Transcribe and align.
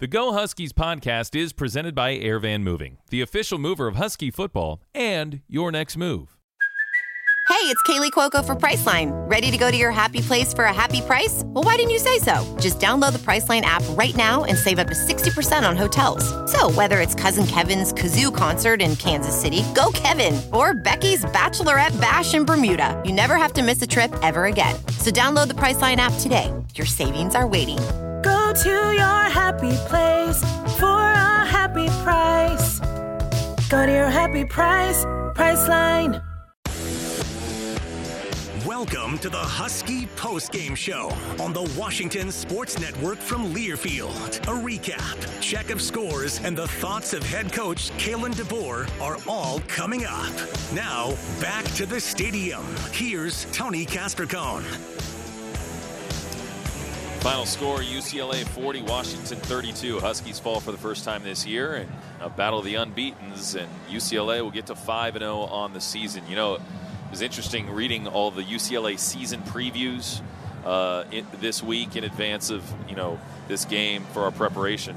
The 0.00 0.06
Go 0.06 0.32
Huskies 0.32 0.72
podcast 0.72 1.34
is 1.34 1.52
presented 1.52 1.92
by 1.92 2.16
Airvan 2.16 2.62
Moving, 2.62 2.98
the 3.10 3.20
official 3.20 3.58
mover 3.58 3.88
of 3.88 3.96
Husky 3.96 4.30
football 4.30 4.80
and 4.94 5.40
your 5.48 5.72
next 5.72 5.96
move. 5.96 6.36
Hey, 7.48 7.64
it's 7.64 7.82
Kaley 7.82 8.12
Cuoco 8.12 8.44
for 8.44 8.54
Priceline. 8.54 9.10
Ready 9.28 9.50
to 9.50 9.56
go 9.56 9.72
to 9.72 9.76
your 9.76 9.90
happy 9.90 10.20
place 10.20 10.54
for 10.54 10.66
a 10.66 10.72
happy 10.72 11.00
price? 11.00 11.42
Well, 11.46 11.64
why 11.64 11.74
didn't 11.74 11.90
you 11.90 11.98
say 11.98 12.20
so? 12.20 12.56
Just 12.60 12.78
download 12.78 13.12
the 13.12 13.18
Priceline 13.18 13.62
app 13.62 13.82
right 13.96 14.14
now 14.14 14.44
and 14.44 14.56
save 14.56 14.78
up 14.78 14.86
to 14.86 14.94
60% 14.94 15.68
on 15.68 15.76
hotels. 15.76 16.22
So, 16.48 16.70
whether 16.70 17.00
it's 17.00 17.16
Cousin 17.16 17.48
Kevin's 17.48 17.92
Kazoo 17.92 18.32
concert 18.32 18.80
in 18.80 18.94
Kansas 18.94 19.34
City, 19.34 19.64
go 19.74 19.90
Kevin, 19.94 20.40
or 20.52 20.74
Becky's 20.74 21.24
Bachelorette 21.24 22.00
Bash 22.00 22.34
in 22.34 22.44
Bermuda, 22.44 23.02
you 23.04 23.12
never 23.12 23.34
have 23.34 23.52
to 23.54 23.64
miss 23.64 23.82
a 23.82 23.86
trip 23.88 24.14
ever 24.22 24.44
again. 24.44 24.76
So, 25.00 25.10
download 25.10 25.48
the 25.48 25.54
Priceline 25.54 25.96
app 25.96 26.12
today. 26.20 26.54
Your 26.76 26.86
savings 26.86 27.34
are 27.34 27.48
waiting. 27.48 27.80
Go 28.48 28.54
to 28.54 28.92
your 28.94 29.24
happy 29.28 29.76
place 29.88 30.40
for 30.78 30.86
a 30.86 31.44
happy 31.44 31.86
price. 32.02 32.80
Go 33.68 33.84
to 33.84 33.92
your 33.92 34.08
happy 34.08 34.46
price, 34.46 35.04
Priceline. 35.34 36.22
Welcome 38.64 39.18
to 39.18 39.28
the 39.28 39.36
Husky 39.36 40.06
Post 40.16 40.50
Game 40.50 40.74
Show 40.74 41.12
on 41.38 41.52
the 41.52 41.70
Washington 41.78 42.32
Sports 42.32 42.80
Network 42.80 43.18
from 43.18 43.52
Learfield. 43.52 44.38
A 44.44 44.62
recap, 44.66 45.42
check 45.42 45.68
of 45.68 45.82
scores, 45.82 46.40
and 46.42 46.56
the 46.56 46.68
thoughts 46.68 47.12
of 47.12 47.22
head 47.24 47.52
coach 47.52 47.90
Kalen 47.98 48.34
DeBoer 48.34 48.88
are 48.98 49.18
all 49.28 49.60
coming 49.68 50.06
up. 50.06 50.32
Now, 50.72 51.14
back 51.38 51.66
to 51.74 51.84
the 51.84 52.00
stadium. 52.00 52.64
Here's 52.92 53.44
Tony 53.52 53.84
Castricone. 53.84 54.64
Final 57.20 57.46
score 57.46 57.78
UCLA 57.78 58.46
40, 58.46 58.82
Washington 58.82 59.38
32. 59.38 59.98
Huskies 59.98 60.38
fall 60.38 60.60
for 60.60 60.70
the 60.70 60.78
first 60.78 61.04
time 61.04 61.24
this 61.24 61.44
year 61.44 61.74
and 61.74 61.90
a 62.20 62.30
battle 62.30 62.60
of 62.60 62.64
the 62.64 62.76
unbeatens, 62.76 63.56
and 63.56 63.68
UCLA 63.90 64.40
will 64.40 64.52
get 64.52 64.66
to 64.66 64.76
5 64.76 65.18
0 65.18 65.36
on 65.36 65.72
the 65.72 65.80
season. 65.80 66.22
You 66.28 66.36
know, 66.36 66.54
it 66.54 66.60
was 67.10 67.20
interesting 67.20 67.70
reading 67.70 68.06
all 68.06 68.30
the 68.30 68.44
UCLA 68.44 68.96
season 69.00 69.40
previews 69.42 70.20
uh, 70.64 71.04
in, 71.10 71.26
this 71.40 71.60
week 71.60 71.96
in 71.96 72.04
advance 72.04 72.50
of 72.50 72.62
you 72.88 72.94
know 72.94 73.18
this 73.48 73.64
game 73.64 74.04
for 74.12 74.22
our 74.22 74.30
preparation. 74.30 74.96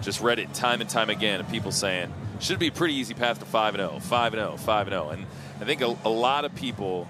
Just 0.00 0.22
read 0.22 0.38
it 0.38 0.54
time 0.54 0.80
and 0.80 0.88
time 0.88 1.10
again, 1.10 1.40
and 1.40 1.48
people 1.50 1.72
saying 1.72 2.10
should 2.40 2.58
be 2.58 2.68
a 2.68 2.72
pretty 2.72 2.94
easy 2.94 3.12
path 3.12 3.38
to 3.38 3.44
5 3.44 3.76
0, 3.76 3.98
5 4.00 4.32
0, 4.32 4.56
5 4.56 4.88
0. 4.88 5.08
And 5.10 5.26
I 5.60 5.64
think 5.66 5.82
a, 5.82 5.94
a 6.06 6.08
lot 6.08 6.46
of 6.46 6.54
people 6.54 7.06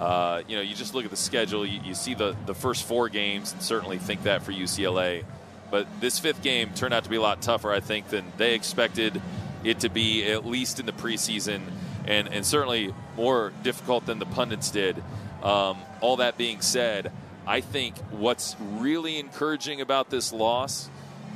uh, 0.00 0.42
you 0.48 0.56
know, 0.56 0.62
you 0.62 0.74
just 0.74 0.94
look 0.94 1.04
at 1.04 1.10
the 1.10 1.16
schedule, 1.16 1.66
you, 1.66 1.78
you, 1.84 1.94
see 1.94 2.14
the, 2.14 2.34
the 2.46 2.54
first 2.54 2.84
four 2.84 3.10
games, 3.10 3.52
and 3.52 3.60
certainly 3.60 3.98
think 3.98 4.22
that 4.22 4.42
for 4.42 4.50
UCLA. 4.50 5.24
But 5.70 5.86
this 6.00 6.18
fifth 6.18 6.42
game 6.42 6.70
turned 6.74 6.94
out 6.94 7.04
to 7.04 7.10
be 7.10 7.16
a 7.16 7.20
lot 7.20 7.42
tougher, 7.42 7.70
I 7.70 7.80
think, 7.80 8.08
than 8.08 8.24
they 8.38 8.54
expected 8.54 9.20
it 9.62 9.80
to 9.80 9.90
be, 9.90 10.24
at 10.24 10.46
least 10.46 10.80
in 10.80 10.86
the 10.86 10.92
preseason, 10.92 11.60
and, 12.06 12.28
and 12.28 12.46
certainly 12.46 12.94
more 13.14 13.52
difficult 13.62 14.06
than 14.06 14.18
the 14.18 14.24
pundits 14.24 14.70
did. 14.70 14.96
Um, 15.42 15.76
all 16.00 16.16
that 16.16 16.38
being 16.38 16.62
said, 16.62 17.12
I 17.46 17.60
think 17.60 17.94
what's 18.10 18.56
really 18.58 19.18
encouraging 19.18 19.82
about 19.82 20.08
this 20.08 20.32
loss 20.32 20.88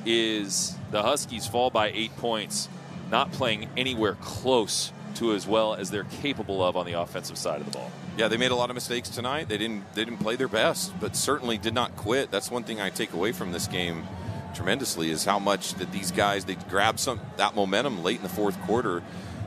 is 0.07 0.75
the 0.91 1.03
Huskies 1.03 1.47
fall 1.47 1.69
by 1.69 1.89
eight 1.89 2.17
points, 2.17 2.71
not 3.11 3.31
playing 3.31 3.69
anywhere 3.77 4.17
close 4.23 4.91
to 5.17 5.35
as 5.35 5.47
well 5.47 5.75
as 5.75 5.91
they're 5.91 6.05
capable 6.05 6.63
of 6.63 6.77
on 6.77 6.87
the 6.87 6.93
offensive 6.93 7.39
side 7.39 7.61
of 7.61 7.67
the 7.67 7.73
ball. 7.73 7.91
Yeah, 8.17 8.29
they 8.29 8.37
made 8.37 8.51
a 8.51 8.57
lot 8.57 8.71
of 8.71 8.75
mistakes 8.75 9.09
tonight. 9.09 9.49
They 9.49 9.59
didn't 9.59 9.93
they 9.95 10.05
didn't 10.05 10.21
play 10.21 10.37
their 10.37 10.49
best, 10.49 10.93
but 11.01 11.17
certainly 11.17 11.59
did 11.59 11.75
not 11.75 11.97
quit. 11.97 12.31
That's 12.31 12.51
one 12.51 12.65
thing 12.65 12.81
I 12.81 12.91
take 12.91 13.13
away 13.13 13.33
from 13.33 13.53
this 13.53 13.67
game 13.67 14.07
tremendously 14.55 15.11
is 15.11 15.25
how 15.25 15.39
much 15.39 15.75
that 15.75 15.91
these 15.91 16.13
guys 16.13 16.45
they 16.45 16.55
grabbed 16.55 17.01
some 17.01 17.21
that 17.37 17.55
momentum 17.55 18.03
late 18.03 18.17
in 18.17 18.23
the 18.23 18.29
fourth 18.29 18.61
quarter 18.63 19.03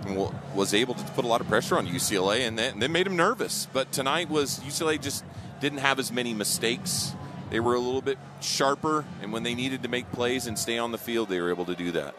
and 0.05 0.31
was 0.55 0.73
able 0.73 0.93
to 0.93 1.03
put 1.11 1.25
a 1.25 1.27
lot 1.27 1.41
of 1.41 1.47
pressure 1.47 1.77
on 1.77 1.87
UCLA 1.87 2.47
and 2.47 2.57
then, 2.57 2.91
made 2.91 3.05
them 3.05 3.15
nervous. 3.15 3.67
But 3.71 3.91
tonight 3.91 4.29
was 4.29 4.59
UCLA 4.59 5.01
just 5.01 5.23
didn't 5.59 5.79
have 5.79 5.99
as 5.99 6.11
many 6.11 6.33
mistakes. 6.33 7.13
They 7.49 7.59
were 7.59 7.75
a 7.75 7.79
little 7.79 8.01
bit 8.01 8.17
sharper, 8.41 9.05
and 9.21 9.31
when 9.31 9.43
they 9.43 9.55
needed 9.55 9.83
to 9.83 9.89
make 9.89 10.11
plays 10.11 10.47
and 10.47 10.59
stay 10.59 10.77
on 10.77 10.91
the 10.91 10.97
field, 10.97 11.29
they 11.29 11.39
were 11.39 11.49
able 11.49 11.65
to 11.65 11.75
do 11.75 11.91
that. 11.91 12.13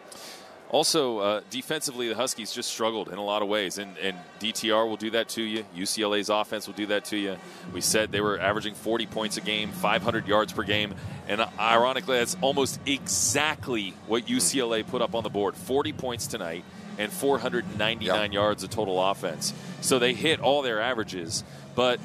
Also, 0.70 1.18
uh, 1.18 1.40
defensively, 1.48 2.08
the 2.08 2.14
Huskies 2.14 2.52
just 2.52 2.70
struggled 2.70 3.08
in 3.08 3.16
a 3.16 3.24
lot 3.24 3.40
of 3.40 3.48
ways, 3.48 3.78
and, 3.78 3.96
and, 3.98 4.16
DTR 4.38 4.88
will 4.88 4.96
do 4.96 5.10
that 5.10 5.28
to 5.30 5.42
you. 5.42 5.64
UCLA's 5.74 6.28
offense 6.28 6.68
will 6.68 6.74
do 6.74 6.86
that 6.86 7.06
to 7.06 7.16
you. 7.16 7.36
We 7.72 7.80
said 7.80 8.12
they 8.12 8.20
were 8.20 8.38
averaging 8.38 8.74
40 8.74 9.06
points 9.06 9.36
a 9.36 9.40
game, 9.40 9.72
500 9.72 10.28
yards 10.28 10.52
per 10.52 10.62
game, 10.62 10.94
and 11.26 11.44
ironically, 11.58 12.18
that's 12.18 12.36
almost 12.40 12.78
exactly 12.86 13.94
what 14.06 14.26
UCLA 14.26 14.86
put 14.86 15.02
up 15.02 15.14
on 15.16 15.24
the 15.24 15.30
board 15.30 15.56
40 15.56 15.92
points 15.94 16.26
tonight 16.28 16.64
and 16.98 17.10
499 17.10 18.00
yep. 18.06 18.32
yards 18.32 18.62
of 18.62 18.70
total 18.70 19.02
offense. 19.02 19.52
So 19.80 19.98
they 19.98 20.14
hit 20.14 20.38
all 20.38 20.62
their 20.62 20.80
averages, 20.80 21.42
but 21.74 21.98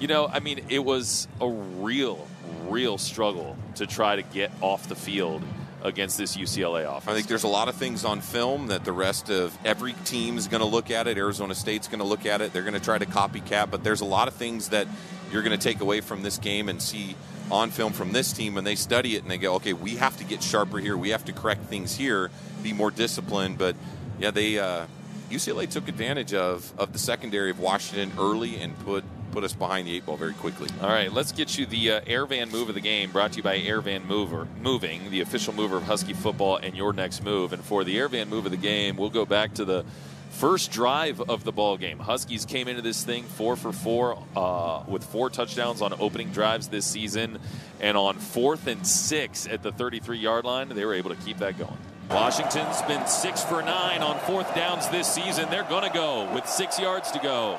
you 0.00 0.08
know, 0.08 0.28
I 0.28 0.40
mean, 0.40 0.60
it 0.68 0.80
was 0.80 1.26
a 1.40 1.48
real, 1.48 2.26
real 2.68 2.98
struggle 2.98 3.56
to 3.76 3.86
try 3.86 4.16
to 4.16 4.22
get 4.22 4.50
off 4.60 4.88
the 4.88 4.94
field 4.94 5.42
against 5.82 6.18
this 6.18 6.36
UCLA 6.36 6.84
offense. 6.84 7.08
I 7.08 7.14
think 7.14 7.28
there's 7.28 7.44
a 7.44 7.48
lot 7.48 7.68
of 7.68 7.76
things 7.76 8.04
on 8.04 8.20
film 8.20 8.68
that 8.68 8.84
the 8.84 8.92
rest 8.92 9.30
of 9.30 9.56
every 9.64 9.92
team 10.04 10.36
is 10.38 10.48
going 10.48 10.60
to 10.60 10.66
look 10.66 10.90
at 10.90 11.06
it. 11.06 11.18
Arizona 11.18 11.54
State's 11.54 11.88
going 11.88 12.00
to 12.00 12.04
look 12.06 12.26
at 12.26 12.40
it. 12.40 12.52
They're 12.52 12.62
going 12.62 12.74
to 12.74 12.80
try 12.80 12.98
to 12.98 13.06
copycat, 13.06 13.70
but 13.70 13.84
there's 13.84 14.00
a 14.00 14.06
lot 14.06 14.28
of 14.28 14.34
things 14.34 14.70
that 14.70 14.88
you're 15.32 15.42
going 15.42 15.56
to 15.56 15.62
take 15.62 15.80
away 15.80 16.00
from 16.00 16.22
this 16.22 16.38
game 16.38 16.68
and 16.68 16.80
see 16.82 17.14
on 17.50 17.70
film 17.70 17.92
from 17.92 18.12
this 18.12 18.32
team 18.32 18.54
when 18.54 18.64
they 18.64 18.74
study 18.74 19.16
it 19.16 19.22
and 19.22 19.30
they 19.30 19.38
go, 19.38 19.54
okay, 19.54 19.72
we 19.72 19.96
have 19.96 20.16
to 20.18 20.24
get 20.24 20.42
sharper 20.42 20.78
here. 20.78 20.96
We 20.96 21.10
have 21.10 21.24
to 21.26 21.32
correct 21.32 21.64
things 21.64 21.96
here, 21.96 22.30
be 22.62 22.72
more 22.72 22.90
disciplined. 22.90 23.58
But 23.58 23.76
yeah, 24.18 24.30
they 24.30 24.58
uh, 24.58 24.86
UCLA 25.30 25.68
took 25.68 25.88
advantage 25.88 26.34
of 26.34 26.72
of 26.78 26.92
the 26.92 26.98
secondary 26.98 27.50
of 27.50 27.60
Washington 27.60 28.12
early 28.18 28.56
and 28.56 28.78
put 28.80 29.04
put 29.38 29.44
us 29.44 29.52
behind 29.52 29.86
the 29.86 29.94
eight 29.94 30.04
ball 30.04 30.16
very 30.16 30.32
quickly. 30.32 30.68
All 30.82 30.88
right, 30.88 31.12
let's 31.12 31.30
get 31.30 31.56
you 31.56 31.64
the 31.64 31.92
uh, 31.92 32.00
Airvan 32.00 32.50
move 32.50 32.70
of 32.70 32.74
the 32.74 32.80
game, 32.80 33.12
brought 33.12 33.30
to 33.34 33.36
you 33.36 33.42
by 33.44 33.60
Airvan 33.60 34.04
Mover, 34.04 34.48
Moving, 34.60 35.12
the 35.12 35.20
official 35.20 35.54
mover 35.54 35.76
of 35.76 35.84
Husky 35.84 36.12
football, 36.12 36.56
and 36.56 36.74
your 36.74 36.92
next 36.92 37.22
move. 37.22 37.52
And 37.52 37.62
for 37.62 37.84
the 37.84 37.98
Airvan 37.98 38.26
move 38.26 38.46
of 38.46 38.50
the 38.50 38.56
game, 38.56 38.96
we'll 38.96 39.10
go 39.10 39.24
back 39.24 39.54
to 39.54 39.64
the 39.64 39.84
first 40.30 40.72
drive 40.72 41.20
of 41.20 41.44
the 41.44 41.52
ball 41.52 41.76
game. 41.76 42.00
Huskies 42.00 42.46
came 42.46 42.66
into 42.66 42.82
this 42.82 43.04
thing 43.04 43.22
four 43.22 43.54
for 43.54 43.70
four 43.70 44.20
uh, 44.34 44.82
with 44.88 45.04
four 45.04 45.30
touchdowns 45.30 45.82
on 45.82 45.94
opening 46.00 46.32
drives 46.32 46.66
this 46.66 46.84
season, 46.84 47.38
and 47.80 47.96
on 47.96 48.16
fourth 48.16 48.66
and 48.66 48.84
six 48.84 49.46
at 49.46 49.62
the 49.62 49.70
33 49.70 50.18
yard 50.18 50.46
line, 50.46 50.68
they 50.70 50.84
were 50.84 50.94
able 50.94 51.10
to 51.10 51.22
keep 51.22 51.38
that 51.38 51.56
going. 51.56 51.78
Washington's 52.10 52.82
been 52.82 53.06
six 53.06 53.44
for 53.44 53.62
nine 53.62 54.02
on 54.02 54.18
fourth 54.18 54.52
downs 54.56 54.88
this 54.88 55.06
season. 55.06 55.48
They're 55.48 55.62
going 55.62 55.88
to 55.88 55.94
go 55.94 56.28
with 56.34 56.48
six 56.48 56.80
yards 56.80 57.12
to 57.12 57.20
go. 57.20 57.56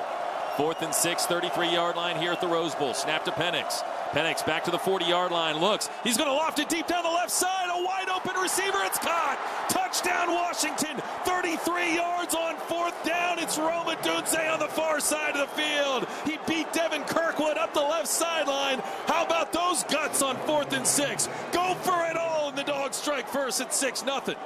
Fourth 0.60 0.82
and 0.82 0.94
six, 0.94 1.24
33 1.24 1.72
yard 1.72 1.96
line 1.96 2.16
here 2.16 2.32
at 2.32 2.42
the 2.42 2.46
Rose 2.46 2.74
Bowl. 2.74 2.92
Snap 2.92 3.24
to 3.24 3.30
Penix. 3.30 3.82
Penix 4.10 4.44
back 4.44 4.62
to 4.64 4.70
the 4.70 4.78
40 4.78 5.06
yard 5.06 5.32
line. 5.32 5.58
Looks. 5.58 5.88
He's 6.04 6.18
going 6.18 6.28
to 6.28 6.34
loft 6.34 6.58
it 6.58 6.68
deep 6.68 6.86
down 6.86 7.02
the 7.02 7.08
left 7.08 7.30
side. 7.30 7.70
A 7.70 7.82
wide 7.82 8.10
open 8.10 8.38
receiver. 8.38 8.76
It's 8.82 8.98
caught. 8.98 9.38
Touchdown, 9.70 10.34
Washington. 10.34 11.00
33 11.24 11.96
yards 11.96 12.34
on 12.34 12.56
fourth 12.56 13.04
down. 13.06 13.38
It's 13.38 13.56
Rome 13.56 13.86
Odunze 13.86 14.52
on 14.52 14.58
the 14.58 14.66
far 14.66 15.00
side 15.00 15.34
of 15.34 15.48
the 15.48 15.62
field. 15.62 16.06
He 16.26 16.36
beat 16.46 16.70
Devin 16.74 17.04
Kirkwood 17.04 17.56
up 17.56 17.72
the 17.72 17.80
left 17.80 18.08
sideline. 18.08 18.80
How 19.06 19.24
about 19.24 19.54
those 19.54 19.84
guts 19.84 20.20
on 20.20 20.36
fourth 20.40 20.74
and 20.74 20.86
six? 20.86 21.26
Go 21.52 21.72
for 21.76 22.04
it 22.10 22.18
all. 22.18 22.50
And 22.50 22.58
the 22.58 22.64
dogs 22.64 22.98
strike 22.98 23.28
first 23.28 23.62
at 23.62 23.72
6 23.72 24.04
nothing. 24.04 24.36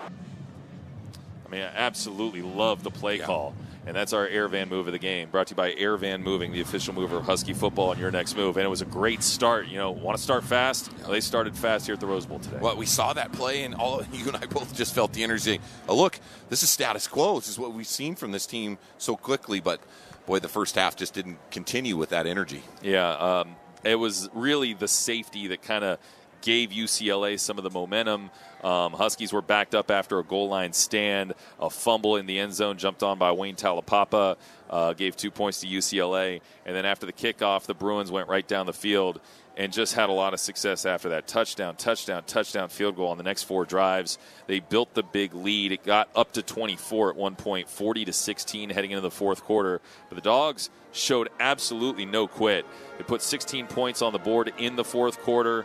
I 1.44 1.50
mean, 1.50 1.62
I 1.62 1.72
absolutely 1.74 2.42
love 2.42 2.84
the 2.84 2.92
play 2.92 3.18
yeah. 3.18 3.26
call. 3.26 3.56
And 3.86 3.94
that's 3.94 4.12
our 4.12 4.26
Air 4.26 4.48
Van 4.48 4.68
move 4.68 4.86
of 4.86 4.92
the 4.92 4.98
game, 4.98 5.28
brought 5.28 5.48
to 5.48 5.52
you 5.52 5.56
by 5.56 5.74
Air 5.74 5.96
Van 5.96 6.22
Moving, 6.22 6.52
the 6.52 6.62
official 6.62 6.94
mover 6.94 7.18
of 7.18 7.24
Husky 7.24 7.52
football 7.52 7.90
on 7.90 7.98
your 7.98 8.10
next 8.10 8.34
move. 8.36 8.56
And 8.56 8.64
it 8.64 8.68
was 8.68 8.80
a 8.80 8.86
great 8.86 9.22
start. 9.22 9.66
You 9.66 9.76
know, 9.76 9.90
want 9.90 10.16
to 10.16 10.22
start 10.22 10.42
fast? 10.44 10.90
Well, 11.02 11.10
they 11.10 11.20
started 11.20 11.56
fast 11.56 11.86
here 11.86 11.92
at 11.92 12.00
the 12.00 12.06
Rose 12.06 12.24
Bowl 12.24 12.38
today. 12.38 12.58
Well, 12.60 12.76
we 12.76 12.86
saw 12.86 13.12
that 13.12 13.32
play, 13.32 13.64
and 13.64 13.74
all 13.74 14.02
you 14.12 14.26
and 14.26 14.36
I 14.36 14.46
both 14.46 14.74
just 14.74 14.94
felt 14.94 15.12
the 15.12 15.22
energy. 15.22 15.60
Oh, 15.88 15.96
look, 15.96 16.18
this 16.48 16.62
is 16.62 16.70
status 16.70 17.06
quo. 17.06 17.38
This 17.38 17.48
is 17.48 17.58
what 17.58 17.72
we've 17.74 17.86
seen 17.86 18.14
from 18.14 18.32
this 18.32 18.46
team 18.46 18.78
so 18.96 19.16
quickly. 19.16 19.60
But 19.60 19.80
boy, 20.26 20.38
the 20.38 20.48
first 20.48 20.76
half 20.76 20.96
just 20.96 21.14
didn't 21.14 21.38
continue 21.50 21.96
with 21.96 22.10
that 22.10 22.26
energy. 22.26 22.62
Yeah, 22.82 23.10
um, 23.10 23.56
it 23.84 23.96
was 23.96 24.30
really 24.32 24.72
the 24.72 24.88
safety 24.88 25.48
that 25.48 25.62
kind 25.62 25.84
of 25.84 25.98
gave 26.44 26.70
UCLA 26.70 27.40
some 27.40 27.56
of 27.56 27.64
the 27.64 27.70
momentum. 27.70 28.30
Um, 28.62 28.92
Huskies 28.92 29.32
were 29.32 29.42
backed 29.42 29.74
up 29.74 29.90
after 29.90 30.18
a 30.18 30.24
goal 30.24 30.48
line 30.48 30.74
stand. 30.74 31.32
A 31.58 31.70
fumble 31.70 32.16
in 32.16 32.26
the 32.26 32.38
end 32.38 32.52
zone 32.52 32.76
jumped 32.76 33.02
on 33.02 33.18
by 33.18 33.32
Wayne 33.32 33.56
Taulapapa 33.56 34.36
uh, 34.68 34.92
gave 34.92 35.16
two 35.16 35.30
points 35.30 35.60
to 35.62 35.66
UCLA. 35.66 36.42
And 36.66 36.76
then 36.76 36.84
after 36.84 37.06
the 37.06 37.12
kickoff, 37.12 37.64
the 37.64 37.74
Bruins 37.74 38.10
went 38.10 38.28
right 38.28 38.46
down 38.46 38.66
the 38.66 38.74
field 38.74 39.20
and 39.56 39.72
just 39.72 39.94
had 39.94 40.10
a 40.10 40.12
lot 40.12 40.34
of 40.34 40.40
success 40.40 40.84
after 40.84 41.10
that. 41.10 41.26
Touchdown, 41.26 41.76
touchdown, 41.76 42.24
touchdown, 42.26 42.68
field 42.68 42.96
goal 42.96 43.08
on 43.08 43.16
the 43.16 43.22
next 43.22 43.44
four 43.44 43.64
drives. 43.64 44.18
They 44.46 44.60
built 44.60 44.92
the 44.94 45.02
big 45.02 45.32
lead. 45.34 45.72
It 45.72 45.82
got 45.82 46.08
up 46.14 46.32
to 46.32 46.42
24 46.42 47.10
at 47.10 47.16
one 47.16 47.36
point, 47.36 47.68
40 47.68 48.04
to 48.06 48.12
16 48.12 48.70
heading 48.70 48.90
into 48.90 49.00
the 49.00 49.10
fourth 49.10 49.44
quarter. 49.44 49.80
But 50.08 50.16
the 50.16 50.22
Dogs 50.22 50.70
showed 50.92 51.28
absolutely 51.40 52.04
no 52.04 52.26
quit. 52.26 52.66
They 52.98 53.04
put 53.04 53.22
16 53.22 53.66
points 53.68 54.02
on 54.02 54.12
the 54.12 54.18
board 54.18 54.52
in 54.58 54.76
the 54.76 54.84
fourth 54.84 55.20
quarter 55.20 55.64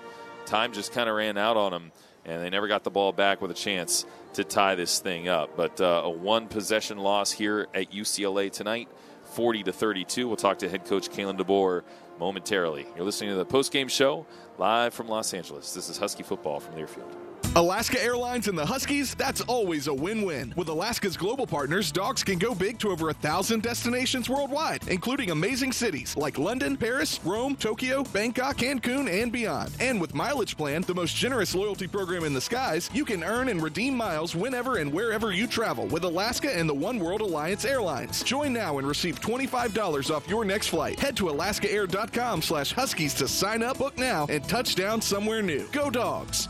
time 0.50 0.74
just 0.74 0.92
kind 0.92 1.10
of 1.10 1.16
ran 1.16 1.38
out 1.38 1.58
on 1.58 1.72
them, 1.72 1.92
and 2.26 2.44
they 2.44 2.50
never 2.50 2.68
got 2.68 2.84
the 2.84 2.90
ball 2.90 3.12
back 3.12 3.42
with 3.42 3.52
a 3.52 3.56
chance 3.56 4.06
to 4.34 4.44
tie 4.44 4.76
this 4.76 5.00
thing 5.00 5.28
up. 5.28 5.56
But 5.56 5.80
uh, 5.80 6.02
a 6.06 6.10
one 6.10 6.48
possession 6.48 6.98
loss 6.98 7.32
here 7.32 7.68
at 7.74 7.92
UCLA 7.92 8.52
tonight, 8.52 8.90
40 9.32 9.64
to 9.64 9.74
32. 9.74 10.28
We'll 10.28 10.38
talk 10.38 10.60
to 10.60 10.70
head 10.70 10.86
coach 10.86 11.10
Kalen 11.10 11.40
DeBoer 11.40 11.84
momentarily. 12.20 12.86
You're 12.96 13.06
listening 13.06 13.30
to 13.30 13.38
the 13.38 13.46
post 13.46 13.72
game 13.72 13.88
show 13.88 14.26
live 14.58 14.94
from 14.94 15.08
Los 15.08 15.34
Angeles. 15.34 15.74
This 15.74 15.90
is 15.90 15.98
Husky 15.98 16.24
football 16.24 16.60
from 16.60 16.76
Learfield. 16.76 17.29
Alaska 17.56 18.02
Airlines 18.02 18.48
and 18.48 18.58
the 18.58 18.66
Huskies, 18.66 19.16
that's 19.16 19.42
always 19.42 19.88
a 19.88 19.94
win 19.94 20.22
win. 20.22 20.54
With 20.56 20.70
Alaska's 20.70 21.18
global 21.18 21.48
partners, 21.48 21.92
dogs 21.92 22.24
can 22.24 22.38
go 22.38 22.54
big 22.54 22.78
to 22.80 22.90
over 22.92 23.10
a 23.10 23.14
thousand 23.14 23.64
destinations 23.64 24.30
worldwide, 24.30 24.88
including 24.88 25.32
amazing 25.32 25.72
cities 25.72 26.16
like 26.16 26.38
London, 26.38 26.78
Paris, 26.78 27.20
Rome, 27.26 27.56
Tokyo, 27.56 28.04
Bangkok, 28.14 28.58
Cancun, 28.58 29.10
and 29.10 29.32
beyond. 29.32 29.72
And 29.80 30.00
with 30.00 30.14
Mileage 30.14 30.58
Plan, 30.58 30.84
the 30.84 30.94
most 30.94 31.16
generous 31.16 31.56
loyalty 31.56 31.88
program 31.88 32.24
in 32.24 32.34
the 32.34 32.42
skies, 32.42 32.90
you 32.94 33.04
can 33.04 33.24
earn 33.24 33.50
and 33.50 33.64
redeem 33.64 33.98
miles 33.98 34.36
whenever 34.36 34.78
and 34.78 34.94
wherever 34.94 35.32
you 35.32 35.48
travel 35.48 35.88
with 35.88 36.04
Alaska 36.04 36.56
and 36.56 36.70
the 36.70 36.74
One 36.74 37.00
World 37.00 37.22
Alliance 37.22 37.66
Airlines. 37.66 38.22
Join 38.24 38.54
now 38.54 38.78
and 38.78 38.88
receive 38.88 39.20
$25 39.22 40.16
off 40.16 40.30
your 40.30 40.46
next 40.46 40.68
flight. 40.68 41.00
Head 41.00 41.18
to 41.18 41.26
alaskaair.com 41.26 42.44
slash 42.44 42.74
huskies 42.74 43.16
to 43.16 43.28
sign 43.28 43.64
up, 43.64 43.80
book 43.80 43.98
now, 43.98 44.28
and 44.30 44.44
touch 44.48 44.76
down 44.76 45.02
somewhere 45.02 45.42
new. 45.42 45.68
Go 45.72 45.90
dogs! 45.90 46.48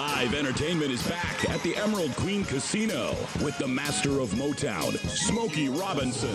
Live 0.00 0.32
entertainment 0.32 0.90
is 0.90 1.06
back 1.06 1.50
at 1.50 1.62
the 1.62 1.76
Emerald 1.76 2.16
Queen 2.16 2.42
Casino 2.42 3.14
with 3.44 3.58
the 3.58 3.68
master 3.68 4.18
of 4.20 4.30
Motown, 4.30 4.96
Smokey 5.06 5.68
Robinson. 5.68 6.34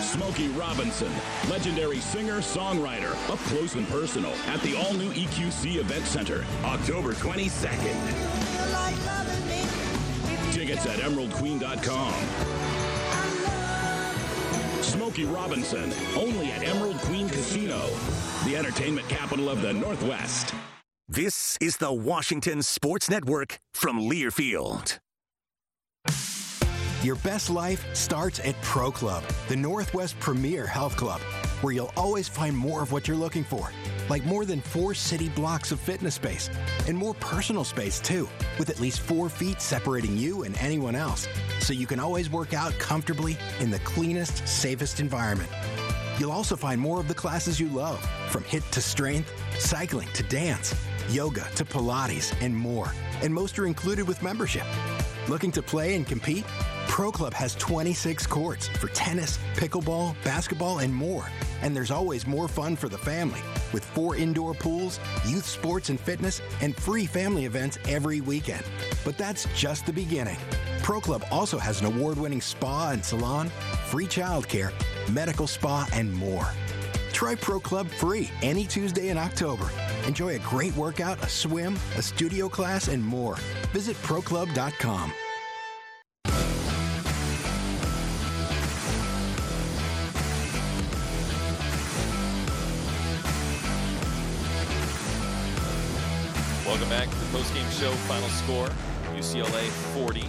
Smokey 0.00 0.50
Robinson, 0.50 1.10
legendary 1.50 1.98
singer 1.98 2.38
songwriter, 2.38 3.10
up 3.28 3.40
close 3.50 3.74
and 3.74 3.88
personal 3.88 4.30
at 4.46 4.60
the 4.60 4.76
all 4.76 4.94
new 4.94 5.10
EQC 5.10 5.78
Event 5.78 6.06
Center, 6.06 6.44
October 6.62 7.12
22nd. 7.14 7.96
Tickets 10.52 10.86
at 10.86 11.00
emeraldqueen.com. 11.00 12.14
Smokey 14.80 15.24
Robinson, 15.24 15.92
only 16.16 16.52
at 16.52 16.62
Emerald 16.62 16.98
Queen 16.98 17.28
Casino, 17.28 17.88
the 18.44 18.56
entertainment 18.56 19.08
capital 19.08 19.48
of 19.48 19.60
the 19.60 19.72
Northwest. 19.72 20.54
This 21.10 21.56
is 21.62 21.78
the 21.78 21.90
Washington 21.90 22.60
Sports 22.60 23.08
Network 23.08 23.60
from 23.72 23.98
Learfield. 23.98 24.98
Your 27.02 27.16
best 27.16 27.48
life 27.48 27.82
starts 27.94 28.40
at 28.40 28.60
Pro 28.60 28.92
Club, 28.92 29.24
the 29.48 29.56
Northwest 29.56 30.20
premier 30.20 30.66
health 30.66 30.98
club, 30.98 31.22
where 31.62 31.72
you'll 31.72 31.92
always 31.96 32.28
find 32.28 32.54
more 32.54 32.82
of 32.82 32.92
what 32.92 33.08
you're 33.08 33.16
looking 33.16 33.42
for, 33.42 33.70
like 34.10 34.22
more 34.26 34.44
than 34.44 34.60
four 34.60 34.92
city 34.92 35.30
blocks 35.30 35.72
of 35.72 35.80
fitness 35.80 36.16
space 36.16 36.50
and 36.86 36.94
more 36.94 37.14
personal 37.14 37.64
space 37.64 38.00
too, 38.00 38.28
with 38.58 38.68
at 38.68 38.78
least 38.78 39.00
four 39.00 39.30
feet 39.30 39.62
separating 39.62 40.14
you 40.14 40.42
and 40.42 40.58
anyone 40.58 40.94
else, 40.94 41.26
so 41.60 41.72
you 41.72 41.86
can 41.86 41.98
always 41.98 42.28
work 42.28 42.52
out 42.52 42.78
comfortably 42.78 43.38
in 43.60 43.70
the 43.70 43.78
cleanest, 43.78 44.46
safest 44.46 45.00
environment. 45.00 45.50
You'll 46.18 46.32
also 46.32 46.54
find 46.54 46.78
more 46.78 47.00
of 47.00 47.08
the 47.08 47.14
classes 47.14 47.58
you 47.58 47.68
love, 47.68 47.98
from 48.28 48.44
HIIT 48.44 48.70
to 48.72 48.82
strength, 48.82 49.32
cycling 49.58 50.08
to 50.12 50.22
dance 50.24 50.74
yoga 51.10 51.46
to 51.56 51.64
Pilates, 51.64 52.34
and 52.40 52.54
more. 52.54 52.92
And 53.22 53.32
most 53.32 53.58
are 53.58 53.66
included 53.66 54.06
with 54.06 54.22
membership. 54.22 54.64
Looking 55.28 55.52
to 55.52 55.62
play 55.62 55.94
and 55.94 56.06
compete? 56.06 56.44
Pro 56.88 57.12
Club 57.12 57.34
has 57.34 57.54
26 57.56 58.26
courts 58.26 58.66
for 58.66 58.88
tennis, 58.88 59.38
pickleball, 59.54 60.16
basketball, 60.24 60.78
and 60.78 60.92
more. 60.92 61.30
And 61.62 61.76
there's 61.76 61.90
always 61.90 62.26
more 62.26 62.48
fun 62.48 62.76
for 62.76 62.88
the 62.88 62.98
family 62.98 63.40
with 63.72 63.84
four 63.84 64.16
indoor 64.16 64.54
pools, 64.54 64.98
youth 65.26 65.46
sports 65.46 65.90
and 65.90 66.00
fitness, 66.00 66.40
and 66.60 66.74
free 66.74 67.06
family 67.06 67.44
events 67.44 67.78
every 67.88 68.20
weekend. 68.20 68.64
But 69.04 69.18
that's 69.18 69.46
just 69.54 69.86
the 69.86 69.92
beginning. 69.92 70.38
Pro 70.82 71.00
Club 71.00 71.24
also 71.30 71.58
has 71.58 71.80
an 71.80 71.86
award 71.86 72.18
winning 72.18 72.40
spa 72.40 72.90
and 72.90 73.04
salon, 73.04 73.50
free 73.86 74.06
childcare, 74.06 74.72
medical 75.12 75.46
spa, 75.46 75.86
and 75.92 76.12
more. 76.12 76.48
Try 77.12 77.34
Pro 77.34 77.60
Club 77.60 77.88
free 77.88 78.30
any 78.42 78.64
Tuesday 78.64 79.08
in 79.08 79.18
October. 79.18 79.70
Enjoy 80.08 80.36
a 80.36 80.38
great 80.38 80.74
workout, 80.74 81.22
a 81.22 81.28
swim, 81.28 81.78
a 81.98 82.02
studio 82.02 82.48
class, 82.48 82.88
and 82.88 83.04
more. 83.04 83.36
Visit 83.74 83.94
proclub.com. 83.98 85.12
Welcome 96.64 96.88
back 96.88 97.10
to 97.10 97.14
the 97.14 97.38
postgame 97.38 97.78
show. 97.78 97.92
Final 98.06 98.28
score 98.30 98.70
UCLA 99.14 99.68
40, 99.92 100.24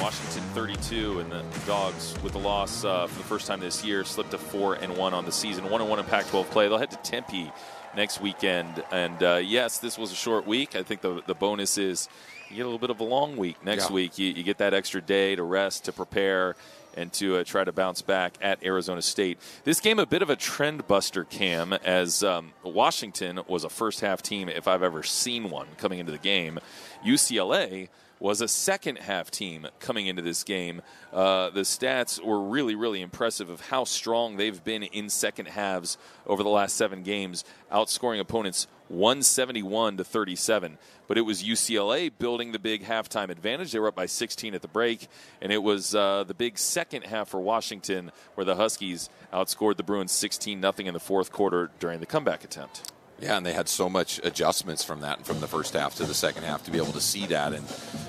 Washington 0.00 0.42
32, 0.52 1.20
and 1.20 1.30
the 1.30 1.44
Dogs 1.64 2.16
with 2.24 2.32
the 2.32 2.40
loss 2.40 2.84
uh, 2.84 3.06
for 3.06 3.18
the 3.18 3.24
first 3.24 3.46
time 3.46 3.60
this 3.60 3.84
year 3.84 4.02
slipped 4.02 4.32
to 4.32 4.38
four 4.38 4.74
and 4.74 4.96
one 4.96 5.14
on 5.14 5.24
the 5.24 5.30
season. 5.30 5.70
One 5.70 5.80
and 5.80 5.88
one 5.88 6.00
in 6.00 6.04
Pac-12 6.06 6.50
play. 6.50 6.66
They'll 6.66 6.78
head 6.78 6.90
to 6.90 6.96
Tempe 6.96 7.52
next 7.96 8.20
weekend. 8.20 8.84
And 8.92 9.22
uh, 9.22 9.40
yes, 9.42 9.78
this 9.78 9.98
was 9.98 10.12
a 10.12 10.14
short 10.14 10.46
week. 10.46 10.76
I 10.76 10.82
think 10.82 11.00
the 11.00 11.22
the 11.26 11.34
bonus 11.34 11.78
is 11.78 12.08
you 12.50 12.56
get 12.56 12.62
a 12.62 12.66
little 12.66 12.78
bit 12.78 12.90
of 12.90 13.00
a 13.00 13.04
long 13.04 13.36
week 13.36 13.64
next 13.64 13.88
yeah. 13.88 13.94
week. 13.94 14.18
You, 14.18 14.28
you, 14.28 14.42
get 14.42 14.58
that 14.58 14.72
extra 14.72 15.00
day 15.00 15.34
to 15.34 15.42
rest, 15.42 15.86
to 15.86 15.92
prepare, 15.92 16.54
and 16.96 17.12
to 17.14 17.36
uh, 17.36 17.44
try 17.44 17.64
to 17.64 17.72
bounce 17.72 18.02
back 18.02 18.34
at 18.40 18.64
Arizona 18.64 19.02
State. 19.02 19.38
This 19.64 19.80
game 19.80 19.98
a 19.98 20.06
bit 20.06 20.22
of 20.22 20.30
a 20.30 20.36
trend 20.36 20.86
buster, 20.86 21.24
Cam, 21.24 21.72
as 21.72 22.22
um, 22.22 22.52
Washington 22.62 23.40
was 23.48 23.64
a 23.64 23.68
first 23.68 24.00
half 24.00 24.22
team 24.22 24.48
if 24.48 24.66
I've 24.68 24.82
ever 24.82 25.02
seen 25.02 25.50
one 25.50 25.66
coming 25.76 25.98
into 25.98 26.12
the 26.12 26.18
game. 26.18 26.58
UCLA 27.04 27.88
was 28.18 28.40
a 28.40 28.48
second 28.48 28.96
half 28.96 29.30
team 29.30 29.66
coming 29.78 30.06
into 30.06 30.22
this 30.22 30.42
game. 30.42 30.80
Uh, 31.12 31.50
the 31.50 31.60
stats 31.60 32.22
were 32.22 32.40
really, 32.40 32.74
really 32.74 33.02
impressive 33.02 33.50
of 33.50 33.60
how 33.60 33.84
strong 33.84 34.36
they've 34.36 34.64
been 34.64 34.82
in 34.82 35.08
second 35.10 35.46
halves 35.46 35.98
over 36.26 36.42
the 36.42 36.48
last 36.48 36.76
seven 36.76 37.02
games, 37.02 37.44
outscoring 37.70 38.18
opponents 38.18 38.66
171 38.88 39.98
to 39.98 40.04
37. 40.04 40.78
But 41.08 41.18
it 41.18 41.22
was 41.22 41.42
UCLA 41.42 42.10
building 42.16 42.52
the 42.52 42.58
big 42.58 42.84
halftime 42.84 43.28
advantage. 43.28 43.72
They 43.72 43.78
were 43.78 43.88
up 43.88 43.94
by 43.94 44.06
16 44.06 44.54
at 44.54 44.62
the 44.62 44.68
break, 44.68 45.08
and 45.42 45.52
it 45.52 45.62
was 45.62 45.94
uh, 45.94 46.24
the 46.24 46.34
big 46.34 46.58
second 46.58 47.02
half 47.02 47.28
for 47.28 47.40
Washington 47.40 48.12
where 48.34 48.44
the 48.44 48.56
Huskies 48.56 49.10
outscored 49.32 49.76
the 49.76 49.82
Bruins 49.82 50.12
16 50.12 50.60
0 50.60 50.72
in 50.78 50.94
the 50.94 51.00
fourth 51.00 51.32
quarter 51.32 51.70
during 51.78 52.00
the 52.00 52.06
comeback 52.06 52.44
attempt. 52.44 52.92
Yeah, 53.20 53.38
and 53.38 53.46
they 53.46 53.54
had 53.54 53.68
so 53.68 53.88
much 53.88 54.20
adjustments 54.24 54.84
from 54.84 55.00
that 55.00 55.16
and 55.16 55.26
from 55.26 55.40
the 55.40 55.46
first 55.46 55.72
half 55.72 55.94
to 55.96 56.04
the 56.04 56.14
second 56.14 56.42
half 56.42 56.64
to 56.64 56.70
be 56.70 56.76
able 56.76 56.92
to 56.92 57.00
see 57.00 57.24
that, 57.26 57.54
and 57.54 57.64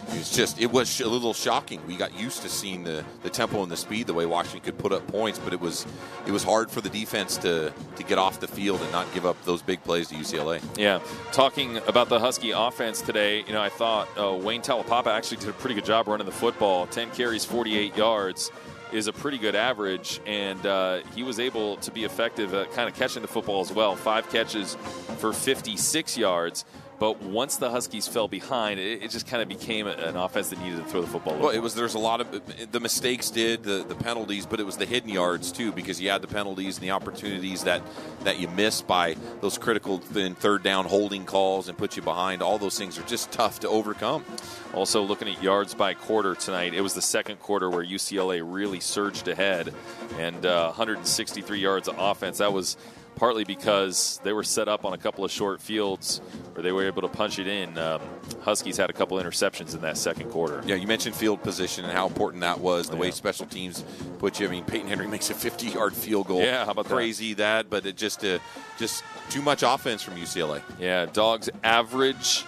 it's 0.09 0.35
just 0.35 0.59
it 0.59 0.69
was 0.69 0.99
a 0.99 1.07
little 1.07 1.33
shocking. 1.33 1.79
We 1.87 1.95
got 1.95 2.17
used 2.19 2.41
to 2.41 2.49
seeing 2.49 2.83
the, 2.83 3.05
the 3.23 3.29
tempo 3.29 3.63
and 3.63 3.71
the 3.71 3.77
speed 3.77 4.07
the 4.07 4.13
way 4.13 4.25
Washington 4.25 4.61
could 4.61 4.77
put 4.77 4.91
up 4.91 5.07
points, 5.07 5.39
but 5.39 5.53
it 5.53 5.61
was 5.61 5.85
it 6.25 6.31
was 6.31 6.43
hard 6.43 6.69
for 6.69 6.81
the 6.81 6.89
defense 6.89 7.37
to 7.37 7.73
to 7.95 8.03
get 8.03 8.17
off 8.17 8.41
the 8.41 8.49
field 8.49 8.81
and 8.81 8.91
not 8.91 9.11
give 9.13 9.25
up 9.25 9.41
those 9.45 9.61
big 9.61 9.81
plays 9.83 10.09
to 10.09 10.15
UCLA. 10.15 10.61
Yeah, 10.77 10.99
talking 11.31 11.77
about 11.87 12.09
the 12.09 12.19
Husky 12.19 12.51
offense 12.51 13.01
today, 13.01 13.45
you 13.47 13.53
know, 13.53 13.61
I 13.61 13.69
thought 13.69 14.09
uh, 14.17 14.33
Wayne 14.33 14.61
Taulapapa 14.61 15.07
actually 15.07 15.37
did 15.37 15.49
a 15.49 15.53
pretty 15.53 15.75
good 15.75 15.85
job 15.85 16.09
running 16.09 16.25
the 16.25 16.33
football. 16.33 16.85
Ten 16.87 17.09
carries, 17.11 17.45
48 17.45 17.95
yards 17.95 18.51
is 18.91 19.07
a 19.07 19.13
pretty 19.13 19.37
good 19.37 19.55
average, 19.55 20.19
and 20.25 20.65
uh, 20.65 20.99
he 21.15 21.23
was 21.23 21.39
able 21.39 21.77
to 21.77 21.91
be 21.91 22.03
effective 22.03 22.51
kind 22.71 22.89
of 22.89 22.95
catching 22.95 23.21
the 23.21 23.27
football 23.27 23.61
as 23.61 23.71
well. 23.71 23.95
Five 23.95 24.29
catches 24.29 24.75
for 25.17 25.33
56 25.33 26.17
yards. 26.17 26.65
But 26.99 27.21
once 27.21 27.57
the 27.57 27.69
Huskies 27.69 28.07
fell 28.07 28.27
behind, 28.27 28.79
it, 28.79 29.03
it 29.03 29.11
just 29.11 29.27
kind 29.27 29.43
of 29.43 29.47
became 29.47 29.85
an 29.85 30.15
offense 30.15 30.49
that 30.49 30.59
needed 30.59 30.77
to 30.77 30.83
throw 30.85 31.01
the 31.01 31.07
football. 31.07 31.37
Well, 31.37 31.49
it 31.49 31.59
was 31.59 31.75
there's 31.75 31.93
a 31.93 31.99
lot 31.99 32.21
of 32.21 32.71
the 32.71 32.79
mistakes 32.79 33.29
did 33.29 33.63
the, 33.63 33.85
the 33.87 33.95
penalties, 33.95 34.45
but 34.47 34.59
it 34.59 34.65
was 34.65 34.77
the 34.77 34.85
hidden 34.85 35.09
yards 35.09 35.51
too 35.51 35.71
because 35.71 36.01
you 36.01 36.09
had 36.09 36.21
the 36.21 36.27
penalties 36.27 36.77
and 36.77 36.83
the 36.83 36.91
opportunities 36.91 37.63
that 37.65 37.83
that 38.23 38.39
you 38.39 38.47
miss 38.47 38.81
by 38.81 39.15
those 39.41 39.57
critical 39.57 39.99
thin 39.99 40.33
third 40.33 40.63
down 40.63 40.85
holding 40.85 41.25
calls 41.25 41.69
and 41.69 41.77
put 41.77 41.95
you 41.95 42.01
behind. 42.01 42.41
All 42.41 42.57
those 42.57 42.77
things 42.77 42.97
are 42.97 43.03
just 43.03 43.31
tough 43.31 43.59
to 43.59 43.69
overcome. 43.69 44.25
Also, 44.73 45.03
looking 45.03 45.27
at 45.27 45.41
yards 45.41 45.75
by 45.75 45.93
quarter 45.93 46.35
tonight, 46.35 46.73
it 46.73 46.81
was 46.81 46.93
the 46.93 47.01
second 47.01 47.39
quarter 47.39 47.69
where 47.69 47.85
UCLA 47.85 48.41
really 48.43 48.79
surged 48.79 49.27
ahead 49.27 49.73
and 50.17 50.45
uh, 50.45 50.65
163 50.65 51.59
yards 51.59 51.87
of 51.87 51.95
offense. 51.99 52.39
That 52.39 52.53
was 52.53 52.75
partly 53.17 53.43
because 53.43 54.19
they 54.23 54.31
were 54.31 54.43
set 54.43 54.67
up 54.67 54.85
on 54.85 54.93
a 54.93 54.97
couple 54.97 55.25
of 55.25 55.31
short 55.31 55.59
fields 55.59 56.19
where 56.53 56.63
they 56.63 56.71
were 56.71 56.85
able 56.85 57.01
to 57.01 57.07
punch 57.07 57.39
it 57.39 57.47
in. 57.47 57.77
Um, 57.77 57.99
Huskies 58.41 58.77
had 58.77 58.89
a 58.89 58.93
couple 58.93 59.17
interceptions 59.17 59.73
in 59.73 59.81
that 59.81 59.97
second 59.97 60.29
quarter. 60.29 60.61
Yeah, 60.65 60.75
you 60.75 60.87
mentioned 60.87 61.15
field 61.15 61.41
position 61.43 61.83
and 61.83 61.93
how 61.93 62.07
important 62.07 62.41
that 62.41 62.59
was. 62.59 62.87
The 62.87 62.95
yeah. 62.95 63.01
way 63.01 63.11
special 63.11 63.47
teams 63.47 63.83
put 64.19 64.39
you. 64.39 64.47
I 64.47 64.51
mean, 64.51 64.63
Peyton 64.63 64.87
Henry 64.87 65.07
makes 65.07 65.29
a 65.29 65.33
50-yard 65.33 65.93
field 65.93 66.27
goal. 66.27 66.41
Yeah, 66.41 66.63
how 66.63 66.71
about 66.71 66.85
crazy 66.85 67.33
that? 67.33 67.69
that 67.69 67.69
but 67.69 67.85
it 67.85 67.97
just 67.97 68.23
uh, 68.23 68.39
just 68.77 69.03
too 69.29 69.41
much 69.41 69.63
offense 69.63 70.03
from 70.03 70.15
UCLA. 70.15 70.61
Yeah, 70.79 71.07
Dogs 71.07 71.49
average 71.63 72.45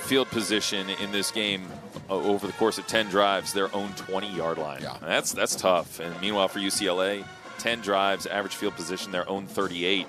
field 0.00 0.28
position 0.28 0.90
in 0.90 1.10
this 1.10 1.30
game 1.30 1.66
uh, 2.10 2.14
over 2.14 2.46
the 2.46 2.52
course 2.54 2.76
of 2.76 2.86
10 2.86 3.08
drives, 3.08 3.54
their 3.54 3.74
own 3.74 3.90
20 3.94 4.30
yard 4.36 4.58
line. 4.58 4.82
Yeah. 4.82 4.96
That's 5.00 5.32
that's 5.32 5.56
tough. 5.56 6.00
And 6.00 6.18
meanwhile 6.20 6.48
for 6.48 6.58
UCLA, 6.58 7.24
10 7.58 7.80
drives, 7.80 8.26
average 8.26 8.54
field 8.54 8.74
position, 8.74 9.12
their 9.12 9.28
own 9.28 9.46
38. 9.46 10.06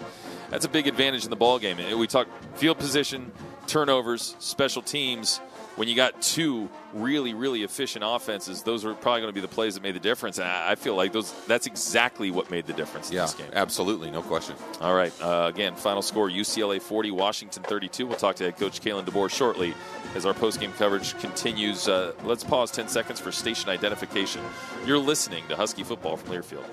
That's 0.50 0.66
a 0.66 0.70
big 0.70 0.88
advantage 0.88 1.24
in 1.24 1.30
the 1.30 1.36
ball 1.36 1.60
game. 1.60 1.78
We 1.98 2.08
talk 2.08 2.28
field 2.56 2.78
position, 2.78 3.32
turnovers, 3.68 4.36
special 4.40 4.82
teams. 4.82 5.40
When 5.76 5.90
you 5.90 5.96
got 5.96 6.22
two 6.22 6.70
really, 6.94 7.34
really 7.34 7.64
efficient 7.64 8.06
offenses, 8.08 8.64
those 8.64 8.86
were 8.86 8.94
probably 8.94 9.22
going 9.22 9.34
to 9.34 9.36
be 9.36 9.42
the 9.42 9.50
plays 9.50 9.74
that 9.74 9.84
made 9.84 9.96
the 9.96 10.00
difference. 10.00 10.38
And 10.38 10.48
I 10.48 10.76
feel 10.76 10.96
like 10.96 11.12
those 11.12 11.34
that's 11.48 11.68
exactly 11.68 12.32
what 12.32 12.50
made 12.50 12.66
the 12.66 12.72
difference 12.72 13.10
in 13.10 13.18
yeah, 13.18 13.24
this 13.24 13.34
game. 13.34 13.50
Absolutely, 13.52 14.10
no 14.10 14.22
question. 14.22 14.56
All 14.80 14.96
right. 14.96 15.12
Uh, 15.22 15.52
again, 15.54 15.76
final 15.76 16.02
score 16.02 16.30
UCLA 16.30 16.82
40, 16.82 17.12
Washington 17.12 17.64
32. 17.64 18.08
We'll 18.08 18.16
talk 18.16 18.38
to 18.38 18.46
head 18.46 18.58
coach 18.58 18.80
Kalen 18.80 19.04
DeBoer 19.04 19.30
shortly 19.30 19.74
as 20.16 20.26
our 20.26 20.34
post-game 20.34 20.72
coverage 20.74 21.18
continues. 21.20 21.90
Uh, 21.90 22.14
let's 22.24 22.46
pause 22.46 22.72
10 22.72 22.88
seconds 22.88 23.20
for 23.20 23.34
station 23.34 23.70
identification. 23.70 24.42
You're 24.86 24.98
listening 24.98 25.44
to 25.50 25.58
Husky 25.58 25.84
Football 25.84 26.16
from 26.16 26.30
Learfield. 26.30 26.64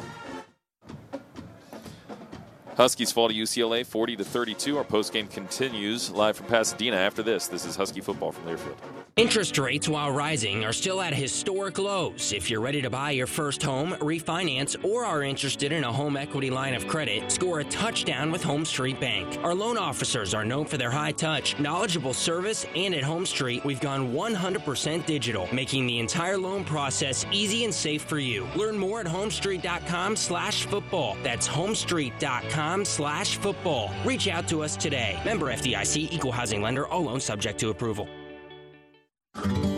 Huskies 2.77 3.13
fall 3.13 3.29
to 3.29 3.35
UCLA 3.35 3.85
40 3.85 4.17
to 4.17 4.25
32. 4.25 4.79
Our 4.79 4.85
postgame 4.85 5.31
continues 5.31 6.11
live 6.11 6.39
from 6.39 6.47
Pasadena 6.47 6.97
after 6.97 7.23
this. 7.23 7.47
This 7.47 7.67
is 7.67 7.77
Husky 7.77 8.01
football 8.01 8.33
from 8.33 8.47
Learfield. 8.47 8.77
Interest 9.17 9.59
rates, 9.59 9.91
while 9.91 10.11
rising, 10.11 10.65
are 10.65 10.73
still 10.73 11.03
at 11.03 11.13
historic 11.13 11.79
lows. 11.79 12.33
If 12.33 12.49
you're 12.49 12.63
ready 12.63 12.81
to 12.81 12.89
buy 12.89 13.11
your 13.11 13.27
first 13.27 13.63
home, 13.63 13.93
refinance, 14.01 14.83
or 14.83 15.05
are 15.05 15.23
interested 15.23 15.71
in 15.71 15.85
a 15.85 15.93
home 15.93 16.17
equity 16.17 16.49
line 16.49 16.73
of 16.73 16.89
credit, 16.89 17.31
score 17.31 17.61
a 17.61 17.65
touchdown 17.65 18.33
with 18.33 18.43
Home 18.43 18.65
Street 18.65 18.99
Bank. 18.99 19.39
Our 19.43 19.55
loan 19.55 19.77
officers 19.77 20.33
are 20.33 20.47
known 20.47 20.65
for 20.65 20.79
their 20.79 20.91
high 20.91 21.13
touch, 21.13 21.59
knowledgeable 21.61 22.15
service, 22.15 22.65
and 22.75 22.95
at 22.95 23.03
Home 23.03 23.27
Street, 23.27 23.63
we've 23.67 23.81
gone 23.83 24.15
100% 24.15 25.05
digital, 25.05 25.47
making 25.53 25.87
the 25.87 25.99
entire 25.99 26.39
loan 26.39 26.65
process 26.65 27.27
easy 27.31 27.67
and 27.67 27.75
safe 27.75 28.05
for 28.05 28.19
you. 28.19 28.49
Learn 28.57 28.79
more 28.79 29.01
at 29.01 29.07
homestreet.com 29.07 30.17
slash 30.17 30.65
football. 30.65 31.19
That's 31.23 31.47
homestreet.com 31.47 32.62
slash 32.85 33.37
football. 33.37 33.91
Reach 34.05 34.29
out 34.29 34.49
to 34.49 34.63
us 34.63 34.77
today. 34.77 35.21
Member 35.25 35.47
FDIC, 35.47 36.13
equal 36.13 36.33
housing 36.33 36.63
lender, 36.63 36.87
all 36.87 37.05
loans 37.05 37.25
subject 37.25 37.59
to 37.61 37.71
approval. 37.71 38.09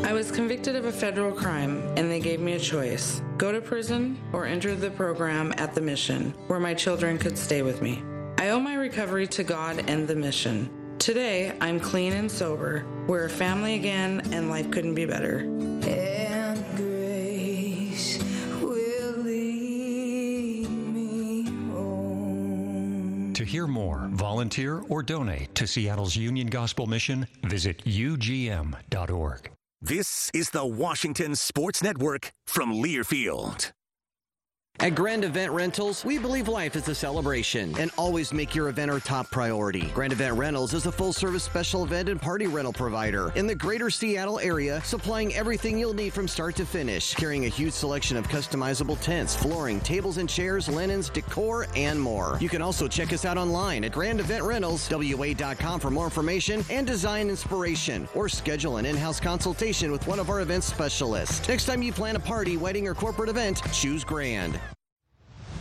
I 0.04 0.12
was 0.12 0.30
convicted 0.30 0.76
of 0.76 0.84
a 0.84 0.92
federal 0.92 1.32
crime, 1.32 1.82
and 1.96 2.10
they 2.10 2.20
gave 2.20 2.40
me 2.40 2.52
a 2.52 2.58
choice 2.60 3.22
go 3.38 3.50
to 3.52 3.60
prison 3.60 4.18
or 4.32 4.46
enter 4.46 4.74
the 4.74 4.90
program 4.90 5.52
at 5.56 5.74
the 5.74 5.80
mission, 5.80 6.34
where 6.46 6.60
my 6.60 6.74
children 6.74 7.18
could 7.18 7.36
stay 7.38 7.62
with 7.62 7.82
me. 7.82 8.02
I 8.38 8.50
owe 8.50 8.60
my 8.60 8.74
recovery 8.74 9.26
to 9.28 9.44
God 9.44 9.84
and 9.88 10.06
the 10.06 10.14
mission. 10.14 10.70
Today, 10.98 11.56
I'm 11.60 11.80
clean 11.80 12.12
and 12.12 12.30
sober. 12.30 12.84
We're 13.06 13.24
a 13.24 13.30
family 13.30 13.74
again, 13.74 14.20
and 14.32 14.50
life 14.50 14.70
couldn't 14.70 14.94
be 14.94 15.06
better. 15.06 15.38
And 15.38 16.13
To 23.34 23.44
hear 23.44 23.66
more, 23.66 24.08
volunteer, 24.12 24.84
or 24.88 25.02
donate 25.02 25.54
to 25.56 25.66
Seattle's 25.66 26.14
Union 26.14 26.46
Gospel 26.46 26.86
Mission, 26.86 27.26
visit 27.42 27.84
ugm.org. 27.84 29.50
This 29.82 30.30
is 30.32 30.50
the 30.50 30.64
Washington 30.64 31.34
Sports 31.34 31.82
Network 31.82 32.32
from 32.46 32.72
Learfield. 32.72 33.72
At 34.84 34.94
Grand 34.94 35.24
Event 35.24 35.50
Rentals, 35.52 36.04
we 36.04 36.18
believe 36.18 36.46
life 36.46 36.76
is 36.76 36.86
a 36.88 36.94
celebration 36.94 37.74
and 37.78 37.90
always 37.96 38.34
make 38.34 38.54
your 38.54 38.68
event 38.68 38.90
our 38.90 39.00
top 39.00 39.30
priority. 39.30 39.90
Grand 39.94 40.12
Event 40.12 40.36
Rentals 40.36 40.74
is 40.74 40.84
a 40.84 40.92
full 40.92 41.14
service 41.14 41.42
special 41.42 41.84
event 41.84 42.10
and 42.10 42.20
party 42.20 42.46
rental 42.48 42.72
provider 42.72 43.32
in 43.34 43.46
the 43.46 43.54
greater 43.54 43.88
Seattle 43.88 44.38
area, 44.40 44.82
supplying 44.84 45.32
everything 45.34 45.78
you'll 45.78 45.94
need 45.94 46.12
from 46.12 46.28
start 46.28 46.54
to 46.56 46.66
finish, 46.66 47.14
carrying 47.14 47.46
a 47.46 47.48
huge 47.48 47.72
selection 47.72 48.18
of 48.18 48.28
customizable 48.28 49.00
tents, 49.00 49.34
flooring, 49.34 49.80
tables 49.80 50.18
and 50.18 50.28
chairs, 50.28 50.68
linens, 50.68 51.08
decor, 51.08 51.66
and 51.74 51.98
more. 51.98 52.36
You 52.38 52.50
can 52.50 52.60
also 52.60 52.86
check 52.86 53.10
us 53.14 53.24
out 53.24 53.38
online 53.38 53.84
at 53.84 53.92
Grand 53.92 54.20
Event 54.20 54.44
Rentals, 54.44 54.86
WA.com 54.90 55.80
for 55.80 55.90
more 55.90 56.04
information 56.04 56.62
and 56.68 56.86
design 56.86 57.30
inspiration, 57.30 58.06
or 58.14 58.28
schedule 58.28 58.76
an 58.76 58.84
in 58.84 58.98
house 58.98 59.18
consultation 59.18 59.90
with 59.90 60.06
one 60.06 60.18
of 60.18 60.28
our 60.28 60.42
event 60.42 60.62
specialists. 60.62 61.48
Next 61.48 61.64
time 61.64 61.80
you 61.80 61.92
plan 61.92 62.16
a 62.16 62.20
party, 62.20 62.58
wedding, 62.58 62.86
or 62.86 62.92
corporate 62.92 63.30
event, 63.30 63.62
choose 63.72 64.04
Grand. 64.04 64.60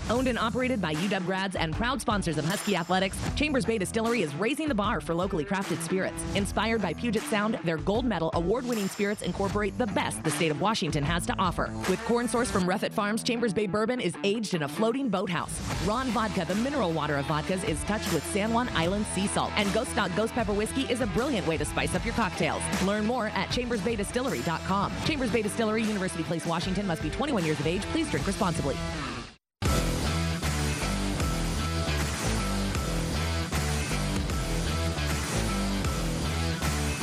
Owned 0.09 0.27
and 0.27 0.37
operated 0.37 0.81
by 0.81 0.93
UW 0.95 1.25
grads 1.25 1.55
and 1.55 1.73
proud 1.73 2.01
sponsors 2.01 2.37
of 2.37 2.45
Husky 2.45 2.75
Athletics, 2.75 3.17
Chambers 3.35 3.65
Bay 3.65 3.77
Distillery 3.77 4.21
is 4.21 4.35
raising 4.35 4.67
the 4.67 4.75
bar 4.75 4.99
for 4.99 5.13
locally 5.13 5.45
crafted 5.45 5.81
spirits. 5.81 6.21
Inspired 6.35 6.81
by 6.81 6.93
Puget 6.93 7.23
Sound, 7.23 7.57
their 7.63 7.77
gold 7.77 8.05
medal 8.05 8.29
award 8.33 8.65
winning 8.65 8.87
spirits 8.87 9.21
incorporate 9.21 9.77
the 9.77 9.87
best 9.87 10.21
the 10.23 10.31
state 10.31 10.51
of 10.51 10.59
Washington 10.59 11.03
has 11.03 11.25
to 11.25 11.35
offer. 11.39 11.71
With 11.89 12.03
corn 12.05 12.27
source 12.27 12.51
from 12.51 12.63
Ruffett 12.63 12.91
Farms, 12.91 13.23
Chambers 13.23 13.53
Bay 13.53 13.65
Bourbon 13.65 13.99
is 13.99 14.13
aged 14.23 14.53
in 14.53 14.63
a 14.63 14.67
floating 14.67 15.07
boathouse. 15.07 15.59
Ron 15.87 16.07
Vodka, 16.07 16.45
the 16.45 16.55
mineral 16.55 16.91
water 16.91 17.15
of 17.15 17.25
vodkas, 17.25 17.67
is 17.67 17.81
touched 17.85 18.11
with 18.13 18.25
San 18.33 18.51
Juan 18.53 18.69
Island 18.75 19.05
sea 19.13 19.27
salt. 19.27 19.51
And 19.55 19.71
Ghost 19.73 19.95
Dog 19.95 20.13
Ghost 20.15 20.33
Pepper 20.33 20.53
Whiskey 20.53 20.81
is 20.83 21.01
a 21.01 21.07
brilliant 21.07 21.47
way 21.47 21.57
to 21.57 21.65
spice 21.65 21.95
up 21.95 22.03
your 22.03 22.13
cocktails. 22.15 22.61
Learn 22.83 23.05
more 23.05 23.27
at 23.27 23.49
chambersbaydistillery.com. 23.49 24.91
Chambers 25.05 25.31
Bay 25.31 25.41
Distillery, 25.41 25.83
University 25.83 26.23
Place, 26.23 26.45
Washington 26.45 26.85
must 26.85 27.01
be 27.01 27.09
21 27.09 27.45
years 27.45 27.59
of 27.59 27.67
age. 27.67 27.81
Please 27.83 28.09
drink 28.09 28.27
responsibly. 28.27 28.75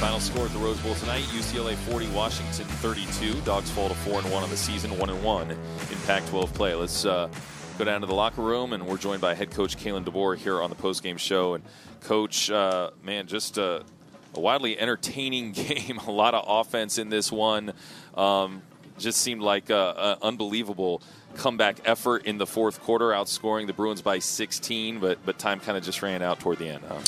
Final 0.00 0.18
score 0.18 0.46
at 0.46 0.52
the 0.52 0.58
Rose 0.58 0.80
Bowl 0.80 0.94
tonight: 0.94 1.24
UCLA 1.24 1.74
40, 1.74 2.08
Washington 2.08 2.64
32. 2.64 3.38
Dogs 3.42 3.70
fall 3.70 3.90
to 3.90 3.94
four 3.96 4.18
and 4.18 4.32
one 4.32 4.42
on 4.42 4.48
the 4.48 4.56
season, 4.56 4.96
one 4.98 5.10
and 5.10 5.22
one 5.22 5.50
in 5.50 5.58
Pac-12 6.06 6.54
play. 6.54 6.74
Let's 6.74 7.04
uh, 7.04 7.28
go 7.76 7.84
down 7.84 8.00
to 8.00 8.06
the 8.06 8.14
locker 8.14 8.40
room, 8.40 8.72
and 8.72 8.86
we're 8.86 8.96
joined 8.96 9.20
by 9.20 9.34
head 9.34 9.50
coach 9.50 9.76
Kalen 9.76 10.06
DeBoer 10.06 10.38
here 10.38 10.62
on 10.62 10.70
the 10.70 10.74
post-game 10.74 11.18
show. 11.18 11.52
And 11.52 11.62
coach, 12.00 12.50
uh, 12.50 12.92
man, 13.04 13.26
just 13.26 13.58
uh, 13.58 13.82
a 14.34 14.40
wildly 14.40 14.80
entertaining 14.80 15.52
game. 15.52 15.98
a 15.98 16.10
lot 16.10 16.32
of 16.32 16.46
offense 16.48 16.96
in 16.96 17.10
this 17.10 17.30
one. 17.30 17.74
Um, 18.14 18.62
just 18.98 19.20
seemed 19.20 19.42
like 19.42 19.68
an 19.68 20.16
unbelievable 20.22 21.02
comeback 21.34 21.76
effort 21.84 22.24
in 22.24 22.38
the 22.38 22.46
fourth 22.46 22.80
quarter, 22.80 23.10
outscoring 23.10 23.66
the 23.66 23.74
Bruins 23.74 24.00
by 24.00 24.18
16. 24.18 24.98
But 24.98 25.18
but 25.26 25.38
time 25.38 25.60
kind 25.60 25.76
of 25.76 25.84
just 25.84 26.00
ran 26.00 26.22
out 26.22 26.40
toward 26.40 26.56
the 26.56 26.68
end. 26.68 26.84
Huh? 26.88 27.00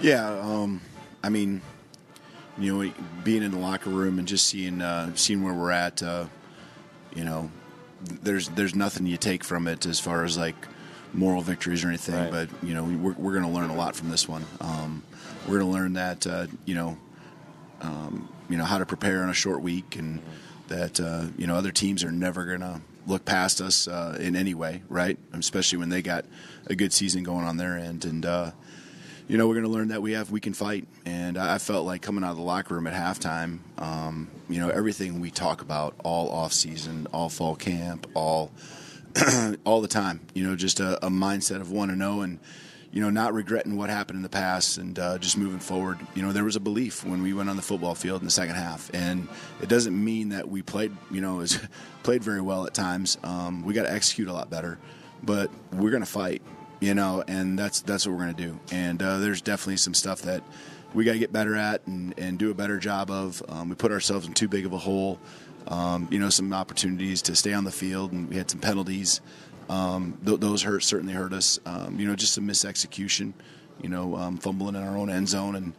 Yeah, 0.00 0.26
um, 0.40 0.80
I 1.22 1.28
mean 1.28 1.60
you 2.58 2.84
know, 2.84 2.92
being 3.24 3.42
in 3.42 3.50
the 3.52 3.58
locker 3.58 3.90
room 3.90 4.18
and 4.18 4.26
just 4.26 4.46
seeing 4.46 4.80
uh, 4.82 5.14
seeing 5.14 5.42
where 5.42 5.54
we're 5.54 5.70
at, 5.70 6.02
uh, 6.02 6.26
you 7.14 7.24
know, 7.24 7.50
there's 8.02 8.48
there's 8.50 8.74
nothing 8.74 9.06
you 9.06 9.16
take 9.16 9.44
from 9.44 9.66
it 9.68 9.86
as 9.86 10.00
far 10.00 10.24
as 10.24 10.36
like 10.36 10.56
moral 11.12 11.40
victories 11.40 11.84
or 11.84 11.88
anything, 11.88 12.14
Right. 12.14 12.30
but 12.30 12.48
you 12.62 12.74
know 12.74 12.84
we're, 12.84 13.12
we're 13.14 13.32
going 13.32 13.44
to 13.44 13.50
learn 13.50 13.70
a 13.70 13.74
lot 13.76 13.96
from 13.96 14.10
this 14.10 14.28
one. 14.28 14.44
Um, 14.60 15.02
we're 15.46 15.58
going 15.60 15.72
to 15.72 15.78
learn 15.78 15.92
that 15.94 16.26
uh, 16.26 16.46
you 16.64 16.74
know 16.74 16.98
um, 17.80 18.28
you 18.48 18.56
know 18.56 18.64
how 18.64 18.78
to 18.78 18.86
prepare 18.86 19.22
on 19.22 19.30
a 19.30 19.34
short 19.34 19.62
week, 19.62 19.96
and 19.96 20.20
that 20.68 21.00
uh, 21.00 21.26
you 21.36 21.46
know 21.46 21.54
other 21.56 21.70
teams 21.72 22.04
are 22.04 22.12
never 22.12 22.44
going 22.44 22.60
to 22.60 22.80
look 23.06 23.24
past 23.24 23.60
us 23.62 23.88
uh, 23.88 24.18
in 24.20 24.36
any 24.36 24.52
way, 24.52 24.82
right? 24.88 25.18
Especially 25.32 25.78
when 25.78 25.88
they 25.88 26.02
got 26.02 26.26
a 26.66 26.74
good 26.74 26.92
season 26.92 27.22
going 27.22 27.44
on 27.46 27.56
their 27.56 27.76
end, 27.78 28.04
and 28.04 28.26
uh, 28.26 28.50
you 29.28 29.36
know 29.36 29.46
we're 29.46 29.54
going 29.54 29.66
to 29.66 29.70
learn 29.70 29.88
that 29.88 30.02
we 30.02 30.12
have 30.12 30.30
we 30.30 30.40
can 30.40 30.54
fight. 30.54 30.88
And 31.04 31.38
I 31.38 31.58
felt 31.58 31.86
like 31.86 32.02
coming 32.02 32.24
out 32.24 32.30
of 32.30 32.36
the 32.36 32.42
locker 32.42 32.74
room 32.74 32.86
at 32.86 32.94
halftime, 32.94 33.58
um, 33.78 34.28
you 34.48 34.58
know 34.58 34.70
everything 34.70 35.20
we 35.20 35.30
talk 35.30 35.60
about 35.62 35.94
all 36.02 36.30
off 36.30 36.52
season, 36.52 37.06
all 37.12 37.28
fall 37.28 37.54
camp, 37.54 38.06
all 38.14 38.50
all 39.64 39.80
the 39.80 39.88
time. 39.88 40.20
You 40.34 40.46
know, 40.46 40.56
just 40.56 40.80
a, 40.80 41.04
a 41.04 41.10
mindset 41.10 41.60
of 41.60 41.70
want 41.70 41.90
to 41.90 41.96
know 41.96 42.22
and 42.22 42.38
you 42.90 43.02
know 43.02 43.10
not 43.10 43.34
regretting 43.34 43.76
what 43.76 43.90
happened 43.90 44.16
in 44.16 44.22
the 44.22 44.30
past 44.30 44.78
and 44.78 44.98
uh, 44.98 45.18
just 45.18 45.36
moving 45.36 45.60
forward. 45.60 45.98
You 46.14 46.22
know, 46.22 46.32
there 46.32 46.44
was 46.44 46.56
a 46.56 46.60
belief 46.60 47.04
when 47.04 47.22
we 47.22 47.34
went 47.34 47.50
on 47.50 47.56
the 47.56 47.62
football 47.62 47.94
field 47.94 48.22
in 48.22 48.24
the 48.24 48.30
second 48.30 48.54
half, 48.54 48.90
and 48.94 49.28
it 49.60 49.68
doesn't 49.68 50.04
mean 50.04 50.30
that 50.30 50.48
we 50.48 50.62
played 50.62 50.96
you 51.10 51.20
know 51.20 51.44
played 52.02 52.24
very 52.24 52.40
well 52.40 52.66
at 52.66 52.72
times. 52.72 53.18
Um, 53.22 53.62
we 53.62 53.74
got 53.74 53.82
to 53.82 53.92
execute 53.92 54.28
a 54.28 54.32
lot 54.32 54.48
better, 54.48 54.78
but 55.22 55.50
we're 55.72 55.90
going 55.90 56.02
to 56.02 56.10
fight. 56.10 56.40
You 56.80 56.94
know, 56.94 57.24
and 57.26 57.58
that's 57.58 57.80
that's 57.80 58.06
what 58.06 58.12
we're 58.12 58.24
going 58.24 58.36
to 58.36 58.42
do. 58.42 58.60
And 58.70 59.02
uh, 59.02 59.18
there's 59.18 59.42
definitely 59.42 59.78
some 59.78 59.94
stuff 59.94 60.22
that 60.22 60.44
we 60.94 61.04
got 61.04 61.12
to 61.12 61.18
get 61.18 61.32
better 61.32 61.56
at 61.56 61.86
and, 61.86 62.14
and 62.18 62.38
do 62.38 62.50
a 62.50 62.54
better 62.54 62.78
job 62.78 63.10
of. 63.10 63.42
Um, 63.48 63.68
we 63.68 63.74
put 63.74 63.92
ourselves 63.92 64.26
in 64.26 64.34
too 64.34 64.48
big 64.48 64.64
of 64.64 64.72
a 64.72 64.78
hole. 64.78 65.18
Um, 65.66 66.08
you 66.10 66.18
know, 66.18 66.30
some 66.30 66.52
opportunities 66.52 67.20
to 67.22 67.36
stay 67.36 67.52
on 67.52 67.64
the 67.64 67.70
field, 67.70 68.12
and 68.12 68.28
we 68.28 68.36
had 68.36 68.50
some 68.50 68.60
penalties. 68.60 69.20
Um, 69.68 70.16
th- 70.24 70.40
those 70.40 70.62
hurt 70.62 70.82
certainly 70.82 71.12
hurt 71.12 71.32
us. 71.32 71.60
Um, 71.66 71.98
you 72.00 72.06
know, 72.06 72.14
just 72.14 72.32
some 72.32 72.46
misexecution. 72.46 73.34
You 73.82 73.88
know, 73.88 74.16
um, 74.16 74.38
fumbling 74.38 74.74
in 74.74 74.82
our 74.82 74.96
own 74.96 75.10
end 75.10 75.28
zone 75.28 75.54
and 75.54 75.72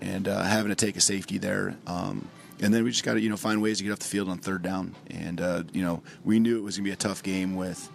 and 0.00 0.28
uh, 0.28 0.42
having 0.42 0.68
to 0.70 0.74
take 0.74 0.96
a 0.96 1.00
safety 1.00 1.38
there. 1.38 1.76
Um, 1.86 2.28
and 2.60 2.72
then 2.72 2.84
we 2.84 2.90
just 2.90 3.04
got 3.04 3.14
to 3.14 3.20
you 3.20 3.28
know 3.28 3.36
find 3.36 3.62
ways 3.62 3.78
to 3.78 3.84
get 3.84 3.92
off 3.92 3.98
the 4.00 4.06
field 4.06 4.28
on 4.28 4.38
third 4.38 4.62
down. 4.62 4.94
And 5.10 5.40
uh, 5.40 5.62
you 5.72 5.82
know, 5.82 6.02
we 6.24 6.40
knew 6.40 6.58
it 6.58 6.62
was 6.62 6.76
going 6.76 6.84
to 6.84 6.88
be 6.88 6.92
a 6.92 6.96
tough 6.96 7.22
game 7.22 7.54
with 7.54 7.88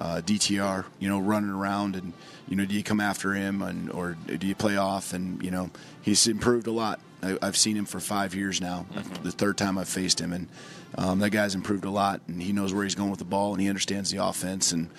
uh, 0.00 0.20
DTR, 0.24 0.84
you 0.98 1.08
know, 1.08 1.18
running 1.18 1.50
around 1.50 1.96
and, 1.96 2.12
you 2.48 2.56
know, 2.56 2.64
do 2.64 2.74
you 2.74 2.82
come 2.82 3.00
after 3.00 3.34
him 3.34 3.62
and, 3.62 3.90
or 3.90 4.16
do 4.26 4.46
you 4.46 4.54
play 4.54 4.76
off? 4.76 5.12
And, 5.12 5.42
you 5.42 5.50
know, 5.50 5.70
he's 6.02 6.26
improved 6.26 6.66
a 6.66 6.72
lot. 6.72 7.00
I, 7.22 7.38
I've 7.42 7.56
seen 7.56 7.76
him 7.76 7.86
for 7.86 8.00
five 8.00 8.34
years 8.34 8.60
now, 8.60 8.86
the 9.22 9.32
third 9.32 9.56
time 9.56 9.78
I've 9.78 9.88
faced 9.88 10.20
him. 10.20 10.32
And 10.32 10.48
um, 10.96 11.18
that 11.20 11.30
guy's 11.30 11.54
improved 11.54 11.84
a 11.84 11.90
lot 11.90 12.20
and 12.28 12.42
he 12.42 12.52
knows 12.52 12.72
where 12.72 12.84
he's 12.84 12.94
going 12.94 13.10
with 13.10 13.18
the 13.18 13.24
ball 13.24 13.52
and 13.52 13.60
he 13.60 13.68
understands 13.68 14.10
the 14.10 14.24
offense. 14.24 14.72
And, 14.72 14.90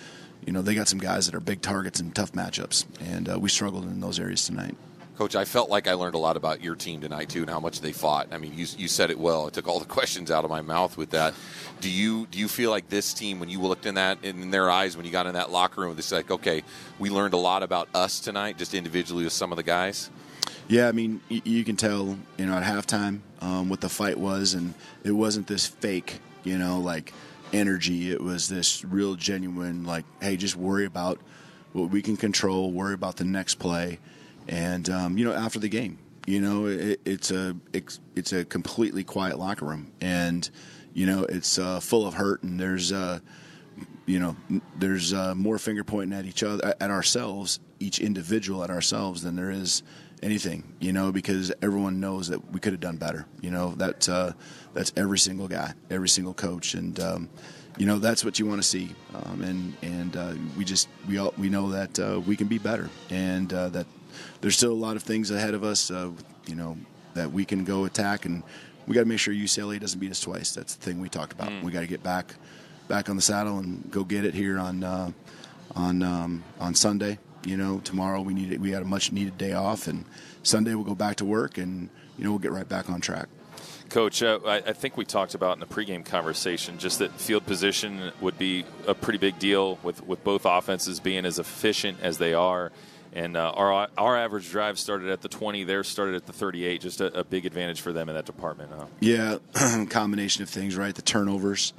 you 0.45 0.53
know, 0.53 0.61
they 0.61 0.75
got 0.75 0.87
some 0.87 0.99
guys 0.99 1.25
that 1.25 1.35
are 1.35 1.39
big 1.39 1.61
targets 1.61 1.99
and 1.99 2.13
tough 2.13 2.31
matchups. 2.33 2.85
And 3.01 3.29
uh, 3.29 3.39
we 3.39 3.49
struggled 3.49 3.83
in 3.85 3.99
those 3.99 4.19
areas 4.19 4.45
tonight. 4.45 4.75
Coach, 5.17 5.35
I 5.35 5.45
felt 5.45 5.69
like 5.69 5.87
I 5.87 5.93
learned 5.93 6.13
a 6.13 6.19
lot 6.19 6.37
about 6.37 6.61
your 6.61 6.75
team 6.75 7.01
tonight 7.01 7.29
too, 7.29 7.41
and 7.41 7.49
how 7.49 7.59
much 7.59 7.81
they 7.81 7.91
fought. 7.91 8.27
I 8.31 8.37
mean, 8.37 8.53
you, 8.55 8.67
you 8.77 8.87
said 8.87 9.09
it 9.09 9.17
well. 9.17 9.47
It 9.47 9.53
took 9.53 9.67
all 9.67 9.79
the 9.79 9.85
questions 9.97 10.29
out 10.29 10.45
of 10.45 10.51
my 10.51 10.61
mouth 10.61 10.95
with 10.95 11.09
that. 11.09 11.33
Do 11.81 11.89
you 11.89 12.27
do 12.27 12.37
you 12.37 12.47
feel 12.47 12.69
like 12.69 12.89
this 12.89 13.13
team, 13.13 13.39
when 13.39 13.49
you 13.49 13.59
looked 13.59 13.85
in 13.85 13.95
that 13.95 14.23
in 14.23 14.51
their 14.51 14.69
eyes, 14.69 14.95
when 14.95 15.05
you 15.05 15.11
got 15.11 15.25
in 15.25 15.33
that 15.33 15.51
locker 15.51 15.81
room, 15.81 15.97
it's 15.97 16.11
like, 16.11 16.29
okay, 16.29 16.63
we 16.99 17.09
learned 17.09 17.33
a 17.33 17.37
lot 17.37 17.63
about 17.63 17.89
us 17.95 18.19
tonight, 18.19 18.57
just 18.57 18.73
individually 18.73 19.23
with 19.23 19.33
some 19.33 19.51
of 19.51 19.57
the 19.57 19.63
guys. 19.63 20.09
Yeah, 20.67 20.87
I 20.87 20.91
mean, 20.91 21.21
y- 21.31 21.41
you 21.43 21.63
can 21.63 21.77
tell, 21.77 22.17
you 22.37 22.45
know, 22.45 22.53
at 22.53 22.63
halftime 22.63 23.21
um, 23.41 23.69
what 23.69 23.81
the 23.81 23.89
fight 23.89 24.19
was, 24.19 24.53
and 24.53 24.73
it 25.03 25.11
wasn't 25.11 25.47
this 25.47 25.65
fake, 25.65 26.19
you 26.43 26.57
know, 26.57 26.79
like 26.79 27.13
energy. 27.53 28.11
It 28.11 28.21
was 28.21 28.49
this 28.49 28.83
real, 28.85 29.15
genuine, 29.15 29.83
like, 29.83 30.05
hey, 30.21 30.37
just 30.37 30.55
worry 30.55 30.85
about 30.85 31.19
what 31.73 31.89
we 31.89 32.01
can 32.01 32.17
control, 32.17 32.71
worry 32.71 32.93
about 32.93 33.15
the 33.17 33.23
next 33.23 33.55
play, 33.55 33.99
and 34.47 34.89
um, 34.89 35.17
you 35.17 35.25
know, 35.25 35.33
after 35.33 35.59
the 35.59 35.69
game, 35.69 35.97
you 36.25 36.41
know, 36.41 36.65
it, 36.67 36.99
it's 37.05 37.31
a 37.31 37.55
it's, 37.73 38.33
a 38.33 38.45
completely 38.45 39.03
quiet 39.03 39.39
locker 39.39 39.65
room, 39.65 39.91
and 40.01 40.49
you 40.93 41.05
know, 41.05 41.23
it's 41.23 41.57
uh, 41.57 41.79
full 41.79 42.05
of 42.05 42.13
hurt, 42.13 42.43
and 42.43 42.59
there's. 42.59 42.91
Uh, 42.91 43.19
you 44.07 44.19
know, 44.19 44.35
there's 44.79 45.13
uh, 45.13 45.35
more 45.35 45.59
finger 45.59 45.83
pointing 45.83 46.17
at 46.17 46.25
each 46.25 46.41
other, 46.41 46.73
at 46.79 46.89
ourselves, 46.89 47.59
each 47.79 47.99
individual 47.99 48.63
at 48.63 48.69
ourselves, 48.69 49.21
than 49.21 49.35
there 49.35 49.51
is 49.51 49.83
anything. 50.23 50.75
You 50.79 50.93
know, 50.93 51.11
because 51.11 51.51
everyone 51.61 51.99
knows 51.99 52.29
that 52.29 52.51
we 52.51 52.59
could 52.61 52.71
have 52.71 52.79
done 52.79 52.95
better. 52.95 53.25
You 53.41 53.51
know, 53.51 53.75
that 53.75 54.07
uh, 54.07 54.31
that's 54.73 54.93
every 54.95 55.19
single 55.19 55.47
guy, 55.47 55.73
every 55.91 56.09
single 56.09 56.33
coach, 56.33 56.73
and 56.73 56.97
um, 57.01 57.29
you 57.77 57.85
know 57.85 57.99
that's 57.99 58.23
what 58.23 58.39
you 58.39 58.45
want 58.45 58.61
to 58.61 58.67
see. 58.67 58.95
Um, 59.13 59.41
and 59.41 59.77
and 59.81 60.17
uh, 60.17 60.33
we 60.57 60.63
just 60.63 60.87
we 61.07 61.17
all 61.17 61.33
we 61.37 61.49
know 61.49 61.69
that 61.71 61.99
uh, 61.99 62.21
we 62.21 62.35
can 62.37 62.47
be 62.47 62.57
better, 62.57 62.89
and 63.09 63.51
uh, 63.53 63.69
that 63.69 63.87
there's 64.41 64.55
still 64.55 64.71
a 64.71 64.73
lot 64.73 64.95
of 64.95 65.03
things 65.03 65.31
ahead 65.31 65.53
of 65.53 65.63
us. 65.63 65.91
Uh, 65.91 66.11
you 66.45 66.55
know 66.55 66.77
that 67.13 67.31
we 67.31 67.45
can 67.45 67.63
go 67.63 67.85
attack, 67.85 68.25
and 68.25 68.43
we 68.87 68.93
got 68.93 69.01
to 69.01 69.07
make 69.07 69.19
sure 69.19 69.33
UCLA 69.33 69.79
doesn't 69.79 69.99
beat 69.99 70.11
us 70.11 70.19
twice. 70.21 70.51
That's 70.53 70.75
the 70.75 70.83
thing 70.83 70.99
we 70.99 71.09
talked 71.09 71.33
about. 71.33 71.51
We 71.63 71.71
got 71.71 71.81
to 71.81 71.87
get 71.87 72.03
back 72.03 72.35
back 72.87 73.09
on 73.09 73.15
the 73.15 73.21
saddle 73.21 73.57
and 73.57 73.89
go 73.91 74.03
get 74.03 74.23
it 74.25 74.33
here 74.33 74.57
on 74.57 74.83
uh, 74.83 75.11
on 75.75 76.03
um, 76.03 76.43
on 76.59 76.75
Sunday. 76.75 77.19
You 77.45 77.57
know, 77.57 77.79
tomorrow 77.79 78.21
we 78.21 78.33
need 78.33 78.59
we 78.59 78.71
had 78.71 78.81
a 78.81 78.85
much 78.85 79.11
needed 79.11 79.37
day 79.37 79.53
off, 79.53 79.87
and 79.87 80.05
Sunday 80.43 80.75
we'll 80.75 80.85
go 80.85 80.95
back 80.95 81.17
to 81.17 81.25
work, 81.25 81.57
and 81.57 81.89
you 82.17 82.23
know 82.23 82.31
we'll 82.31 82.39
get 82.39 82.51
right 82.51 82.67
back 82.67 82.89
on 82.89 83.01
track. 83.01 83.27
Coach, 83.89 84.21
uh, 84.21 84.39
I, 84.45 84.57
I 84.57 84.73
think 84.73 84.97
we 84.97 85.05
talked 85.05 85.33
about 85.33 85.53
in 85.53 85.59
the 85.61 85.65
pregame 85.65 86.03
conversation 86.03 86.77
just 86.77 86.99
that 86.99 87.11
field 87.13 87.45
position 87.45 88.11
would 88.19 88.37
be 88.37 88.65
a 88.85 88.93
pretty 88.93 89.17
big 89.17 89.39
deal 89.39 89.79
with, 89.81 90.05
with 90.05 90.23
both 90.25 90.45
offenses 90.45 90.99
being 90.99 91.25
as 91.25 91.39
efficient 91.39 91.97
as 92.01 92.17
they 92.17 92.33
are. 92.33 92.71
And 93.13 93.37
uh, 93.37 93.51
our 93.55 93.87
our 93.97 94.17
average 94.17 94.49
drive 94.51 94.77
started 94.77 95.09
at 95.09 95.21
the 95.21 95.29
20, 95.29 95.63
theirs 95.63 95.87
started 95.87 96.15
at 96.15 96.25
the 96.25 96.33
38. 96.33 96.81
Just 96.81 97.01
a, 97.01 97.19
a 97.19 97.23
big 97.23 97.45
advantage 97.45 97.81
for 97.81 97.93
them 97.93 98.09
in 98.09 98.15
that 98.15 98.25
department. 98.25 98.71
Huh? 98.75 98.85
Yeah, 98.99 99.37
combination 99.89 100.43
of 100.43 100.49
things, 100.49 100.75
right? 100.75 100.93
The 100.93 101.01
turnovers, 101.01 101.73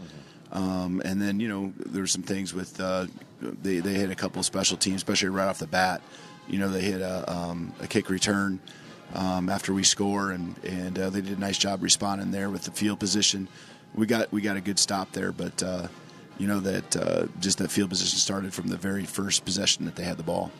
um, 0.52 1.02
and 1.04 1.20
then 1.20 1.38
you 1.40 1.48
know 1.48 1.72
there 1.76 2.02
were 2.02 2.08
some 2.08 2.22
things 2.22 2.54
with 2.54 2.80
uh, 2.80 3.06
they 3.40 3.80
they 3.80 3.94
hit 3.94 4.10
a 4.10 4.14
couple 4.14 4.40
of 4.40 4.46
special 4.46 4.76
teams, 4.76 4.96
especially 4.96 5.28
right 5.28 5.48
off 5.48 5.58
the 5.58 5.66
bat. 5.66 6.02
You 6.48 6.58
know 6.58 6.68
they 6.68 6.80
hit 6.80 7.00
a, 7.00 7.30
um, 7.30 7.72
a 7.80 7.86
kick 7.86 8.10
return 8.10 8.58
um, 9.14 9.48
after 9.48 9.72
we 9.72 9.84
score, 9.84 10.30
and 10.30 10.56
and 10.64 10.98
uh, 10.98 11.10
they 11.10 11.20
did 11.20 11.36
a 11.36 11.40
nice 11.40 11.58
job 11.58 11.82
responding 11.82 12.30
there 12.30 12.50
with 12.50 12.64
the 12.64 12.70
field 12.70 12.98
position. 12.98 13.48
We 13.94 14.06
got 14.06 14.32
we 14.32 14.40
got 14.40 14.56
a 14.56 14.60
good 14.60 14.78
stop 14.78 15.12
there, 15.12 15.32
but 15.32 15.62
uh, 15.62 15.88
you 16.38 16.46
know 16.46 16.60
that 16.60 16.96
uh, 16.96 17.26
just 17.40 17.58
that 17.58 17.70
field 17.70 17.90
position 17.90 18.18
started 18.18 18.54
from 18.54 18.68
the 18.68 18.76
very 18.76 19.04
first 19.04 19.44
possession 19.44 19.84
that 19.84 19.96
they 19.96 20.04
had 20.04 20.16
the 20.16 20.22
ball. 20.22 20.50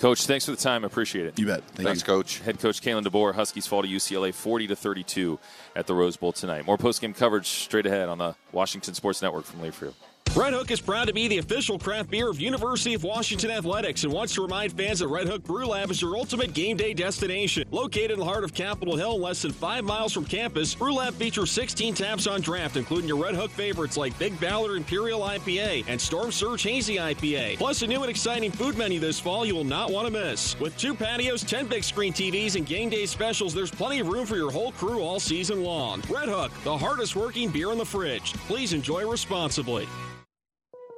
Coach, 0.00 0.26
thanks 0.26 0.44
for 0.44 0.50
the 0.50 0.56
time. 0.56 0.84
I 0.84 0.86
appreciate 0.86 1.26
it. 1.26 1.38
You 1.38 1.46
bet. 1.46 1.62
Thank 1.62 1.86
Thanks, 1.86 2.00
you. 2.00 2.06
Coach. 2.06 2.40
Head 2.40 2.58
coach 2.58 2.82
Kalen 2.82 3.04
DeBoer, 3.04 3.34
Huskies 3.34 3.66
fall 3.66 3.82
to 3.82 3.88
UCLA 3.88 4.34
40 4.34 4.66
to 4.68 4.76
32 4.76 5.38
at 5.76 5.86
the 5.86 5.94
Rose 5.94 6.16
Bowl 6.16 6.32
tonight. 6.32 6.66
More 6.66 6.76
postgame 6.76 7.16
coverage 7.16 7.46
straight 7.46 7.86
ahead 7.86 8.08
on 8.08 8.18
the 8.18 8.34
Washington 8.52 8.94
Sports 8.94 9.22
Network 9.22 9.44
from 9.44 9.60
Learfield. 9.60 9.94
Red 10.36 10.52
Hook 10.52 10.72
is 10.72 10.80
proud 10.80 11.06
to 11.06 11.12
be 11.12 11.28
the 11.28 11.38
official 11.38 11.78
craft 11.78 12.10
beer 12.10 12.28
of 12.28 12.40
University 12.40 12.92
of 12.94 13.04
Washington 13.04 13.52
Athletics 13.52 14.02
and 14.02 14.12
wants 14.12 14.34
to 14.34 14.42
remind 14.42 14.72
fans 14.72 14.98
that 14.98 15.06
Red 15.06 15.28
Hook 15.28 15.44
Brew 15.44 15.64
Lab 15.64 15.92
is 15.92 16.02
your 16.02 16.16
ultimate 16.16 16.52
game 16.52 16.76
day 16.76 16.92
destination. 16.92 17.68
Located 17.70 18.10
in 18.10 18.18
the 18.18 18.24
heart 18.24 18.42
of 18.42 18.52
Capitol 18.52 18.96
Hill, 18.96 19.20
less 19.20 19.42
than 19.42 19.52
five 19.52 19.84
miles 19.84 20.12
from 20.12 20.24
campus, 20.24 20.74
Brew 20.74 20.92
Lab 20.94 21.14
features 21.14 21.52
16 21.52 21.94
taps 21.94 22.26
on 22.26 22.40
draft, 22.40 22.76
including 22.76 23.06
your 23.06 23.22
Red 23.22 23.36
Hook 23.36 23.52
favorites 23.52 23.96
like 23.96 24.18
Big 24.18 24.38
Ballard 24.40 24.76
Imperial 24.76 25.20
IPA 25.20 25.84
and 25.86 26.00
Storm 26.00 26.32
Surge 26.32 26.64
Hazy 26.64 26.96
IPA. 26.96 27.56
Plus, 27.56 27.82
a 27.82 27.86
new 27.86 28.00
and 28.00 28.10
exciting 28.10 28.50
food 28.50 28.76
menu 28.76 28.98
this 28.98 29.20
fall 29.20 29.46
you 29.46 29.54
will 29.54 29.62
not 29.62 29.92
want 29.92 30.08
to 30.08 30.12
miss. 30.12 30.58
With 30.58 30.76
two 30.76 30.94
patios, 30.96 31.44
10 31.44 31.68
big 31.68 31.84
screen 31.84 32.12
TVs, 32.12 32.56
and 32.56 32.66
game 32.66 32.90
day 32.90 33.06
specials, 33.06 33.54
there's 33.54 33.70
plenty 33.70 34.00
of 34.00 34.08
room 34.08 34.26
for 34.26 34.34
your 34.34 34.50
whole 34.50 34.72
crew 34.72 35.00
all 35.00 35.20
season 35.20 35.62
long. 35.62 36.02
Red 36.10 36.28
Hook, 36.28 36.50
the 36.64 36.76
hardest 36.76 37.14
working 37.14 37.50
beer 37.50 37.70
in 37.70 37.78
the 37.78 37.86
fridge. 37.86 38.32
Please 38.48 38.72
enjoy 38.72 39.08
responsibly. 39.08 39.86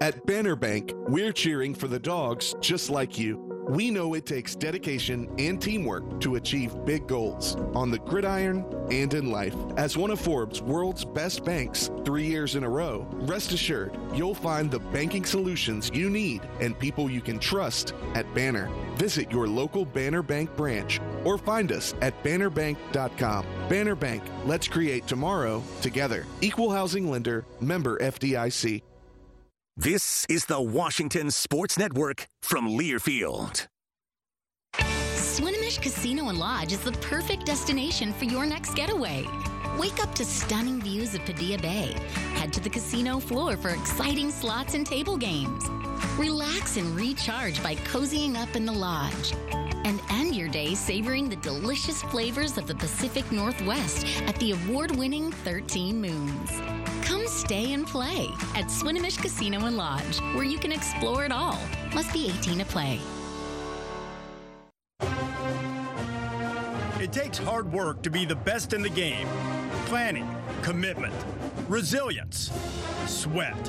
At 0.02 0.26
Banner 0.26 0.56
Bank, 0.56 0.92
we're 1.08 1.32
cheering 1.32 1.74
for 1.74 1.88
the 1.88 1.98
dogs 1.98 2.54
just 2.60 2.90
like 2.90 3.18
you. 3.18 3.42
We 3.66 3.90
know 3.90 4.12
it 4.12 4.26
takes 4.26 4.54
dedication 4.54 5.26
and 5.38 5.60
teamwork 5.60 6.20
to 6.20 6.34
achieve 6.34 6.84
big 6.84 7.06
goals 7.06 7.56
on 7.74 7.90
the 7.90 7.98
gridiron 8.00 8.66
and 8.90 9.12
in 9.14 9.30
life. 9.30 9.56
As 9.78 9.96
one 9.96 10.10
of 10.10 10.20
Forbes' 10.20 10.60
world's 10.60 11.02
best 11.02 11.46
banks 11.46 11.90
three 12.04 12.26
years 12.26 12.56
in 12.56 12.62
a 12.62 12.68
row, 12.68 13.08
rest 13.10 13.52
assured 13.52 13.98
you'll 14.14 14.34
find 14.34 14.70
the 14.70 14.78
banking 14.78 15.24
solutions 15.24 15.90
you 15.94 16.10
need 16.10 16.42
and 16.60 16.78
people 16.78 17.10
you 17.10 17.22
can 17.22 17.38
trust 17.38 17.94
at 18.14 18.32
Banner. 18.34 18.68
Visit 18.96 19.32
your 19.32 19.48
local 19.48 19.86
Banner 19.86 20.22
Bank 20.22 20.54
branch 20.56 21.00
or 21.24 21.38
find 21.38 21.72
us 21.72 21.94
at 22.02 22.22
bannerbank.com. 22.22 23.46
Banner 23.70 23.94
Bank, 23.94 24.22
let's 24.44 24.68
create 24.68 25.06
tomorrow 25.06 25.62
together. 25.80 26.26
Equal 26.42 26.70
housing 26.70 27.10
lender, 27.10 27.46
member 27.60 27.98
FDIC. 27.98 28.82
This 29.78 30.24
is 30.30 30.46
the 30.46 30.58
Washington 30.58 31.30
Sports 31.30 31.78
Network 31.78 32.28
from 32.40 32.66
Learfield. 32.66 33.66
Swinomish 34.74 35.82
Casino 35.82 36.30
and 36.30 36.38
Lodge 36.38 36.72
is 36.72 36.80
the 36.80 36.92
perfect 36.92 37.44
destination 37.44 38.14
for 38.14 38.24
your 38.24 38.46
next 38.46 38.72
getaway. 38.74 39.26
Wake 39.78 40.02
up 40.02 40.14
to 40.14 40.24
stunning 40.24 40.80
views 40.80 41.14
of 41.14 41.20
Padilla 41.26 41.58
Bay. 41.58 41.94
Head 42.36 42.54
to 42.54 42.60
the 42.60 42.70
casino 42.70 43.20
floor 43.20 43.58
for 43.58 43.68
exciting 43.68 44.30
slots 44.30 44.72
and 44.72 44.86
table 44.86 45.18
games. 45.18 45.68
Relax 46.16 46.78
and 46.78 46.96
recharge 46.96 47.62
by 47.62 47.74
cozying 47.74 48.34
up 48.34 48.56
in 48.56 48.64
the 48.64 48.72
lodge. 48.72 49.34
And 49.86 50.02
end 50.10 50.34
your 50.34 50.48
day 50.48 50.74
savoring 50.74 51.28
the 51.28 51.36
delicious 51.36 52.02
flavors 52.02 52.58
of 52.58 52.66
the 52.66 52.74
Pacific 52.74 53.30
Northwest 53.30 54.04
at 54.22 54.34
the 54.40 54.50
award 54.50 54.90
winning 54.96 55.30
13 55.30 56.00
Moons. 56.00 56.50
Come 57.06 57.24
stay 57.28 57.72
and 57.72 57.86
play 57.86 58.26
at 58.56 58.64
Swinomish 58.64 59.16
Casino 59.22 59.64
and 59.64 59.76
Lodge, 59.76 60.18
where 60.34 60.42
you 60.42 60.58
can 60.58 60.72
explore 60.72 61.24
it 61.24 61.30
all. 61.30 61.60
Must 61.94 62.12
be 62.12 62.26
18 62.26 62.58
to 62.58 62.64
play. 62.64 62.98
It 67.00 67.12
takes 67.12 67.38
hard 67.38 67.72
work 67.72 68.02
to 68.02 68.10
be 68.10 68.24
the 68.24 68.34
best 68.34 68.72
in 68.72 68.82
the 68.82 68.90
game 68.90 69.28
planning, 69.84 70.28
commitment, 70.62 71.14
resilience, 71.68 72.50
sweat. 73.06 73.64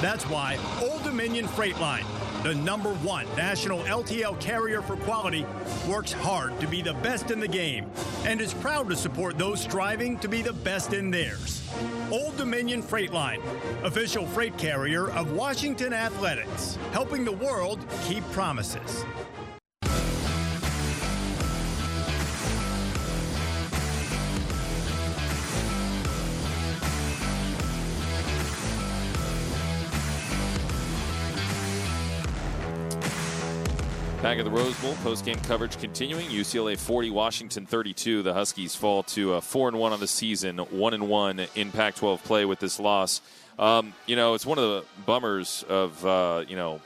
That's 0.00 0.24
why 0.28 0.58
Old 0.82 1.04
Dominion 1.04 1.46
Freight 1.46 1.78
Line, 1.78 2.04
the 2.42 2.54
number 2.54 2.94
one 2.94 3.26
national 3.36 3.80
LTL 3.80 4.40
carrier 4.40 4.80
for 4.80 4.96
quality, 4.96 5.44
works 5.86 6.12
hard 6.12 6.58
to 6.60 6.66
be 6.66 6.80
the 6.80 6.94
best 6.94 7.30
in 7.30 7.38
the 7.38 7.48
game 7.48 7.86
and 8.24 8.40
is 8.40 8.54
proud 8.54 8.88
to 8.88 8.96
support 8.96 9.36
those 9.36 9.60
striving 9.60 10.18
to 10.20 10.28
be 10.28 10.40
the 10.40 10.52
best 10.52 10.94
in 10.94 11.10
theirs. 11.10 11.68
Old 12.10 12.36
Dominion 12.38 12.82
Freight 12.82 13.12
Line, 13.12 13.42
official 13.84 14.26
freight 14.26 14.56
carrier 14.56 15.10
of 15.10 15.32
Washington 15.32 15.92
Athletics, 15.92 16.78
helping 16.92 17.24
the 17.24 17.32
world 17.32 17.78
keep 18.06 18.24
promises. 18.32 19.04
Back 34.30 34.38
at 34.38 34.44
the 34.44 34.50
Rose 34.52 34.80
Bowl, 34.80 34.94
post-game 35.02 35.40
coverage 35.40 35.76
continuing. 35.80 36.24
UCLA 36.26 36.78
40, 36.78 37.10
Washington 37.10 37.66
32. 37.66 38.22
The 38.22 38.32
Huskies 38.32 38.76
fall 38.76 39.02
to 39.02 39.34
uh, 39.34 39.40
four 39.40 39.66
and 39.66 39.76
one 39.76 39.92
on 39.92 39.98
the 39.98 40.06
season, 40.06 40.58
one 40.58 40.94
and 40.94 41.08
one 41.08 41.48
in 41.56 41.72
Pac-12 41.72 42.22
play 42.22 42.44
with 42.44 42.60
this 42.60 42.78
loss. 42.78 43.22
Um, 43.58 43.92
you 44.06 44.14
know, 44.14 44.34
it's 44.34 44.46
one 44.46 44.56
of 44.56 44.62
the 44.62 44.84
bummers 45.04 45.64
of 45.68 46.06
uh, 46.06 46.44
you 46.46 46.54
know 46.54 46.80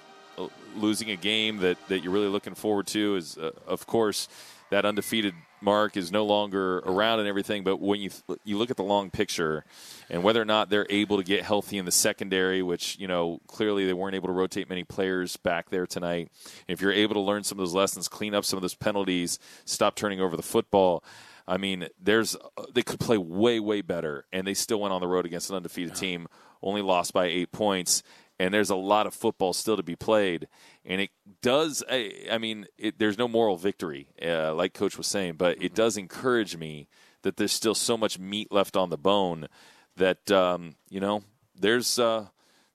losing 0.75 1.11
a 1.11 1.17
game 1.17 1.59
that 1.59 1.77
that 1.89 2.03
you're 2.03 2.15
really 2.15 2.29
looking 2.29 2.55
forward 2.55 2.87
to. 2.87 3.17
Is 3.17 3.37
uh, 3.37 3.51
of 3.67 3.87
course 3.87 4.27
that 4.71 4.87
undefeated 4.87 5.35
mark 5.65 5.97
is 5.97 6.13
no 6.13 6.25
longer 6.25 6.79
around 6.81 7.21
and 7.21 7.29
everything. 7.29 7.65
But 7.65 7.81
when 7.81 8.01
you 8.01 8.11
you 8.45 8.59
look 8.59 8.71
at 8.71 8.77
the 8.77 8.85
long 8.85 9.11
picture 9.11 9.65
and 10.11 10.23
whether 10.23 10.41
or 10.41 10.45
not 10.45 10.71
they're 10.71 10.87
able 10.91 11.17
to 11.17 11.25
get 11.25 11.43
healthy 11.43 11.79
in 11.79 11.85
the 11.85 11.93
secondary, 11.93 12.63
which 12.63 12.99
you 12.99 13.09
know 13.09 13.41
clearly 13.47 13.87
they 13.87 13.93
weren't 13.93 14.15
able 14.15 14.29
to 14.29 14.33
rotate 14.35 14.69
many 14.69 14.85
players 14.85 15.37
back 15.37 15.71
there 15.71 15.87
tonight. 15.87 16.31
If 16.69 16.81
you're 16.81 16.93
able 16.93 17.15
to 17.15 17.21
learn 17.21 17.43
some 17.43 17.59
of 17.59 17.63
those 17.63 17.75
lessons, 17.75 18.07
clean 18.07 18.35
up 18.35 18.45
some 18.45 18.59
of 18.59 18.63
those 18.63 18.75
penalties, 18.75 19.39
stop 19.65 19.97
turning 19.97 20.21
over 20.21 20.37
the 20.37 20.43
football. 20.43 21.03
I 21.47 21.57
mean, 21.57 21.89
there's 22.01 22.37
they 22.75 22.83
could 22.83 23.01
play 23.01 23.19
way 23.19 23.61
way 23.61 23.81
better, 23.81 24.27
and 24.33 24.47
they 24.47 24.55
still 24.55 24.81
went 24.81 24.93
on 24.93 25.01
the 25.01 25.09
road 25.09 25.27
against 25.27 25.51
an 25.51 25.57
undefeated 25.57 25.95
team, 25.95 26.29
only 26.63 26.83
lost 26.83 27.13
by 27.13 27.27
eight 27.27 27.53
points 27.53 28.03
and 28.45 28.53
there's 28.53 28.69
a 28.69 28.77
lot 28.77 29.07
of 29.07 29.15
football 29.15 29.55
still 29.55 29.77
to 29.79 29.83
be 29.83 29.97
played. 29.97 30.49
And 30.85 31.01
it 31.01 31.11
does, 31.41 31.83
I, 31.91 32.37
mean, 32.39 32.67
it, 32.77 32.99
there's 32.99 33.17
no 33.17 33.27
moral 33.27 33.57
victory, 33.57 34.09
uh, 34.23 34.55
like 34.55 34.75
Coach 34.75 34.99
was 34.99 35.07
saying, 35.07 35.37
but 35.39 35.63
it 35.63 35.75
does 35.75 35.97
encourage 35.97 36.55
me 36.55 36.87
that 37.23 37.39
there's 37.39 37.53
still 37.53 37.75
so 37.75 37.97
much 37.97 38.19
meat 38.19 38.53
left 38.53 38.77
on 38.77 38.91
the 38.91 38.99
bone 38.99 39.49
that, 39.97 40.31
um, 40.31 40.77
you 40.91 41.01
know, 41.01 41.25
there's. 41.59 41.99
Uh, 41.99 42.27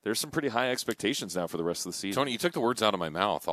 there's 0.01 0.17
some 0.17 0.31
pretty 0.31 0.47
high 0.47 0.71
expectations 0.71 1.35
now 1.35 1.45
for 1.45 1.57
the 1.57 1.63
rest 1.63 1.85
of 1.85 1.91
the 1.91 1.97
season. 1.97 2.21
Tony, 2.21 2.31
you 2.31 2.37
took 2.37 2.53
the 2.53 2.61
words 2.61 2.81
out 2.81 2.93
of 2.93 3.01
my 3.01 3.09
mouth. 3.09 3.47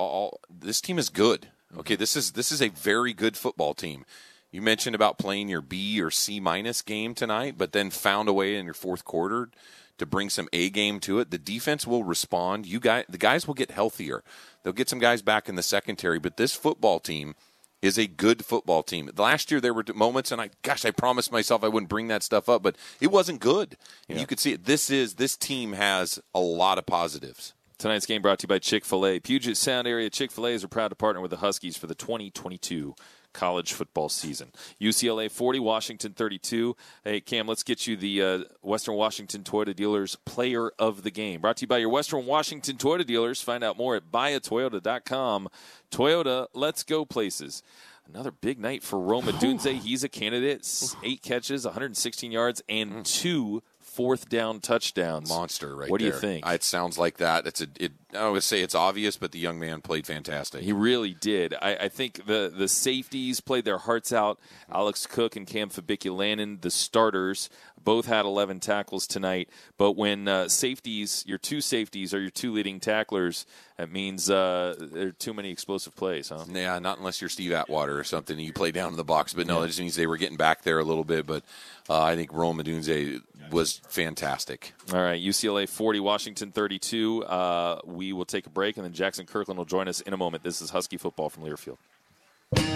This 0.49 0.81
team 0.81 0.97
is 0.97 1.09
good. 1.09 1.49
Okay, 1.77 1.97
this 1.97 2.17
is 2.17 2.33
this 2.33 2.53
is 2.53 2.63
a 2.63 2.69
very 2.69 3.13
good 3.13 3.37
football 3.37 3.75
team. 3.75 4.07
You 4.53 4.63
mentioned 4.63 4.95
about 4.95 5.19
playing 5.19 5.49
your 5.49 5.61
B 5.61 6.01
or 6.01 6.13
C 6.13 6.39
minus 6.39 6.83
game 6.83 7.15
tonight, 7.17 7.57
but 7.59 7.73
then 7.73 7.91
found 7.91 8.29
a 8.29 8.33
way 8.33 8.57
in 8.57 8.65
your 8.65 8.75
fourth 8.75 9.05
quarter 9.05 9.51
to 9.99 10.07
bring 10.07 10.31
some 10.31 10.49
A 10.53 10.71
game 10.71 11.01
to 11.01 11.19
it. 11.19 11.31
The 11.31 11.39
defense 11.39 11.87
will 11.87 12.05
respond. 12.05 12.67
You 12.67 12.81
guys, 12.81 13.05
the 13.09 13.19
guys 13.19 13.47
will 13.47 13.55
get 13.55 13.71
healthier. 13.71 14.23
They'll 14.63 14.73
get 14.73 14.89
some 14.89 14.99
guys 14.99 15.23
back 15.23 15.49
in 15.49 15.55
the 15.55 15.63
secondary. 15.63 16.19
But 16.19 16.37
this 16.37 16.55
football 16.55 17.01
team 17.01 17.35
is 17.83 17.99
a 17.99 18.07
good 18.07 18.45
football 18.45 18.83
team. 18.83 19.11
Last 19.17 19.51
year 19.51 19.61
there 19.61 19.75
were 19.75 19.85
moments, 19.95 20.33
and 20.33 20.41
I, 20.41 20.51
gosh, 20.63 20.85
I 20.85 20.91
promised 20.91 21.31
myself 21.33 21.63
I 21.63 21.69
wouldn't 21.69 21.91
bring 21.91 22.09
that 22.09 22.23
stuff 22.23 22.49
up, 22.49 22.63
but 22.63 22.77
it 23.01 23.09
wasn't 23.09 23.41
good. 23.41 23.77
And 24.09 24.17
yeah. 24.17 24.21
you 24.21 24.27
could 24.27 24.41
see 24.41 24.53
it. 24.53 24.65
This 24.65 24.91
is 24.91 25.15
this 25.15 25.37
team 25.37 25.73
has 25.73 26.19
a 26.35 26.41
lot 26.41 26.79
of 26.79 26.87
positives. 26.87 27.55
Tonight's 27.79 28.07
game 28.07 28.23
brought 28.23 28.39
to 28.39 28.45
you 28.45 28.49
by 28.49 28.59
Chick 28.59 28.87
Fil 28.87 29.07
A. 29.07 29.21
Puget 29.21 29.57
Sound 29.57 29.87
area 29.87 30.09
Chick 30.09 30.31
Fil 30.31 30.47
A's 30.47 30.65
are 30.65 30.69
proud 30.69 30.89
to 30.89 30.95
partner 30.95 31.21
with 31.21 31.31
the 31.31 31.37
Huskies 31.39 31.77
for 31.77 31.87
the 31.87 31.95
2022 31.95 32.95
college 33.37 33.73
football 33.73 34.09
season. 34.09 34.51
UCLA 34.81 35.31
40, 35.31 35.61
Washington 35.61 36.13
32. 36.13 36.75
Hey, 37.05 37.21
Cam, 37.21 37.47
let's 37.47 37.63
get 37.63 37.87
you 37.87 37.97
the 37.97 38.23
uh, 38.23 38.39
Western 38.63 38.95
Washington 38.95 39.43
Toyota 39.43 39.77
Dealers 39.77 40.17
Player 40.25 40.71
of 40.79 41.03
the 41.03 41.11
Game. 41.11 41.41
Brought 41.41 41.59
to 41.59 41.63
you 41.63 41.69
by 41.69 41.79
your 41.79 41.91
Western 41.91 42.27
Washington 42.27 42.77
Toyota 42.77 43.07
dealers. 43.07 43.43
Find 43.43 43.63
out 43.63 43.77
more 43.77 43.95
at 43.95 44.11
buyatoyota.com. 44.11 45.49
Toyota, 45.91 46.47
let's 46.55 46.83
go 46.83 47.05
places. 47.05 47.63
Another 48.09 48.31
big 48.31 48.59
night 48.59 48.83
for 48.83 49.01
Rome 49.01 49.25
Odunze. 49.25 49.73
He's 49.81 50.05
a 50.05 50.09
candidate. 50.09 50.67
Eight 51.03 51.23
catches, 51.23 51.65
116 51.65 52.31
yards, 52.31 52.63
and 52.69 53.05
two 53.05 53.63
fourth 53.81 54.29
down 54.29 54.61
touchdowns. 54.61 55.29
Monster, 55.29 55.75
right? 55.75 55.91
What 55.91 56.01
there. 56.01 56.11
do 56.11 56.15
you 56.15 56.21
think? 56.21 56.47
It 56.47 56.63
sounds 56.63 56.99
like 56.99 57.17
that. 57.17 57.47
It's 57.47 57.61
a. 57.63 57.67
It, 57.81 57.93
I 58.17 58.29
would 58.29 58.43
say 58.43 58.63
it's 58.63 58.75
obvious, 58.75 59.17
but 59.17 59.33
the 59.33 59.39
young 59.39 59.59
man 59.59 59.81
played 59.81 60.07
fantastic. 60.07 60.63
He 60.63 60.73
really 60.73 61.15
did. 61.15 61.55
I, 61.61 61.77
I 61.77 61.89
think 61.89 62.27
the 62.27 62.53
the 62.55 62.69
safeties 62.69 63.41
played 63.41 63.65
their 63.65 63.79
hearts 63.79 64.13
out. 64.13 64.39
Alex 64.71 65.07
Cook 65.07 65.37
and 65.37 65.47
Cam 65.47 65.71
Fabic 65.71 66.61
the 66.61 66.71
starters, 66.71 67.51
both 67.87 68.07
had 68.07 68.25
11 68.25 68.61
tackles 68.61 69.07
tonight. 69.07 69.49
But 69.79 69.93
when 69.93 70.29
uh, 70.29 70.49
safeties, 70.49 71.25
your 71.27 71.39
two 71.39 71.61
safeties 71.61 72.13
are 72.13 72.21
your 72.21 72.31
two 72.31 72.53
leading 72.53 72.81
tacklers, 72.81 73.47
that 73.77 73.93
means 73.93 74.29
uh, 74.29 74.75
there 74.79 75.09
are 75.09 75.13
too 75.13 75.33
many 75.33 75.51
explosive 75.51 75.95
plays, 75.95 76.31
huh? 76.31 76.45
Yeah, 76.51 76.79
not 76.79 76.99
unless 76.99 77.21
you're 77.21 77.31
Steve 77.31 77.53
Atwater 77.53 77.99
or 77.99 78.05
something. 78.05 78.37
And 78.37 78.45
you 78.45 78.53
play 78.53 78.73
down 78.73 78.91
in 78.91 78.97
the 78.97 79.05
box, 79.05 79.35
but 79.35 79.47
no, 79.47 79.55
yeah. 79.55 79.61
that 79.61 79.67
just 79.69 79.81
means 79.81 79.95
they 79.95 80.07
were 80.07 80.17
getting 80.17 80.37
back 80.37 80.63
there 80.63 80.79
a 80.79 80.85
little 80.85 81.05
bit. 81.05 81.27
But 81.27 81.45
uh, 81.89 82.03
I 82.03 82.17
think 82.17 82.33
Rome 82.33 82.59
Odunze 82.59 83.23
was 83.51 83.81
fantastic. 83.89 84.73
All 84.93 85.01
right, 85.01 85.23
UCLA 85.23 85.69
40, 85.69 86.01
Washington 86.01 86.53
32. 86.53 87.25
Uh, 87.25 87.81
we 88.07 88.13
will 88.13 88.25
take 88.25 88.47
a 88.47 88.51
break, 88.51 88.77
and 88.77 88.85
then 88.85 88.93
Jackson 88.93 89.27
Kirkland 89.27 89.59
will 89.59 89.65
join 89.65 89.89
us 89.89 90.01
in 90.01 90.13
a 90.13 90.17
moment. 90.17 90.43
This 90.43 90.61
is 90.61 90.71
Husky 90.71 90.97
football 90.97 91.29
from 91.29 91.45
Learfield. 91.45 91.79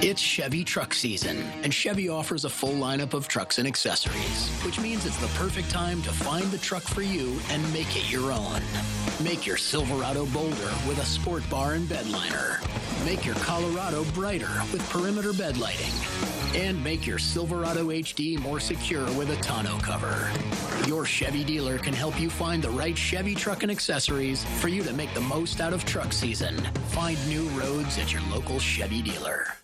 It's 0.03 0.21
Chevy 0.21 0.65
truck 0.65 0.93
season, 0.93 1.37
and 1.63 1.73
Chevy 1.73 2.09
offers 2.09 2.45
a 2.45 2.49
full 2.49 2.73
lineup 2.73 3.15
of 3.15 3.29
trucks 3.29 3.59
and 3.59 3.69
accessories, 3.69 4.51
which 4.65 4.81
means 4.81 5.07
it's 5.07 5.19
the 5.19 5.29
perfect 5.39 5.71
time 5.71 6.03
to 6.03 6.11
find 6.11 6.51
the 6.51 6.59
truck 6.59 6.83
for 6.83 7.03
you 7.03 7.39
and 7.51 7.63
make 7.73 7.97
it 7.97 8.11
your 8.11 8.33
own. 8.33 8.61
Make 9.23 9.47
your 9.47 9.57
Silverado 9.57 10.27
bolder 10.27 10.73
with 10.89 10.99
a 11.01 11.07
sport 11.07 11.49
bar 11.49 11.75
and 11.75 11.89
bed 11.89 12.09
liner. 12.11 12.59
Make 13.05 13.25
your 13.25 13.37
Colorado 13.37 14.05
brighter 14.13 14.51
with 14.73 14.89
perimeter 14.91 15.33
bed 15.33 15.57
lighting. 15.57 16.40
And 16.55 16.83
make 16.83 17.07
your 17.07 17.19
Silverado 17.19 17.89
HD 17.89 18.39
more 18.41 18.59
secure 18.59 19.05
with 19.13 19.31
a 19.31 19.37
tonneau 19.37 19.79
cover. 19.79 20.31
Your 20.87 21.05
Chevy 21.05 21.45
dealer 21.45 21.79
can 21.79 21.95
help 21.95 22.21
you 22.21 22.29
find 22.29 22.63
the 22.63 22.71
right 22.71 22.99
Chevy 22.99 23.35
truck 23.35 23.63
and 23.63 23.71
accessories 23.71 24.45
for 24.61 24.69
you 24.69 24.83
to 24.83 24.93
make 24.93 25.15
the 25.15 25.21
most 25.21 25.61
out 25.61 25.73
of 25.73 25.85
truck 25.85 26.13
season. 26.13 26.57
Find 26.89 27.17
new 27.29 27.45
roads 27.51 27.99
at 27.99 28.13
your 28.13 28.23
local 28.33 28.59
Chevy 28.59 29.03
dealer. 29.03 29.60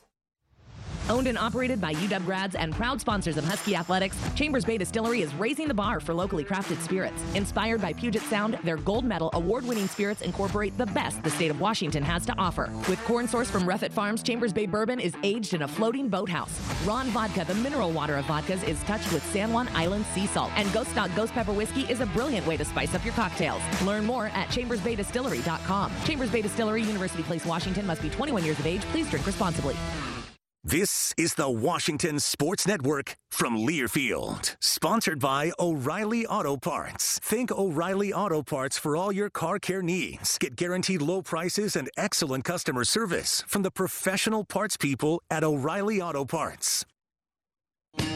Owned 1.08 1.28
and 1.28 1.38
operated 1.38 1.80
by 1.80 1.94
UW 1.94 2.24
grads 2.24 2.56
and 2.56 2.72
proud 2.74 3.00
sponsors 3.00 3.36
of 3.36 3.44
Husky 3.44 3.76
Athletics, 3.76 4.16
Chambers 4.34 4.64
Bay 4.64 4.76
Distillery 4.76 5.22
is 5.22 5.32
raising 5.34 5.68
the 5.68 5.74
bar 5.74 6.00
for 6.00 6.12
locally 6.12 6.44
crafted 6.44 6.82
spirits. 6.82 7.22
Inspired 7.34 7.80
by 7.80 7.92
Puget 7.92 8.22
Sound, 8.22 8.58
their 8.64 8.76
gold 8.76 9.04
medal 9.04 9.30
award 9.34 9.64
winning 9.64 9.86
spirits 9.86 10.22
incorporate 10.22 10.76
the 10.76 10.86
best 10.86 11.22
the 11.22 11.30
state 11.30 11.50
of 11.50 11.60
Washington 11.60 12.02
has 12.02 12.26
to 12.26 12.34
offer. 12.38 12.72
With 12.88 13.02
corn 13.04 13.28
sourced 13.28 13.46
from 13.46 13.62
Ruffett 13.62 13.92
Farms, 13.92 14.24
Chambers 14.24 14.52
Bay 14.52 14.66
bourbon 14.66 14.98
is 14.98 15.14
aged 15.22 15.54
in 15.54 15.62
a 15.62 15.68
floating 15.68 16.08
boathouse. 16.08 16.60
Ron 16.84 17.06
Vodka, 17.08 17.44
the 17.44 17.54
mineral 17.54 17.92
water 17.92 18.16
of 18.16 18.24
vodkas, 18.24 18.66
is 18.66 18.82
touched 18.82 19.12
with 19.12 19.24
San 19.32 19.52
Juan 19.52 19.68
Island 19.74 20.04
sea 20.06 20.26
salt. 20.26 20.50
And 20.56 20.72
Ghost 20.72 20.92
Dog 20.96 21.14
Ghost 21.14 21.32
Pepper 21.34 21.52
Whiskey 21.52 21.82
is 21.82 22.00
a 22.00 22.06
brilliant 22.06 22.44
way 22.48 22.56
to 22.56 22.64
spice 22.64 22.96
up 22.96 23.04
your 23.04 23.14
cocktails. 23.14 23.62
Learn 23.84 24.04
more 24.04 24.26
at 24.28 24.48
chambersbaydistillery.com. 24.48 25.92
Chambers 26.04 26.30
Bay 26.30 26.42
Distillery, 26.42 26.82
University 26.82 27.22
Place, 27.22 27.46
Washington 27.46 27.86
must 27.86 28.02
be 28.02 28.10
21 28.10 28.44
years 28.44 28.58
of 28.58 28.66
age. 28.66 28.82
Please 28.86 29.08
drink 29.08 29.24
responsibly. 29.24 29.76
This 30.68 31.14
is 31.16 31.34
the 31.34 31.48
Washington 31.48 32.18
Sports 32.18 32.66
Network 32.66 33.14
from 33.30 33.56
Learfield, 33.56 34.56
sponsored 34.60 35.20
by 35.20 35.52
O'Reilly 35.60 36.26
Auto 36.26 36.56
Parts. 36.56 37.20
Think 37.20 37.52
O'Reilly 37.52 38.12
Auto 38.12 38.42
Parts 38.42 38.76
for 38.76 38.96
all 38.96 39.12
your 39.12 39.30
car 39.30 39.60
care 39.60 39.80
needs. 39.80 40.38
Get 40.38 40.56
guaranteed 40.56 41.02
low 41.02 41.22
prices 41.22 41.76
and 41.76 41.88
excellent 41.96 42.42
customer 42.42 42.82
service 42.82 43.44
from 43.46 43.62
the 43.62 43.70
professional 43.70 44.42
parts 44.42 44.76
people 44.76 45.22
at 45.30 45.44
O'Reilly 45.44 46.02
Auto 46.02 46.24
Parts. 46.24 46.84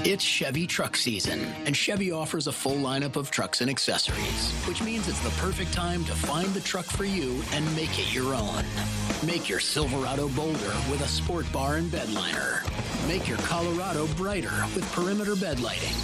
It's 0.02 0.24
Chevy 0.24 0.66
truck 0.66 0.96
season, 0.96 1.40
and 1.66 1.76
Chevy 1.76 2.10
offers 2.10 2.46
a 2.46 2.52
full 2.52 2.76
lineup 2.76 3.16
of 3.16 3.30
trucks 3.30 3.60
and 3.60 3.68
accessories, 3.68 4.50
which 4.66 4.82
means 4.82 5.06
it's 5.08 5.20
the 5.20 5.30
perfect 5.40 5.74
time 5.74 6.04
to 6.06 6.12
find 6.12 6.48
the 6.54 6.60
truck 6.62 6.86
for 6.86 7.04
you 7.04 7.42
and 7.52 7.76
make 7.76 7.98
it 7.98 8.12
your 8.12 8.34
own. 8.34 8.64
Make 9.26 9.48
your 9.48 9.60
Silverado 9.60 10.28
bolder 10.30 10.72
with 10.90 11.02
a 11.02 11.06
sport 11.06 11.44
bar 11.52 11.76
and 11.76 11.92
bed 11.92 12.10
liner. 12.14 12.62
Make 13.06 13.28
your 13.28 13.36
Colorado 13.38 14.06
brighter 14.16 14.64
with 14.74 14.90
perimeter 14.92 15.36
bed 15.36 15.60
lighting. 15.60 15.94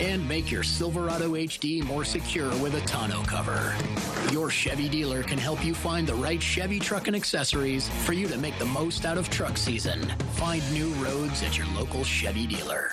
And 0.00 0.26
make 0.28 0.50
your 0.50 0.62
Silverado 0.62 1.32
HD 1.32 1.84
more 1.84 2.04
secure 2.04 2.50
with 2.62 2.76
a 2.76 2.86
tonneau 2.86 3.24
cover. 3.24 3.74
Your 4.30 4.50
Chevy 4.50 4.88
dealer 4.88 5.24
can 5.24 5.38
help 5.38 5.64
you 5.64 5.74
find 5.74 6.06
the 6.06 6.14
right 6.14 6.40
Chevy 6.40 6.78
truck 6.78 7.08
and 7.08 7.16
accessories 7.16 7.88
for 8.04 8.12
you 8.12 8.28
to 8.28 8.38
make 8.38 8.56
the 8.60 8.66
most 8.66 9.04
out 9.04 9.18
of 9.18 9.28
truck 9.30 9.58
season. 9.58 10.00
Find 10.34 10.62
new 10.72 10.90
roads 11.04 11.42
at 11.42 11.58
your 11.58 11.66
local 11.74 12.04
Chevy 12.04 12.46
dealer. 12.46 12.92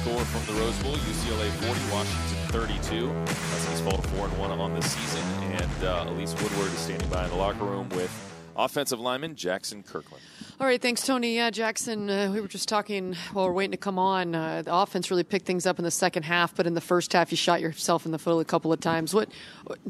Score 0.00 0.24
from 0.26 0.54
the 0.54 0.60
Rose 0.60 0.78
Bowl: 0.82 0.94
UCLA 0.94 1.50
40, 1.50 1.92
Washington 1.92 2.38
32. 2.48 3.12
Huskies 3.26 3.80
fall 3.82 4.00
to 4.00 4.08
four 4.08 4.26
and 4.28 4.38
one 4.38 4.50
on 4.50 4.72
the 4.72 4.80
season, 4.80 5.22
and 5.52 5.84
uh, 5.84 6.06
Elise 6.08 6.32
Woodward 6.42 6.68
is 6.68 6.78
standing 6.78 7.08
by 7.10 7.24
in 7.24 7.30
the 7.30 7.36
locker 7.36 7.64
room 7.64 7.86
with 7.90 8.10
offensive 8.56 8.98
lineman 8.98 9.36
Jackson 9.36 9.82
Kirkland. 9.82 10.22
All 10.58 10.66
right, 10.66 10.80
thanks, 10.80 11.04
Tony. 11.04 11.36
Yeah, 11.36 11.50
Jackson, 11.50 12.08
uh, 12.08 12.30
we 12.32 12.40
were 12.40 12.48
just 12.48 12.66
talking 12.66 13.14
while 13.34 13.46
we're 13.46 13.52
waiting 13.52 13.72
to 13.72 13.76
come 13.76 13.98
on. 13.98 14.34
Uh, 14.34 14.62
the 14.62 14.74
offense 14.74 15.10
really 15.10 15.22
picked 15.22 15.44
things 15.44 15.66
up 15.66 15.78
in 15.78 15.84
the 15.84 15.90
second 15.90 16.22
half, 16.22 16.54
but 16.54 16.66
in 16.66 16.72
the 16.72 16.80
first 16.80 17.12
half, 17.12 17.30
you 17.30 17.36
shot 17.36 17.60
yourself 17.60 18.06
in 18.06 18.12
the 18.12 18.18
foot 18.18 18.38
a 18.38 18.44
couple 18.44 18.72
of 18.72 18.80
times. 18.80 19.12
What? 19.12 19.28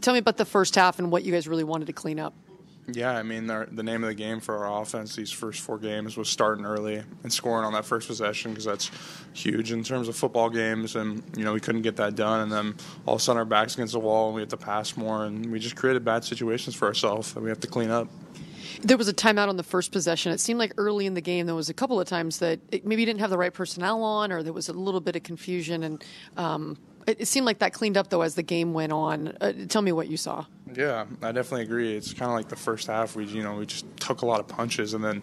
Tell 0.01 0.13
me 0.15 0.19
about 0.19 0.39
the 0.39 0.45
first 0.45 0.75
half 0.75 0.99
and 0.99 1.13
what 1.13 1.23
you 1.23 1.33
guys 1.33 1.47
really 1.47 1.65
wanted 1.65 1.87
to 1.87 1.93
clean 1.93 2.19
up. 2.19 2.35
Yeah, 2.93 3.13
I 3.13 3.23
mean, 3.23 3.47
the, 3.47 3.69
the 3.71 3.83
name 3.83 4.03
of 4.03 4.09
the 4.09 4.15
game 4.15 4.41
for 4.41 4.65
our 4.65 4.83
offense 4.83 5.15
these 5.15 5.31
first 5.31 5.61
four 5.61 5.79
games 5.79 6.17
was 6.17 6.29
starting 6.29 6.65
early 6.65 7.03
and 7.23 7.33
scoring 7.33 7.65
on 7.65 7.73
that 7.75 7.85
first 7.85 8.09
possession 8.09 8.53
because 8.53 8.65
that's 8.65 8.91
huge 9.33 9.73
in 9.73 9.85
terms 9.85 10.09
of 10.09 10.17
football 10.17 10.51
games. 10.51 10.97
And, 10.97 11.23
you 11.37 11.45
know, 11.45 11.53
we 11.53 11.61
couldn't 11.61 11.83
get 11.83 11.97
that 11.97 12.15
done. 12.15 12.41
And 12.41 12.53
then 12.53 12.75
all 13.07 13.15
of 13.15 13.21
a 13.21 13.23
sudden 13.23 13.39
our 13.39 13.45
back's 13.45 13.75
against 13.75 13.93
the 13.93 14.01
wall 14.01 14.27
and 14.27 14.35
we 14.35 14.43
have 14.43 14.51
to 14.51 14.57
pass 14.57 14.97
more. 14.97 15.25
And 15.25 15.51
we 15.51 15.59
just 15.59 15.77
created 15.77 16.05
bad 16.05 16.25
situations 16.25 16.75
for 16.75 16.87
ourselves 16.87 17.35
that 17.35 17.43
we 17.43 17.49
have 17.49 17.61
to 17.61 17.69
clean 17.69 17.91
up. 17.91 18.09
There 18.83 18.97
was 18.97 19.09
a 19.09 19.15
timeout 19.15 19.49
on 19.49 19.57
the 19.57 19.63
first 19.63 19.93
possession. 19.93 20.33
It 20.33 20.41
seemed 20.41 20.59
like 20.59 20.73
early 20.79 21.07
in 21.07 21.15
the 21.15 21.21
game 21.21 21.47
there 21.47 21.55
was 21.55 21.69
a 21.69 21.75
couple 21.75 22.01
of 22.01 22.09
times 22.09 22.39
that 22.39 22.61
it, 22.71 22.87
maybe 22.87 23.03
you 23.03 23.07
didn't 23.07 23.21
have 23.21 23.31
the 23.31 23.39
right 23.39 23.53
personnel 23.53 24.03
on, 24.03 24.33
or 24.33 24.43
there 24.43 24.53
was 24.53 24.69
a 24.69 24.73
little 24.73 25.01
bit 25.01 25.17
of 25.17 25.23
confusion. 25.23 25.83
And 25.83 26.05
um, 26.37 26.79
it, 27.07 27.23
it, 27.23 27.27
seemed 27.27 27.45
like 27.47 27.59
that 27.59 27.73
cleaned 27.73 27.97
up 27.97 28.09
though 28.09 28.23
as 28.23 28.37
the 28.37 28.43
game 28.43 28.73
went 28.73 28.93
on. 28.93 29.37
Uh, 29.41 29.53
tell 29.69 29.83
me 29.83 29.93
what 29.93 30.09
you 30.09 30.17
saw. 30.17 30.47
Yeah, 30.75 31.07
I 31.23 31.33
definitely 31.33 31.63
agree. 31.63 31.97
It's 31.97 32.13
kind 32.13 32.31
of 32.31 32.37
like 32.37 32.49
the 32.49 32.57
first 32.57 32.87
half. 32.87 33.17
We 33.17 33.25
you 33.27 33.43
know 33.43 33.55
we 33.55 33.67
just 33.67 33.85
took 33.99 34.23
a 34.23 34.27
lot 34.27 34.41
of 34.41 34.49
punches, 34.49 34.95
and 34.95 35.03
then 35.03 35.23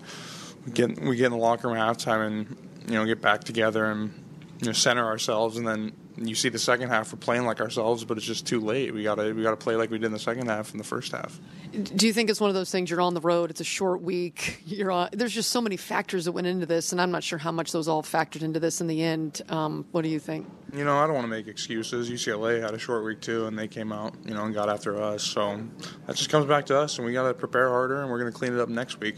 we 0.66 0.72
get 0.72 1.00
we 1.02 1.16
get 1.16 1.28
in 1.28 1.32
the 1.32 1.38
locker 1.38 1.68
room 1.68 1.78
at 1.78 1.98
halftime, 1.98 2.28
and 2.28 2.58
you 2.88 2.96
know 2.96 3.06
get 3.06 3.22
back 3.22 3.44
together 3.44 3.86
and 3.86 4.12
you 4.60 4.68
know 4.68 4.74
center 4.74 5.06
ourselves, 5.06 5.58
and 5.58 5.68
then 5.68 5.94
you 6.18 6.36
see 6.36 6.50
the 6.50 6.60
second 6.60 6.90
half 6.90 7.14
we're 7.14 7.20
playing 7.20 7.46
like 7.46 7.62
ourselves, 7.62 8.04
but 8.04 8.18
it's 8.18 8.26
just 8.26 8.48
too 8.48 8.60
late. 8.60 8.94
We 8.94 9.04
gotta 9.04 9.34
we 9.34 9.44
gotta 9.44 9.58
play 9.58 9.76
like 9.76 9.92
we 9.92 9.98
did 9.98 10.08
in 10.08 10.14
the 10.14 10.20
second 10.20 10.48
half 10.48 10.72
in 10.72 10.78
the 10.78 10.84
first 10.84 11.12
half. 11.12 11.40
Do 11.72 12.08
you 12.08 12.14
think 12.14 12.30
it's 12.30 12.42
one 12.42 12.50
of 12.50 12.56
those 12.56 12.72
things? 12.72 12.90
You're 12.90 13.02
on 13.02 13.14
the 13.14 13.22
road. 13.22 13.50
It's 13.52 13.62
a 13.62 13.66
short 13.66 14.02
week. 14.02 14.62
You're 14.66 14.92
on. 14.92 15.10
There's 15.12 15.34
just 15.34 15.52
so 15.52 15.62
many 15.62 15.78
factors 15.78 16.26
that 16.26 16.32
went 16.32 16.48
into 16.48 16.66
this, 16.66 16.92
and 16.92 17.00
I'm 17.00 17.12
not 17.12 17.24
sure 17.24 17.38
how 17.38 17.52
much 17.52 17.72
those 17.72 17.88
all 17.88 18.04
factored 18.04 18.42
into 18.42 18.60
this 18.60 18.82
in 18.82 18.88
the 18.88 19.04
end. 19.04 19.42
Um, 19.50 19.86
what 19.92 20.02
do 20.02 20.10
you 20.10 20.20
think? 20.20 20.48
You 20.74 20.84
know, 20.84 20.98
I 20.98 21.06
don't 21.06 21.16
want 21.16 21.26
to 21.26 21.30
make 21.30 21.48
excuses. 21.48 22.10
UCLA 22.10 22.62
had 22.62 22.74
a 22.74 22.80
short 22.80 23.06
week 23.06 23.22
too, 23.22 23.46
and 23.46 23.58
they 23.58 23.68
came 23.68 23.92
out, 23.92 24.16
you 24.26 24.34
know, 24.34 24.46
and 24.46 24.54
got 24.54 24.70
after 24.70 25.02
us. 25.02 25.24
So 25.24 25.62
that 26.08 26.16
just 26.16 26.30
comes 26.30 26.46
back 26.46 26.66
to 26.68 26.78
us, 26.78 26.98
and 26.98 27.06
we 27.06 27.14
got 27.14 27.28
to 27.28 27.34
prepare 27.34 27.70
harder, 27.70 28.02
and 28.02 28.10
we're 28.10 28.20
going 28.20 28.32
to 28.32 28.38
clean 28.38 28.54
it 28.54 28.60
up 28.60 28.70
next 28.70 29.00
week. 29.00 29.16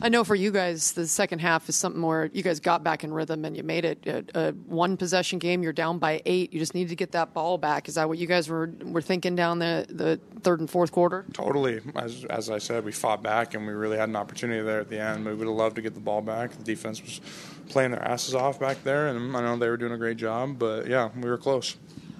I 0.00 0.08
know 0.08 0.24
for 0.24 0.34
you 0.34 0.50
guys, 0.50 0.92
the 0.92 1.06
second 1.06 1.38
half 1.38 1.68
is 1.68 1.76
something 1.76 2.02
where 2.02 2.26
You 2.32 2.42
guys 2.42 2.60
got 2.60 2.84
back 2.84 3.02
in 3.02 3.12
rhythm 3.12 3.44
and 3.44 3.56
you 3.56 3.62
made 3.62 3.84
it 3.84 4.06
a, 4.06 4.48
a, 4.48 4.52
one 4.52 4.96
possession 4.96 5.38
game. 5.38 5.62
You're 5.62 5.72
down 5.72 5.98
by 5.98 6.20
eight. 6.26 6.52
You 6.52 6.58
just 6.58 6.74
needed 6.74 6.90
to 6.90 6.96
get 6.96 7.12
that 7.12 7.32
ball 7.32 7.56
back. 7.58 7.88
Is 7.88 7.94
that 7.94 8.08
what 8.08 8.18
you 8.18 8.26
guys 8.26 8.48
were 8.48 8.70
were 8.82 9.00
thinking 9.00 9.36
down 9.36 9.58
the, 9.58 9.86
the 9.88 10.20
third 10.42 10.60
and 10.60 10.68
fourth 10.68 10.92
quarter? 10.92 11.24
Totally. 11.32 11.80
As, 11.94 12.24
as 12.26 12.50
I 12.50 12.58
said, 12.58 12.84
we 12.84 12.92
fought 12.92 13.22
back 13.22 13.54
and 13.54 13.66
we 13.66 13.72
really 13.72 13.96
had 13.96 14.08
an 14.08 14.16
opportunity 14.16 14.62
there 14.62 14.80
at 14.80 14.90
the 14.90 15.00
end. 15.00 15.24
We 15.24 15.34
would 15.34 15.46
have 15.46 15.56
loved 15.56 15.76
to 15.76 15.82
get 15.82 15.94
the 15.94 16.00
ball 16.00 16.20
back. 16.20 16.52
The 16.52 16.64
defense 16.64 17.02
was 17.02 17.20
playing 17.68 17.92
their 17.92 18.02
asses 18.02 18.34
off 18.34 18.60
back 18.60 18.82
there, 18.84 19.08
and 19.08 19.36
I 19.36 19.40
know 19.40 19.56
they 19.56 19.68
were 19.68 19.76
doing 19.76 19.92
a 19.92 19.98
great 19.98 20.18
job. 20.18 20.58
But 20.58 20.86
yeah, 20.86 21.10
we 21.16 21.28
were 21.28 21.38
close. 21.38 21.76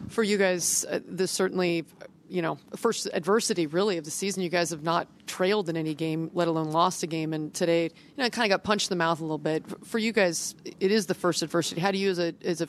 For 0.08 0.22
you 0.22 0.38
guys, 0.38 0.84
uh, 0.88 1.00
this 1.06 1.30
certainly 1.30 1.84
you 2.28 2.42
know, 2.42 2.58
first 2.76 3.08
adversity 3.12 3.66
really 3.66 3.98
of 3.98 4.04
the 4.04 4.10
season. 4.10 4.42
You 4.42 4.48
guys 4.48 4.70
have 4.70 4.82
not 4.82 5.08
trailed 5.26 5.68
in 5.68 5.76
any 5.76 5.94
game, 5.94 6.30
let 6.34 6.48
alone 6.48 6.70
lost 6.70 7.02
a 7.02 7.06
game. 7.06 7.32
And 7.32 7.52
today, 7.52 7.84
you 7.84 7.90
know, 8.16 8.28
kind 8.30 8.50
of 8.50 8.56
got 8.56 8.64
punched 8.64 8.90
in 8.90 8.98
the 8.98 9.02
mouth 9.02 9.20
a 9.20 9.22
little 9.22 9.38
bit. 9.38 9.64
For 9.86 9.98
you 9.98 10.12
guys, 10.12 10.54
it 10.64 10.90
is 10.90 11.06
the 11.06 11.14
first 11.14 11.42
adversity. 11.42 11.80
How 11.80 11.90
do 11.90 11.98
you, 11.98 12.10
as 12.10 12.18
a, 12.18 12.34
as 12.44 12.60
a, 12.60 12.68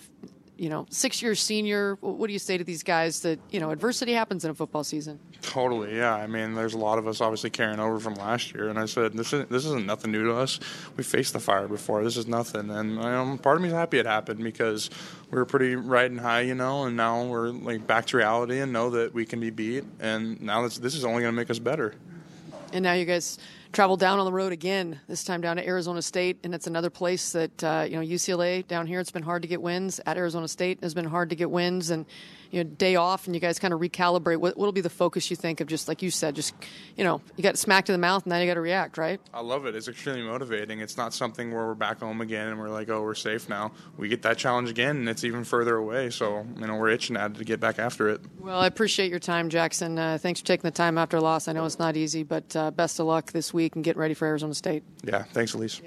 you 0.57 0.69
know, 0.69 0.85
six 0.89 1.21
years 1.21 1.41
senior, 1.41 1.97
what 2.01 2.27
do 2.27 2.33
you 2.33 2.39
say 2.39 2.57
to 2.57 2.63
these 2.63 2.83
guys 2.83 3.21
that, 3.21 3.39
you 3.51 3.59
know, 3.59 3.69
adversity 3.71 4.13
happens 4.13 4.43
in 4.43 4.51
a 4.51 4.53
football 4.53 4.83
season? 4.83 5.19
Totally, 5.41 5.95
yeah. 5.95 6.15
I 6.15 6.27
mean, 6.27 6.55
there's 6.55 6.73
a 6.73 6.77
lot 6.77 6.97
of 6.97 7.07
us 7.07 7.21
obviously 7.21 7.49
carrying 7.49 7.79
over 7.79 7.99
from 7.99 8.15
last 8.15 8.53
year. 8.53 8.69
And 8.69 8.79
I 8.79 8.85
said, 8.85 9.13
this, 9.13 9.33
is, 9.33 9.45
this 9.47 9.65
isn't 9.65 9.85
nothing 9.85 10.11
new 10.11 10.23
to 10.25 10.33
us. 10.33 10.59
We 10.95 11.03
faced 11.03 11.33
the 11.33 11.39
fire 11.39 11.67
before. 11.67 12.03
This 12.03 12.17
is 12.17 12.27
nothing. 12.27 12.69
And 12.69 12.95
you 12.95 13.01
know, 13.01 13.39
part 13.41 13.57
of 13.57 13.61
me 13.61 13.69
is 13.69 13.73
happy 13.73 13.99
it 13.99 14.05
happened 14.05 14.43
because 14.43 14.89
we 15.31 15.37
were 15.37 15.45
pretty 15.45 15.75
riding 15.75 16.17
high, 16.17 16.41
you 16.41 16.55
know, 16.55 16.85
and 16.85 16.97
now 16.97 17.23
we're 17.23 17.49
like 17.49 17.85
back 17.85 18.07
to 18.07 18.17
reality 18.17 18.59
and 18.59 18.73
know 18.73 18.89
that 18.91 19.13
we 19.13 19.25
can 19.25 19.39
be 19.39 19.49
beat. 19.49 19.83
And 19.99 20.41
now 20.41 20.63
this, 20.63 20.77
this 20.77 20.95
is 20.95 21.05
only 21.05 21.21
going 21.21 21.33
to 21.33 21.37
make 21.37 21.49
us 21.49 21.59
better. 21.59 21.93
And 22.73 22.83
now 22.83 22.93
you 22.93 23.05
guys 23.05 23.37
travel 23.77 23.95
down 23.95 24.17
on 24.17 24.25
the 24.25 24.31
road 24.31 24.51
again. 24.51 24.99
This 25.07 25.23
time 25.23 25.39
down 25.39 25.57
to 25.57 25.67
Arizona 25.67 26.01
State, 26.01 26.39
and 26.43 26.55
it's 26.55 26.65
another 26.65 26.89
place 26.89 27.33
that 27.33 27.63
uh, 27.63 27.85
you 27.87 27.95
know 27.95 28.01
UCLA 28.01 28.67
down 28.67 28.87
here. 28.87 28.99
It's 28.99 29.11
been 29.11 29.21
hard 29.21 29.43
to 29.43 29.47
get 29.47 29.61
wins. 29.61 30.01
At 30.03 30.17
Arizona 30.17 30.47
State, 30.47 30.79
has 30.81 30.95
been 30.95 31.05
hard 31.05 31.29
to 31.29 31.35
get 31.35 31.51
wins, 31.51 31.91
and 31.91 32.07
you 32.49 32.63
know 32.63 32.69
day 32.71 32.95
off, 32.95 33.27
and 33.27 33.35
you 33.35 33.39
guys 33.39 33.59
kind 33.59 33.75
of 33.75 33.79
recalibrate. 33.79 34.37
What 34.37 34.57
will 34.57 34.71
be 34.71 34.81
the 34.81 34.89
focus 34.89 35.29
you 35.29 35.35
think 35.35 35.61
of? 35.61 35.67
Just 35.67 35.87
like 35.87 36.01
you 36.01 36.09
said, 36.09 36.33
just 36.33 36.55
you 36.95 37.03
know 37.03 37.21
you 37.35 37.43
got 37.43 37.55
smacked 37.55 37.87
in 37.87 37.93
the 37.93 37.99
mouth, 37.99 38.23
and 38.23 38.31
now 38.31 38.39
you 38.39 38.47
got 38.47 38.55
to 38.55 38.61
react, 38.61 38.97
right? 38.97 39.21
I 39.31 39.41
love 39.41 39.67
it. 39.67 39.75
It's 39.75 39.87
extremely 39.87 40.23
motivating. 40.23 40.79
It's 40.79 40.97
not 40.97 41.13
something 41.13 41.53
where 41.53 41.67
we're 41.67 41.75
back 41.75 41.99
home 41.99 42.21
again 42.21 42.47
and 42.47 42.59
we're 42.59 42.69
like, 42.69 42.89
oh, 42.89 43.03
we're 43.03 43.13
safe 43.13 43.47
now. 43.47 43.73
We 43.95 44.07
get 44.07 44.23
that 44.23 44.39
challenge 44.39 44.71
again, 44.71 44.97
and 44.97 45.07
it's 45.07 45.23
even 45.23 45.43
further 45.43 45.75
away. 45.75 46.09
So 46.09 46.47
you 46.55 46.65
know 46.65 46.77
we're 46.77 46.89
itching 46.89 47.15
at 47.15 47.29
it 47.29 47.37
to 47.37 47.43
get 47.43 47.59
back 47.59 47.77
after 47.77 48.09
it. 48.09 48.21
Well, 48.39 48.59
I 48.59 48.65
appreciate 48.65 49.11
your 49.11 49.19
time, 49.19 49.49
Jackson. 49.49 49.99
Uh, 49.99 50.17
thanks 50.19 50.39
for 50.39 50.47
taking 50.47 50.67
the 50.67 50.71
time 50.71 50.97
after 50.97 51.17
a 51.17 51.21
loss. 51.21 51.47
I 51.47 51.51
know 51.51 51.63
it's 51.65 51.77
not 51.77 51.95
easy, 51.95 52.23
but 52.23 52.55
uh, 52.55 52.71
best 52.71 52.99
of 52.99 53.05
luck 53.05 53.33
this 53.33 53.53
week 53.53 53.66
and 53.75 53.83
get 53.83 53.97
ready 53.97 54.13
for 54.13 54.25
Arizona 54.25 54.53
State. 54.53 54.83
Yeah, 55.03 55.23
thanks, 55.23 55.53
Elise. 55.53 55.81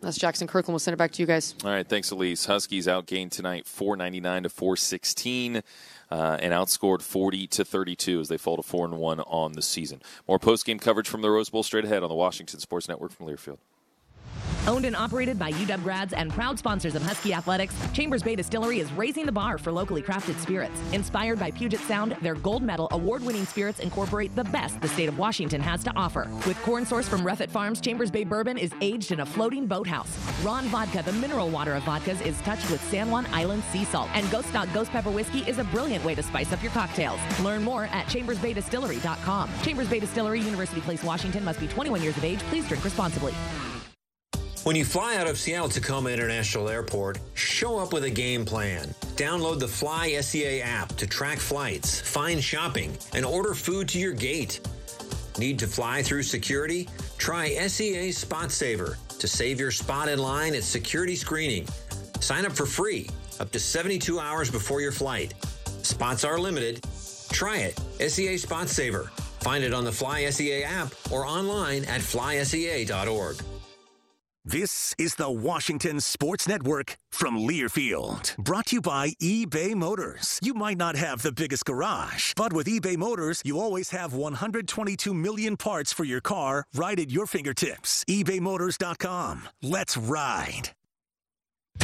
That's 0.00 0.18
Jackson 0.18 0.48
Kirkland. 0.48 0.72
We'll 0.74 0.80
send 0.80 0.94
it 0.94 0.96
back 0.96 1.12
to 1.12 1.22
you 1.22 1.26
guys. 1.26 1.54
All 1.64 1.70
right, 1.70 1.86
thanks, 1.86 2.10
Elise. 2.10 2.46
Huskies 2.46 2.86
outgained 2.86 3.30
tonight, 3.30 3.66
four 3.66 3.96
ninety 3.96 4.20
nine 4.20 4.42
to 4.42 4.48
four 4.48 4.76
sixteen. 4.76 5.62
Uh, 6.10 6.38
and 6.40 6.54
outscored 6.54 7.02
40 7.02 7.46
to 7.48 7.66
32 7.66 8.20
as 8.20 8.28
they 8.28 8.38
fall 8.38 8.56
to 8.56 8.62
4 8.62 8.86
and 8.86 8.96
1 8.96 9.20
on 9.20 9.52
the 9.52 9.60
season. 9.60 10.00
More 10.26 10.38
post 10.38 10.64
game 10.64 10.78
coverage 10.78 11.06
from 11.06 11.20
the 11.20 11.30
Rose 11.30 11.50
Bowl 11.50 11.62
straight 11.62 11.84
ahead 11.84 12.02
on 12.02 12.08
the 12.08 12.14
Washington 12.14 12.60
Sports 12.60 12.88
Network 12.88 13.12
from 13.12 13.26
Learfield. 13.26 13.58
Owned 14.68 14.84
and 14.84 14.94
operated 14.94 15.38
by 15.38 15.50
UW 15.52 15.82
grads 15.82 16.12
and 16.12 16.30
proud 16.30 16.58
sponsors 16.58 16.94
of 16.94 17.00
Husky 17.00 17.32
Athletics, 17.32 17.74
Chambers 17.94 18.22
Bay 18.22 18.36
Distillery 18.36 18.80
is 18.80 18.92
raising 18.92 19.24
the 19.24 19.32
bar 19.32 19.56
for 19.56 19.72
locally 19.72 20.02
crafted 20.02 20.38
spirits. 20.38 20.78
Inspired 20.92 21.38
by 21.38 21.50
Puget 21.50 21.80
Sound, 21.80 22.14
their 22.20 22.34
gold 22.34 22.62
medal 22.62 22.86
award 22.90 23.22
winning 23.22 23.46
spirits 23.46 23.80
incorporate 23.80 24.34
the 24.36 24.44
best 24.44 24.78
the 24.82 24.88
state 24.88 25.08
of 25.08 25.18
Washington 25.18 25.62
has 25.62 25.82
to 25.84 25.92
offer. 25.96 26.28
With 26.46 26.60
corn 26.60 26.84
sourced 26.84 27.08
from 27.08 27.22
Ruffett 27.22 27.48
Farms, 27.48 27.80
Chambers 27.80 28.10
Bay 28.10 28.24
Bourbon 28.24 28.58
is 28.58 28.70
aged 28.82 29.10
in 29.10 29.20
a 29.20 29.26
floating 29.26 29.66
boathouse. 29.66 30.18
Ron 30.44 30.66
Vodka, 30.66 31.02
the 31.02 31.14
mineral 31.14 31.48
water 31.48 31.72
of 31.74 31.82
vodkas, 31.84 32.20
is 32.26 32.38
touched 32.42 32.70
with 32.70 32.82
San 32.90 33.10
Juan 33.10 33.24
Island 33.32 33.62
sea 33.72 33.86
salt. 33.86 34.10
And 34.12 34.30
Ghost 34.30 34.52
Dog 34.52 34.68
Ghost 34.74 34.90
Pepper 34.90 35.10
Whiskey 35.10 35.48
is 35.48 35.58
a 35.58 35.64
brilliant 35.64 36.04
way 36.04 36.14
to 36.14 36.22
spice 36.22 36.52
up 36.52 36.62
your 36.62 36.72
cocktails. 36.72 37.20
Learn 37.40 37.64
more 37.64 37.84
at 37.84 38.04
chambersbaydistillery.com. 38.08 39.48
Chambers 39.62 39.88
Bay 39.88 39.98
Distillery, 39.98 40.40
University 40.40 40.82
Place, 40.82 41.02
Washington 41.02 41.42
must 41.42 41.58
be 41.58 41.68
21 41.68 42.02
years 42.02 42.18
of 42.18 42.24
age. 42.24 42.40
Please 42.50 42.68
drink 42.68 42.84
responsibly. 42.84 43.32
When 44.68 44.76
you 44.76 44.84
fly 44.84 45.16
out 45.16 45.26
of 45.26 45.38
Seattle 45.38 45.70
Tacoma 45.70 46.10
International 46.10 46.68
Airport, 46.68 47.18
Show 47.32 47.78
up 47.78 47.94
with 47.94 48.04
a 48.04 48.10
game 48.10 48.44
plan. 48.44 48.94
Download 49.16 49.58
the 49.58 49.66
Fly 49.66 50.20
SEA 50.20 50.60
app 50.60 50.94
to 50.96 51.06
track 51.06 51.38
flights, 51.38 52.02
find 52.02 52.44
shopping, 52.44 52.94
and 53.14 53.24
order 53.24 53.54
food 53.54 53.88
to 53.88 53.98
your 53.98 54.12
gate. 54.12 54.60
Need 55.38 55.58
to 55.60 55.66
fly 55.66 56.02
through 56.02 56.22
security? 56.22 56.86
Try 57.16 57.48
SEA 57.66 58.12
Spot 58.12 58.52
Saver 58.52 58.98
to 59.18 59.26
save 59.26 59.58
your 59.58 59.70
spot 59.70 60.06
in 60.06 60.18
line 60.18 60.54
at 60.54 60.64
security 60.64 61.16
screening. 61.16 61.66
Sign 62.20 62.44
up 62.44 62.52
for 62.52 62.66
free 62.66 63.08
up 63.40 63.50
to 63.52 63.58
72 63.58 64.20
hours 64.20 64.50
before 64.50 64.82
your 64.82 64.92
flight. 64.92 65.32
Spots 65.82 66.24
are 66.24 66.38
limited. 66.38 66.86
Try 67.30 67.56
it. 67.56 68.10
SEA 68.10 68.36
Spot 68.36 68.68
Saver. 68.68 69.10
Find 69.40 69.64
it 69.64 69.72
on 69.72 69.84
the 69.84 69.92
Fly 69.92 70.28
SEA 70.28 70.64
app 70.64 70.92
or 71.10 71.24
online 71.24 71.86
at 71.86 72.02
flysea.org. 72.02 73.42
This 74.48 74.94
is 74.96 75.16
the 75.16 75.30
Washington 75.30 76.00
Sports 76.00 76.48
Network 76.48 76.96
from 77.12 77.36
Learfield, 77.36 78.34
brought 78.38 78.68
to 78.68 78.76
you 78.76 78.80
by 78.80 79.10
eBay 79.20 79.74
Motors. 79.74 80.40
You 80.42 80.54
might 80.54 80.78
not 80.78 80.96
have 80.96 81.20
the 81.20 81.32
biggest 81.32 81.66
garage, 81.66 82.32
but 82.34 82.54
with 82.54 82.66
eBay 82.66 82.96
Motors, 82.96 83.42
you 83.44 83.60
always 83.60 83.90
have 83.90 84.14
122 84.14 85.12
million 85.12 85.58
parts 85.58 85.92
for 85.92 86.04
your 86.04 86.22
car 86.22 86.64
right 86.74 86.98
at 86.98 87.10
your 87.10 87.26
fingertips. 87.26 88.06
ebaymotors.com. 88.08 89.50
Let's 89.60 89.98
ride. 89.98 90.70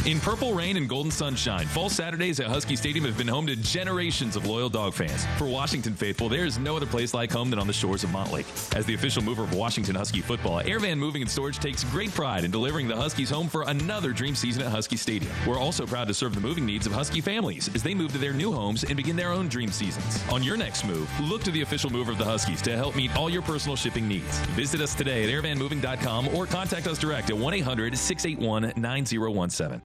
In 0.05 0.19
purple 0.19 0.53
rain 0.53 0.77
and 0.77 0.87
golden 0.87 1.09
sunshine, 1.11 1.65
fall 1.65 1.89
Saturdays 1.89 2.39
at 2.39 2.45
Husky 2.45 2.75
Stadium 2.75 3.05
have 3.05 3.17
been 3.17 3.27
home 3.27 3.47
to 3.47 3.55
generations 3.55 4.35
of 4.35 4.45
loyal 4.45 4.69
dog 4.69 4.93
fans. 4.93 5.25
For 5.39 5.45
Washington 5.45 5.95
faithful, 5.95 6.29
there 6.29 6.45
is 6.45 6.59
no 6.59 6.77
other 6.77 6.85
place 6.85 7.15
like 7.15 7.31
home 7.31 7.49
than 7.49 7.57
on 7.57 7.65
the 7.65 7.73
shores 7.73 8.03
of 8.03 8.11
Montlake. 8.11 8.75
As 8.75 8.85
the 8.85 8.93
official 8.93 9.23
mover 9.23 9.41
of 9.41 9.55
Washington 9.55 9.95
Husky 9.95 10.21
football, 10.21 10.61
Airvan 10.61 10.99
Moving 10.99 11.23
and 11.23 11.31
Storage 11.31 11.57
takes 11.57 11.83
great 11.85 12.13
pride 12.13 12.43
in 12.43 12.51
delivering 12.51 12.87
the 12.87 12.95
Huskies 12.95 13.31
home 13.31 13.47
for 13.47 13.63
another 13.63 14.13
dream 14.13 14.35
season 14.35 14.61
at 14.61 14.69
Husky 14.69 14.95
Stadium. 14.95 15.31
We're 15.47 15.57
also 15.57 15.87
proud 15.87 16.07
to 16.09 16.13
serve 16.13 16.35
the 16.35 16.41
moving 16.41 16.67
needs 16.67 16.85
of 16.85 16.93
Husky 16.93 17.19
families 17.19 17.71
as 17.73 17.81
they 17.81 17.95
move 17.95 18.11
to 18.11 18.19
their 18.19 18.33
new 18.33 18.51
homes 18.53 18.83
and 18.83 18.95
begin 18.95 19.15
their 19.15 19.31
own 19.31 19.47
dream 19.47 19.71
seasons. 19.71 20.23
On 20.31 20.43
your 20.43 20.55
next 20.55 20.85
move, 20.85 21.09
look 21.19 21.41
to 21.45 21.51
the 21.51 21.61
official 21.61 21.89
mover 21.89 22.11
of 22.11 22.19
the 22.19 22.25
Huskies 22.25 22.61
to 22.61 22.77
help 22.77 22.95
meet 22.95 23.15
all 23.15 23.29
your 23.29 23.41
personal 23.41 23.75
shipping 23.75 24.07
needs. 24.07 24.37
Visit 24.53 24.81
us 24.81 24.93
today 24.93 25.23
at 25.23 25.31
airvanmoving.com 25.31 26.27
or 26.35 26.45
contact 26.45 26.85
us 26.85 26.99
direct 26.99 27.31
at 27.31 27.37
1 27.37 27.53
800 27.55 27.97
681 27.97 28.73
9017. 28.75 29.84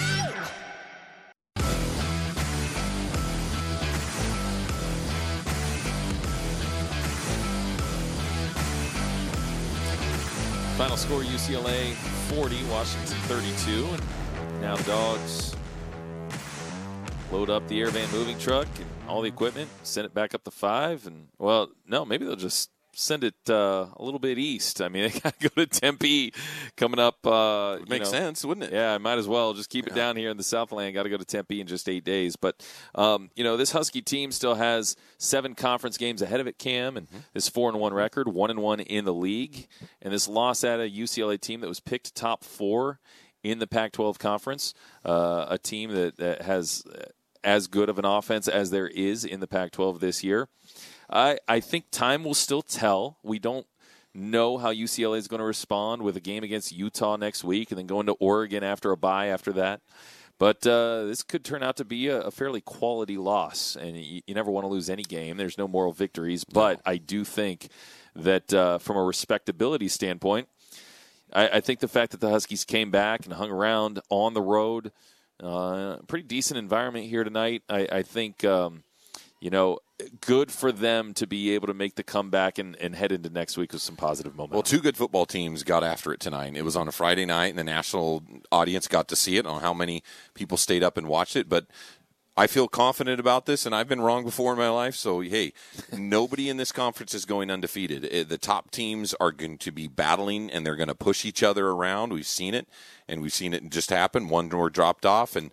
Final 10.81 10.97
score 10.97 11.21
UCLA 11.21 11.93
40, 12.33 12.63
Washington 12.63 13.17
32. 13.27 13.85
And 13.85 14.61
now 14.61 14.75
the 14.75 14.83
Dogs 14.85 15.55
load 17.31 17.51
up 17.51 17.67
the 17.67 17.79
Airvan 17.79 18.11
moving 18.11 18.35
truck 18.39 18.65
and 18.77 18.87
all 19.07 19.21
the 19.21 19.27
equipment, 19.27 19.69
send 19.83 20.07
it 20.07 20.13
back 20.15 20.33
up 20.33 20.43
to 20.43 20.49
five. 20.49 21.05
And, 21.05 21.27
well, 21.37 21.69
no, 21.85 22.03
maybe 22.03 22.25
they'll 22.25 22.35
just 22.35 22.71
send 22.93 23.23
it 23.23 23.35
uh, 23.49 23.87
a 23.95 24.03
little 24.03 24.19
bit 24.19 24.37
east. 24.37 24.81
I 24.81 24.89
mean, 24.89 25.09
they 25.11 25.19
got 25.19 25.39
to 25.39 25.49
go 25.49 25.63
to 25.63 25.67
Tempe 25.67 26.33
coming 26.77 26.99
up. 26.99 27.25
Uh, 27.25 27.79
Makes 27.87 28.11
know. 28.11 28.19
sense, 28.19 28.45
wouldn't 28.45 28.67
it? 28.67 28.73
Yeah, 28.73 28.93
I 28.93 28.97
might 28.97 29.17
as 29.17 29.27
well 29.27 29.53
just 29.53 29.69
keep 29.69 29.87
it 29.87 29.95
down 29.95 30.15
here 30.15 30.29
in 30.29 30.37
the 30.37 30.43
Southland. 30.43 30.93
Got 30.93 31.03
to 31.03 31.09
go 31.09 31.17
to 31.17 31.25
Tempe 31.25 31.61
in 31.61 31.67
just 31.67 31.87
eight 31.89 32.03
days. 32.03 32.35
But 32.35 32.65
um, 32.95 33.29
you 33.35 33.43
know, 33.43 33.57
this 33.57 33.71
Husky 33.71 34.01
team 34.01 34.31
still 34.31 34.55
has 34.55 34.95
seven 35.17 35.55
conference 35.55 35.97
games 35.97 36.21
ahead 36.21 36.39
of 36.39 36.47
it. 36.47 36.57
Cam 36.57 36.97
and 36.97 37.07
this 37.33 37.49
four 37.49 37.69
and 37.69 37.79
one 37.79 37.93
record, 37.93 38.27
one 38.27 38.49
and 38.49 38.59
one 38.59 38.79
in 38.79 39.05
the 39.05 39.13
league, 39.13 39.67
and 40.01 40.13
this 40.13 40.27
loss 40.27 40.63
at 40.63 40.79
a 40.79 40.89
UCLA 40.89 41.39
team 41.39 41.61
that 41.61 41.67
was 41.67 41.79
picked 41.79 42.15
top 42.15 42.43
four 42.43 42.99
in 43.43 43.59
the 43.59 43.67
Pac-12 43.67 44.19
conference, 44.19 44.73
uh, 45.03 45.45
a 45.49 45.57
team 45.57 45.91
that, 45.91 46.17
that 46.17 46.43
has 46.43 46.83
as 47.43 47.67
good 47.67 47.89
of 47.89 47.97
an 47.97 48.05
offense 48.05 48.47
as 48.47 48.69
there 48.69 48.87
is 48.87 49.25
in 49.25 49.39
the 49.39 49.47
Pac-12 49.47 49.99
this 49.99 50.23
year. 50.23 50.47
I, 51.11 51.39
I 51.47 51.59
think 51.59 51.85
time 51.91 52.23
will 52.23 52.33
still 52.33 52.61
tell. 52.61 53.17
We 53.23 53.39
don't 53.39 53.67
know 54.13 54.57
how 54.57 54.73
UCLA 54.73 55.17
is 55.17 55.27
going 55.27 55.39
to 55.39 55.45
respond 55.45 56.01
with 56.01 56.17
a 56.17 56.21
game 56.21 56.43
against 56.43 56.71
Utah 56.71 57.15
next 57.15 57.43
week 57.43 57.71
and 57.71 57.77
then 57.77 57.87
going 57.87 58.07
to 58.07 58.13
Oregon 58.13 58.63
after 58.63 58.91
a 58.91 58.97
bye 58.97 59.27
after 59.27 59.53
that. 59.53 59.81
But 60.37 60.65
uh, 60.65 61.05
this 61.05 61.21
could 61.21 61.45
turn 61.45 61.61
out 61.61 61.77
to 61.77 61.85
be 61.85 62.07
a, 62.07 62.21
a 62.21 62.31
fairly 62.31 62.61
quality 62.61 63.15
loss, 63.15 63.75
and 63.75 63.95
you, 63.95 64.21
you, 64.25 64.33
never 64.33 64.49
want 64.49 64.63
to 64.63 64.69
lose 64.69 64.89
any 64.89 65.03
game. 65.03 65.37
There's 65.37 65.57
no 65.57 65.67
moral 65.67 65.91
victories, 65.91 66.43
but 66.43 66.81
I 66.83 66.97
do 66.97 67.23
think 67.23 67.67
that 68.15 68.51
uh, 68.51 68.79
from 68.79 68.97
a 68.97 69.03
respectability 69.03 69.87
standpoint, 69.87 70.47
I, 71.31 71.47
I, 71.49 71.61
think 71.61 71.79
the 71.79 71.87
fact 71.87 72.11
that 72.13 72.21
the 72.21 72.31
Huskies 72.31 72.65
came 72.65 72.89
back 72.89 73.25
and 73.25 73.35
hung 73.35 73.51
around 73.51 74.01
on 74.09 74.33
the 74.33 74.41
road, 74.41 74.91
uh, 75.43 75.97
pretty 76.07 76.27
decent 76.27 76.57
environment 76.57 77.05
here 77.05 77.23
tonight. 77.23 77.61
I, 77.69 77.87
I 77.91 78.01
think, 78.01 78.43
um, 78.43 78.83
you 79.41 79.49
know, 79.49 79.79
good 80.21 80.51
for 80.51 80.71
them 80.71 81.13
to 81.15 81.25
be 81.25 81.53
able 81.55 81.67
to 81.67 81.73
make 81.73 81.95
the 81.95 82.03
comeback 82.03 82.59
and, 82.59 82.75
and, 82.77 82.95
head 82.95 83.11
into 83.11 83.29
next 83.29 83.57
week 83.57 83.73
with 83.73 83.81
some 83.81 83.95
positive 83.95 84.35
momentum. 84.35 84.55
Well, 84.55 84.63
two 84.63 84.79
good 84.79 84.95
football 84.95 85.25
teams 85.25 85.63
got 85.63 85.83
after 85.83 86.13
it 86.13 86.19
tonight. 86.19 86.55
It 86.55 86.63
was 86.63 86.75
on 86.75 86.87
a 86.87 86.91
Friday 86.91 87.25
night, 87.25 87.47
and 87.47 87.57
the 87.57 87.63
national 87.63 88.23
audience 88.51 88.87
got 88.87 89.07
to 89.09 89.15
see 89.15 89.37
it. 89.37 89.47
on 89.47 89.61
how 89.61 89.73
many 89.73 90.03
people 90.35 90.57
stayed 90.57 90.83
up 90.83 90.95
and 90.95 91.07
watched 91.07 91.35
it, 91.35 91.49
but 91.49 91.65
I 92.37 92.47
feel 92.47 92.67
confident 92.67 93.19
about 93.19 93.45
this, 93.45 93.65
and 93.65 93.75
I've 93.75 93.89
been 93.89 93.99
wrong 93.99 94.23
before 94.23 94.53
in 94.53 94.59
my 94.59 94.69
life. 94.69 94.95
So, 94.95 95.21
hey, 95.21 95.53
nobody 95.91 96.47
in 96.47 96.57
this 96.57 96.71
conference 96.71 97.13
is 97.13 97.25
going 97.25 97.49
undefeated. 97.51 98.07
Eh, 98.09 98.23
the 98.23 98.37
top 98.37 98.71
teams 98.71 99.13
are 99.15 99.31
going 99.31 99.57
to 99.57 99.71
be 99.71 99.87
battling, 99.87 100.51
and 100.51 100.65
they're 100.65 100.75
going 100.75 100.87
to 100.87 100.95
push 100.95 101.25
each 101.25 101.41
other 101.43 101.69
around. 101.69 102.13
We've 102.13 102.25
seen 102.25 102.53
it, 102.53 102.67
and 103.07 103.21
we've 103.21 103.33
seen 103.33 103.53
it 103.53 103.69
just 103.69 103.89
happen. 103.89 104.29
One 104.29 104.49
door 104.49 104.69
dropped 104.69 105.05
off, 105.05 105.35
and 105.35 105.51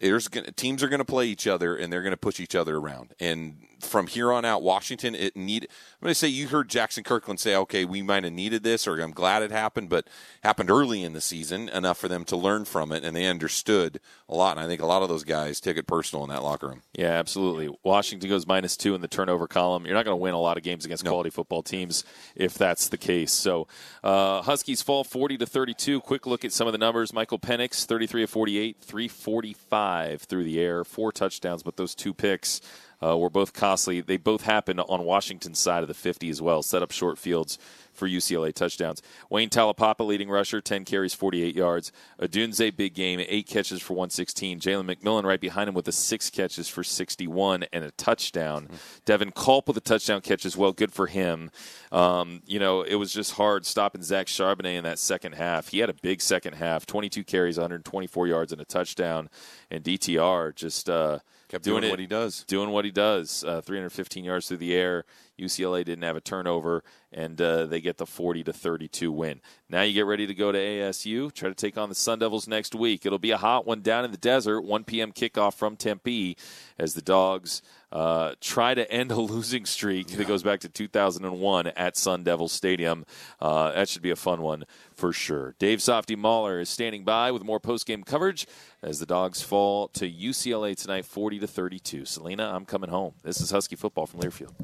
there's 0.00 0.28
gonna, 0.28 0.50
teams 0.52 0.82
are 0.82 0.88
going 0.88 0.98
to 0.98 1.04
play 1.04 1.26
each 1.26 1.46
other, 1.46 1.76
and 1.76 1.92
they're 1.92 2.02
going 2.02 2.12
to 2.12 2.16
push 2.16 2.40
each 2.40 2.54
other 2.54 2.76
around. 2.76 3.14
And 3.20 3.56
from 3.80 4.06
here 4.06 4.32
on 4.32 4.44
out, 4.44 4.62
Washington, 4.62 5.14
it 5.14 5.36
need. 5.36 5.64
I'm 5.64 6.06
going 6.06 6.10
to 6.10 6.14
say 6.14 6.28
you 6.28 6.48
heard 6.48 6.68
Jaxson 6.68 7.04
Kirkland 7.04 7.40
say, 7.40 7.54
"Okay, 7.56 7.84
we 7.84 8.02
might 8.02 8.24
have 8.24 8.32
needed 8.32 8.62
this, 8.62 8.86
or 8.86 9.00
I'm 9.00 9.12
glad 9.12 9.42
it 9.42 9.50
happened, 9.50 9.88
but 9.88 10.06
happened 10.42 10.70
early 10.70 11.02
in 11.02 11.12
the 11.12 11.20
season 11.20 11.68
enough 11.68 11.98
for 11.98 12.08
them 12.08 12.24
to 12.26 12.36
learn 12.36 12.64
from 12.64 12.92
it, 12.92 13.04
and 13.04 13.14
they 13.16 13.26
understood 13.26 14.00
a 14.28 14.34
lot." 14.34 14.56
And 14.56 14.64
I 14.64 14.66
think 14.66 14.80
a 14.80 14.86
lot 14.86 15.02
of 15.02 15.08
those 15.08 15.24
guys 15.24 15.60
took 15.60 15.76
it 15.76 15.86
personal 15.86 16.24
in 16.24 16.30
that 16.30 16.42
locker 16.42 16.68
room. 16.68 16.82
Yeah, 16.94 17.12
absolutely. 17.12 17.76
Washington 17.82 18.28
goes 18.28 18.46
minus 18.46 18.76
two 18.76 18.94
in 18.94 19.00
the 19.00 19.08
turnover 19.08 19.46
column. 19.46 19.86
You're 19.86 19.94
not 19.94 20.04
going 20.04 20.16
to 20.16 20.22
win 20.22 20.34
a 20.34 20.40
lot 20.40 20.56
of 20.56 20.62
games 20.62 20.84
against 20.84 21.04
no. 21.04 21.10
quality 21.10 21.30
football 21.30 21.62
teams 21.62 22.04
if 22.34 22.54
that's 22.54 22.88
the 22.88 22.98
case. 22.98 23.32
So, 23.32 23.66
uh, 24.02 24.42
Huskies 24.42 24.82
fall 24.82 25.04
40 25.04 25.38
to 25.38 25.46
32. 25.46 26.00
Quick 26.00 26.26
look 26.26 26.44
at 26.44 26.52
some 26.52 26.66
of 26.66 26.72
the 26.72 26.78
numbers. 26.78 27.12
Michael 27.12 27.38
Penix, 27.38 27.84
33 27.84 28.24
of 28.24 28.30
48, 28.30 28.76
345 28.80 30.22
through 30.22 30.44
the 30.44 30.60
air, 30.60 30.84
four 30.84 31.12
touchdowns, 31.12 31.62
but 31.62 31.76
those 31.76 31.94
two 31.94 32.14
picks 32.14 32.60
uh, 33.02 33.16
were 33.16 33.30
both 33.30 33.52
costly. 33.52 34.00
They 34.00 34.16
both 34.16 34.42
happened 34.42 34.80
on 34.80 35.04
Washington's 35.04 35.58
side 35.58 35.82
of 35.82 35.88
the 35.88 35.94
50 35.94 36.28
as 36.28 36.42
well, 36.42 36.62
set 36.62 36.82
up 36.82 36.90
short 36.90 37.18
fields 37.18 37.58
for 37.92 38.08
UCLA 38.08 38.52
touchdowns. 38.52 39.02
Wayne 39.28 39.50
Taulapapa, 39.50 40.06
leading 40.06 40.30
rusher, 40.30 40.60
10 40.60 40.84
carries, 40.84 41.12
48 41.14 41.54
yards. 41.54 41.92
Odunze, 42.20 42.74
big 42.74 42.94
game, 42.94 43.20
eight 43.28 43.46
catches 43.46 43.82
for 43.82 43.94
116. 43.94 44.60
Jalen 44.60 44.94
McMillan 44.94 45.24
right 45.24 45.40
behind 45.40 45.68
him 45.68 45.74
with 45.74 45.84
the 45.84 45.92
six 45.92 46.30
catches 46.30 46.68
for 46.68 46.82
61 46.82 47.64
and 47.72 47.84
a 47.84 47.90
touchdown. 47.92 48.64
Mm-hmm. 48.64 48.76
Devin 49.04 49.32
Culp 49.32 49.68
with 49.68 49.76
a 49.76 49.82
touchdown 49.82 50.20
catch 50.20 50.46
as 50.46 50.56
well. 50.56 50.72
Good 50.72 50.92
for 50.92 51.06
him. 51.06 51.50
Um, 51.92 52.42
you 52.46 52.58
know, 52.58 52.82
it 52.82 52.94
was 52.94 53.12
just 53.12 53.32
hard 53.32 53.66
stopping 53.66 54.02
Zach 54.02 54.26
Charbonnet 54.26 54.76
in 54.76 54.84
that 54.84 54.98
second 54.98 55.34
half. 55.34 55.68
He 55.68 55.78
had 55.78 55.90
a 55.90 55.94
big 55.94 56.22
second 56.22 56.54
half, 56.54 56.86
22 56.86 57.24
carries, 57.24 57.58
124 57.58 58.26
yards, 58.26 58.52
and 58.52 58.60
a 58.60 58.64
touchdown. 58.64 59.28
And 59.70 59.84
DTR 59.84 60.54
just 60.54 60.88
uh, 60.88 61.18
kept 61.50 61.64
doing, 61.64 61.82
doing 61.82 61.90
what 61.90 61.98
he 61.98 62.06
does, 62.06 62.44
doing 62.44 62.70
what 62.70 62.84
he 62.84 62.90
does. 62.90 63.44
Uh, 63.44 63.60
315 63.60 64.24
yards 64.24 64.48
through 64.48 64.58
the 64.58 64.74
air. 64.74 65.04
UCLA 65.40 65.84
didn't 65.84 66.04
have 66.04 66.16
a 66.16 66.20
turnover, 66.20 66.84
and 67.12 67.40
uh, 67.40 67.66
they 67.66 67.80
get 67.80 67.98
the 67.98 68.06
40 68.06 68.44
to 68.44 68.52
32 68.52 69.10
win. 69.10 69.40
Now 69.68 69.82
you 69.82 69.92
get 69.92 70.06
ready 70.06 70.26
to 70.26 70.34
go 70.34 70.52
to 70.52 70.58
ASU, 70.58 71.32
try 71.32 71.48
to 71.48 71.54
take 71.54 71.78
on 71.78 71.88
the 71.88 71.94
Sun 71.94 72.20
Devils 72.20 72.46
next 72.46 72.74
week. 72.74 73.06
It'll 73.06 73.18
be 73.18 73.30
a 73.30 73.36
hot 73.36 73.66
one 73.66 73.80
down 73.80 74.04
in 74.04 74.10
the 74.10 74.18
desert, 74.18 74.62
1 74.62 74.84
p.m. 74.84 75.12
kickoff 75.12 75.54
from 75.54 75.76
Tempe 75.76 76.36
as 76.78 76.94
the 76.94 77.02
Dogs 77.02 77.62
uh, 77.92 78.34
try 78.40 78.74
to 78.74 78.90
end 78.90 79.10
a 79.10 79.16
losing 79.20 79.66
streak 79.66 80.10
yeah. 80.10 80.18
that 80.18 80.28
goes 80.28 80.42
back 80.42 80.60
to 80.60 80.68
2001 80.68 81.66
at 81.68 81.96
Sun 81.96 82.24
Devil 82.24 82.48
Stadium. 82.48 83.04
Uh, 83.40 83.72
that 83.72 83.88
should 83.88 84.02
be 84.02 84.10
a 84.10 84.16
fun 84.16 84.42
one 84.42 84.64
for 84.94 85.12
sure. 85.12 85.54
Dave 85.58 85.82
Softy 85.82 86.16
Mahler 86.16 86.60
is 86.60 86.68
standing 86.68 87.04
by 87.04 87.30
with 87.30 87.44
more 87.44 87.60
post-game 87.60 88.04
coverage 88.04 88.46
as 88.82 88.98
the 88.98 89.06
Dogs 89.06 89.42
fall 89.42 89.88
to 89.88 90.10
UCLA 90.10 90.76
tonight, 90.76 91.04
40 91.04 91.40
to 91.40 91.46
32. 91.46 92.04
Selena, 92.04 92.52
I'm 92.54 92.64
coming 92.64 92.90
home. 92.90 93.14
This 93.22 93.40
is 93.40 93.50
Husky 93.50 93.76
football 93.76 94.06
from 94.06 94.20
Learfield. 94.20 94.54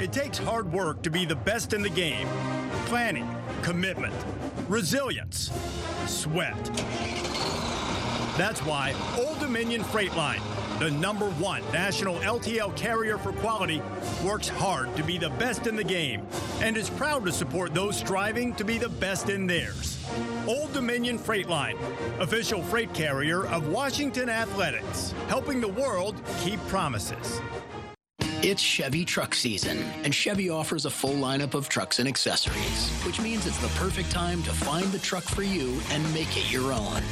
It 0.00 0.12
takes 0.12 0.36
hard 0.36 0.72
work 0.72 1.02
to 1.02 1.10
be 1.10 1.24
the 1.24 1.36
best 1.36 1.72
in 1.72 1.82
the 1.82 1.88
game. 1.88 2.26
Planning, 2.86 3.28
commitment, 3.62 4.14
resilience, 4.68 5.52
sweat. 6.06 6.56
That's 8.36 8.60
why 8.64 8.94
Old 9.16 9.38
Dominion 9.38 9.84
Freight 9.84 10.16
Line, 10.16 10.40
the 10.78 10.90
number 10.90 11.30
one 11.30 11.62
national 11.72 12.16
LTL 12.16 12.76
carrier 12.76 13.18
for 13.18 13.32
quality, 13.32 13.82
works 14.24 14.48
hard 14.48 14.94
to 14.96 15.02
be 15.02 15.18
the 15.18 15.30
best 15.30 15.66
in 15.66 15.76
the 15.76 15.84
game 15.84 16.26
and 16.60 16.76
is 16.76 16.90
proud 16.90 17.24
to 17.24 17.32
support 17.32 17.74
those 17.74 17.96
striving 17.96 18.54
to 18.54 18.64
be 18.64 18.78
the 18.78 18.88
best 18.88 19.28
in 19.28 19.46
theirs. 19.46 20.04
Old 20.46 20.72
Dominion 20.72 21.18
Freight 21.18 21.48
Line, 21.48 21.76
official 22.18 22.62
freight 22.62 22.92
carrier 22.94 23.46
of 23.46 23.68
Washington 23.68 24.28
Athletics, 24.28 25.14
helping 25.28 25.60
the 25.60 25.68
world 25.68 26.20
keep 26.40 26.60
promises. 26.68 27.40
It's 28.42 28.60
Chevy 28.60 29.04
truck 29.04 29.36
season, 29.36 29.78
and 30.02 30.12
Chevy 30.12 30.50
offers 30.50 30.84
a 30.84 30.90
full 30.90 31.14
lineup 31.14 31.54
of 31.54 31.68
trucks 31.68 32.00
and 32.00 32.08
accessories, 32.08 32.90
which 33.06 33.20
means 33.20 33.46
it's 33.46 33.58
the 33.58 33.68
perfect 33.78 34.10
time 34.10 34.42
to 34.42 34.50
find 34.50 34.86
the 34.86 34.98
truck 34.98 35.22
for 35.22 35.44
you 35.44 35.80
and 35.92 36.02
make 36.12 36.36
it 36.36 36.50
your 36.50 36.72
own. 36.72 37.02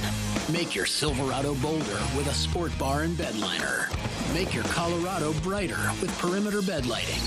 Make 0.53 0.75
your 0.75 0.87
Silverado 0.87 1.55
bolder 1.55 2.01
with 2.17 2.27
a 2.27 2.35
sport 2.35 2.77
bar 2.77 3.03
and 3.03 3.17
bed 3.17 3.37
liner. 3.39 3.89
Make 4.35 4.53
your 4.53 4.65
Colorado 4.65 5.33
brighter 5.43 5.79
with 6.01 6.17
perimeter 6.19 6.61
bed 6.61 6.87
lighting. 6.87 7.23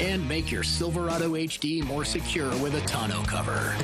And 0.00 0.26
make 0.28 0.50
your 0.50 0.64
Silverado 0.64 1.34
HD 1.34 1.84
more 1.84 2.04
secure 2.04 2.50
with 2.58 2.74
a 2.74 2.80
tonneau 2.86 3.22
cover. 3.22 3.76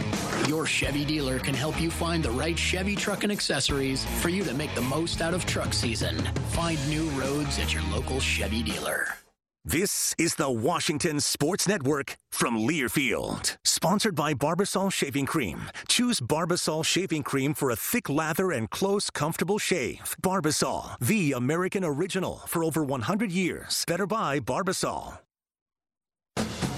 Your 0.49 0.67
Chevy 0.67 1.05
dealer 1.05 1.39
can 1.39 1.55
help 1.55 1.81
you 1.81 1.91
find 1.91 2.25
the 2.25 2.31
right 2.33 2.59
Chevy 2.59 2.97
truck 2.97 3.23
and 3.23 3.31
accessories 3.31 4.05
for 4.21 4.31
you 4.31 4.43
to 4.43 4.55
make 4.55 4.75
the 4.75 4.83
most 4.83 5.23
out 5.23 5.35
of 5.35 5.47
truck 5.47 5.73
season. 5.73 6.19
Find 6.51 6.79
new 6.89 7.09
roads 7.11 7.61
at 7.61 7.73
your 7.73 7.85
local 7.85 8.19
Chevy 8.19 8.63
dealer. 8.65 9.22
This 9.65 10.13
is 10.19 10.35
the 10.35 10.51
Washington 10.51 11.21
Sports 11.21 11.69
Network 11.69 12.17
from 12.33 12.59
Learfield. 12.59 13.59
Sponsored 13.65 14.17
by 14.17 14.35
Barbasol 14.35 14.93
Shaving 14.93 15.25
Cream. 15.25 15.71
Choose 15.87 16.19
Barbasol 16.19 16.85
Shaving 16.85 17.23
Cream 17.23 17.55
for 17.55 17.71
a 17.71 17.77
thick 17.77 18.09
lather 18.09 18.51
and 18.51 18.69
close, 18.69 19.09
comfortable 19.09 19.59
shave. 19.61 20.17
Barbasol, 20.21 20.99
the 20.99 21.31
American 21.31 21.85
original 21.85 22.39
for 22.49 22.65
over 22.65 22.83
100 22.83 23.31
years. 23.31 23.85
Better 23.87 24.05
buy 24.05 24.41
Barbasol. 24.41 25.21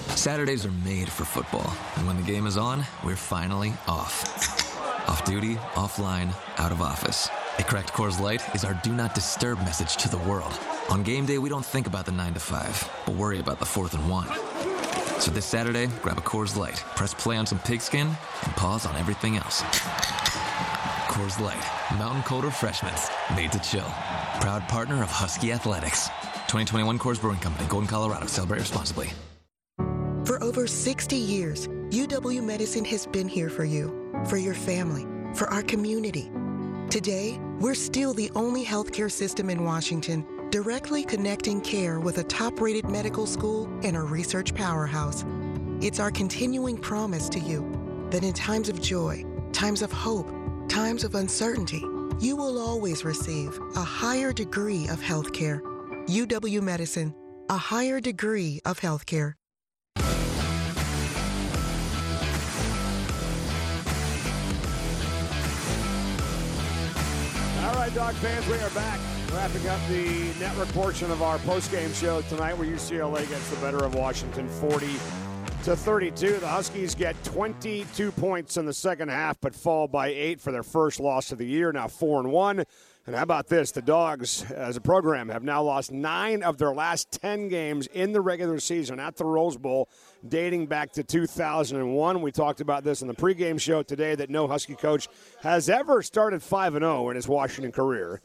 Saturdays 0.08 0.66
are 0.66 0.84
made 0.84 1.08
for 1.08 1.24
football. 1.24 1.74
And 1.96 2.06
when 2.06 2.18
the 2.18 2.22
game 2.22 2.46
is 2.46 2.58
on, 2.58 2.84
we're 3.02 3.16
finally 3.16 3.72
off. 3.88 5.08
Off 5.08 5.24
duty, 5.24 5.54
offline, 5.72 6.34
out 6.58 6.70
of 6.70 6.82
office. 6.82 7.30
A 7.56 7.62
cracked 7.62 7.92
Coors 7.92 8.18
Light 8.18 8.42
is 8.52 8.64
our 8.64 8.74
do 8.82 8.92
not 8.92 9.14
disturb 9.14 9.58
message 9.58 9.96
to 9.98 10.08
the 10.08 10.18
world. 10.18 10.58
On 10.90 11.04
game 11.04 11.24
day, 11.24 11.38
we 11.38 11.48
don't 11.48 11.64
think 11.64 11.86
about 11.86 12.04
the 12.04 12.10
9 12.10 12.34
to 12.34 12.40
5, 12.40 12.90
but 13.06 13.14
worry 13.14 13.38
about 13.38 13.60
the 13.60 13.64
4th 13.64 13.94
and 13.94 14.10
1. 14.10 15.20
So 15.20 15.30
this 15.30 15.46
Saturday, 15.46 15.86
grab 16.02 16.18
a 16.18 16.20
Coors 16.20 16.56
Light, 16.56 16.82
press 16.96 17.14
play 17.14 17.36
on 17.36 17.46
some 17.46 17.60
pigskin, 17.60 18.08
and 18.08 18.56
pause 18.56 18.86
on 18.86 18.96
everything 18.96 19.36
else. 19.36 19.62
Coors 21.06 21.38
Light, 21.38 21.62
mountain 21.96 22.24
cold 22.24 22.42
refreshments, 22.42 23.08
made 23.36 23.52
to 23.52 23.60
chill. 23.60 23.86
Proud 24.40 24.66
partner 24.68 25.00
of 25.00 25.08
Husky 25.08 25.52
Athletics. 25.52 26.08
2021 26.48 26.98
Coors 26.98 27.20
Brewing 27.20 27.38
Company, 27.38 27.68
Golden, 27.68 27.86
Colorado. 27.86 28.26
Celebrate 28.26 28.58
responsibly. 28.58 29.12
For 30.24 30.42
over 30.42 30.66
60 30.66 31.14
years, 31.14 31.68
UW 31.90 32.42
Medicine 32.42 32.84
has 32.86 33.06
been 33.06 33.28
here 33.28 33.48
for 33.48 33.64
you, 33.64 34.10
for 34.28 34.38
your 34.38 34.54
family, 34.54 35.06
for 35.34 35.48
our 35.50 35.62
community. 35.62 36.32
Today, 36.90 37.40
we're 37.58 37.74
still 37.74 38.14
the 38.14 38.30
only 38.34 38.64
healthcare 38.64 39.10
system 39.10 39.50
in 39.50 39.64
Washington 39.64 40.24
directly 40.50 41.02
connecting 41.02 41.60
care 41.60 41.98
with 41.98 42.18
a 42.18 42.24
top 42.24 42.60
rated 42.60 42.88
medical 42.88 43.26
school 43.26 43.68
and 43.82 43.96
a 43.96 44.00
research 44.00 44.54
powerhouse. 44.54 45.24
It's 45.80 45.98
our 45.98 46.12
continuing 46.12 46.76
promise 46.76 47.28
to 47.30 47.40
you 47.40 48.08
that 48.10 48.22
in 48.22 48.32
times 48.32 48.68
of 48.68 48.80
joy, 48.80 49.24
times 49.52 49.82
of 49.82 49.90
hope, 49.90 50.30
times 50.68 51.02
of 51.02 51.16
uncertainty, 51.16 51.84
you 52.20 52.36
will 52.36 52.60
always 52.60 53.04
receive 53.04 53.58
a 53.74 53.82
higher 53.82 54.32
degree 54.32 54.86
of 54.88 55.00
healthcare. 55.00 55.60
UW 56.06 56.62
Medicine, 56.62 57.12
a 57.50 57.56
higher 57.56 58.00
degree 58.00 58.60
of 58.64 58.78
health 58.78 59.06
All 67.74 67.80
right, 67.80 67.92
dog 67.92 68.14
fans, 68.14 68.46
we 68.46 68.54
are 68.54 68.70
back. 68.70 69.00
Wrapping 69.32 69.66
up 69.66 69.80
the 69.88 70.32
network 70.38 70.68
portion 70.68 71.10
of 71.10 71.22
our 71.22 71.40
post-game 71.40 71.92
show 71.92 72.22
tonight, 72.22 72.56
where 72.56 72.68
UCLA 72.68 73.28
gets 73.28 73.50
the 73.50 73.56
better 73.56 73.84
of 73.84 73.96
Washington 73.96 74.48
40 74.48 74.86
to 75.64 75.74
32. 75.74 76.36
The 76.36 76.46
Huskies 76.46 76.94
get 76.94 77.20
22 77.24 78.12
points 78.12 78.58
in 78.58 78.64
the 78.64 78.72
second 78.72 79.08
half, 79.08 79.40
but 79.40 79.56
fall 79.56 79.88
by 79.88 80.06
eight 80.06 80.40
for 80.40 80.52
their 80.52 80.62
first 80.62 81.00
loss 81.00 81.32
of 81.32 81.38
the 81.38 81.46
year. 81.46 81.72
Now 81.72 81.88
four 81.88 82.20
and 82.20 82.30
one. 82.30 82.62
And 83.06 83.14
how 83.14 83.22
about 83.22 83.48
this? 83.48 83.70
The 83.70 83.82
Dogs, 83.82 84.50
as 84.50 84.78
a 84.78 84.80
program, 84.80 85.28
have 85.28 85.42
now 85.42 85.62
lost 85.62 85.92
nine 85.92 86.42
of 86.42 86.56
their 86.56 86.72
last 86.72 87.12
10 87.12 87.48
games 87.48 87.86
in 87.88 88.12
the 88.12 88.20
regular 88.22 88.58
season 88.58 88.98
at 88.98 89.16
the 89.16 89.26
Rose 89.26 89.58
Bowl, 89.58 89.90
dating 90.26 90.68
back 90.68 90.90
to 90.92 91.04
2001. 91.04 92.22
We 92.22 92.32
talked 92.32 92.62
about 92.62 92.82
this 92.82 93.02
in 93.02 93.08
the 93.08 93.14
pregame 93.14 93.60
show 93.60 93.82
today 93.82 94.14
that 94.14 94.30
no 94.30 94.48
Husky 94.48 94.74
coach 94.74 95.08
has 95.42 95.68
ever 95.68 96.00
started 96.00 96.42
5 96.42 96.72
0 96.72 97.10
in 97.10 97.16
his 97.16 97.28
Washington 97.28 97.72
career. 97.72 98.22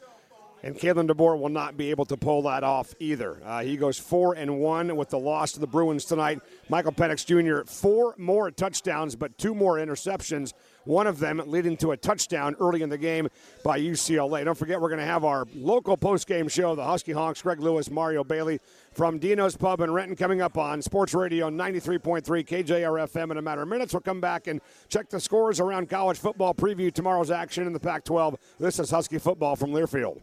And 0.62 0.76
Kalen 0.76 1.10
DeBoer 1.10 1.39
will 1.39 1.49
not 1.49 1.78
be 1.78 1.89
able 1.89 2.05
to 2.05 2.18
pull 2.18 2.41
that 2.43 2.64
off 2.64 2.93
either. 2.99 3.41
Uh, 3.45 3.62
he 3.62 3.78
goes 3.78 3.97
four 3.97 4.34
and 4.34 4.60
one 4.60 4.95
with 4.97 5.10
the 5.10 5.20
loss 5.20 5.53
to 5.53 5.60
the 5.60 5.68
Bruins 5.68 6.03
tonight. 6.03 6.39
Michael 6.68 6.91
Penix 6.91 7.26
Jr. 7.26 7.66
four 7.66 8.14
more 8.18 8.51
touchdowns, 8.51 9.16
but 9.16 9.38
two 9.38 9.55
more 9.55 9.76
interceptions. 9.76 10.53
One 10.84 11.07
of 11.07 11.20
them 11.20 11.41
leading 11.45 11.78
to 11.78 11.91
a 11.91 11.97
touchdown 11.97 12.55
early 12.60 12.82
in 12.82 12.89
the 12.89 12.97
game 12.97 13.30
by 13.64 13.80
UCLA. 13.80 14.43
Don't 14.43 14.57
forget, 14.57 14.82
we're 14.82 14.89
going 14.89 14.99
to 14.99 15.05
have 15.05 15.24
our 15.24 15.45
local 15.55 15.95
post-game 15.95 16.47
show, 16.47 16.76
the 16.76 16.84
Husky 16.84 17.12
Honks, 17.12 17.41
Greg 17.41 17.60
Lewis, 17.60 17.89
Mario 17.89 18.24
Bailey 18.24 18.60
from 18.91 19.20
Dino's 19.20 19.55
Pub 19.55 19.82
in 19.82 19.91
Renton, 19.91 20.16
coming 20.16 20.41
up 20.41 20.57
on 20.57 20.82
Sports 20.82 21.14
Radio 21.14 21.49
93.3 21.49 22.24
KJRFM 22.24 23.32
in 23.32 23.38
a 23.38 23.41
matter 23.41 23.62
of 23.62 23.68
minutes. 23.68 23.93
We'll 23.93 24.01
come 24.01 24.20
back 24.20 24.47
and 24.47 24.62
check 24.88 25.10
the 25.10 25.20
scores 25.20 25.60
around 25.60 25.89
college 25.89 26.18
football, 26.18 26.53
preview 26.53 26.91
tomorrow's 26.93 27.32
action 27.32 27.68
in 27.68 27.74
the 27.74 27.80
Pac-12. 27.80 28.36
This 28.60 28.80
is 28.80 28.89
Husky 28.89 29.20
football 29.20 29.55
from 29.55 29.72
Learfield. 29.72 30.22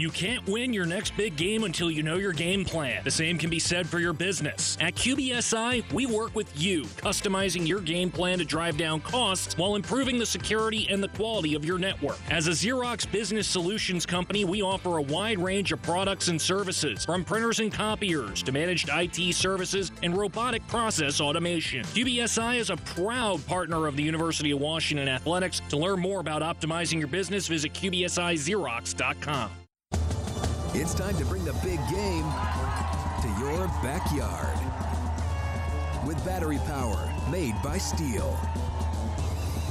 You 0.00 0.08
can't 0.08 0.48
win 0.48 0.72
your 0.72 0.86
next 0.86 1.14
big 1.14 1.36
game 1.36 1.64
until 1.64 1.90
you 1.90 2.02
know 2.02 2.16
your 2.16 2.32
game 2.32 2.64
plan. 2.64 3.04
The 3.04 3.10
same 3.10 3.36
can 3.36 3.50
be 3.50 3.58
said 3.58 3.86
for 3.86 3.98
your 3.98 4.14
business. 4.14 4.78
At 4.80 4.94
QBSI, 4.94 5.92
we 5.92 6.06
work 6.06 6.34
with 6.34 6.50
you, 6.58 6.84
customizing 6.84 7.68
your 7.68 7.80
game 7.82 8.10
plan 8.10 8.38
to 8.38 8.46
drive 8.46 8.78
down 8.78 9.00
costs 9.00 9.58
while 9.58 9.74
improving 9.74 10.18
the 10.18 10.24
security 10.24 10.86
and 10.88 11.02
the 11.02 11.08
quality 11.08 11.54
of 11.54 11.66
your 11.66 11.78
network. 11.78 12.16
As 12.30 12.46
a 12.46 12.52
Xerox 12.52 13.12
business 13.12 13.46
solutions 13.46 14.06
company, 14.06 14.46
we 14.46 14.62
offer 14.62 14.96
a 14.96 15.02
wide 15.02 15.38
range 15.38 15.70
of 15.70 15.82
products 15.82 16.28
and 16.28 16.40
services, 16.40 17.04
from 17.04 17.22
printers 17.22 17.60
and 17.60 17.70
copiers 17.70 18.42
to 18.44 18.52
managed 18.52 18.88
IT 18.90 19.34
services 19.34 19.92
and 20.02 20.16
robotic 20.16 20.66
process 20.66 21.20
automation. 21.20 21.82
QBSI 21.82 22.56
is 22.56 22.70
a 22.70 22.76
proud 22.78 23.46
partner 23.46 23.86
of 23.86 23.96
the 23.96 24.02
University 24.02 24.52
of 24.52 24.60
Washington 24.60 25.08
Athletics. 25.08 25.60
To 25.68 25.76
learn 25.76 26.00
more 26.00 26.20
about 26.20 26.40
optimizing 26.40 27.00
your 27.00 27.08
business, 27.08 27.48
visit 27.48 27.74
QBSIXerox.com. 27.74 29.50
It's 30.72 30.94
time 30.94 31.16
to 31.16 31.24
bring 31.24 31.44
the 31.44 31.52
big 31.54 31.80
game 31.90 32.24
to 33.22 33.28
your 33.40 33.66
backyard. 33.82 34.56
With 36.06 36.24
battery 36.24 36.60
power 36.64 37.12
made 37.28 37.60
by 37.60 37.76
STIHL. 37.76 38.38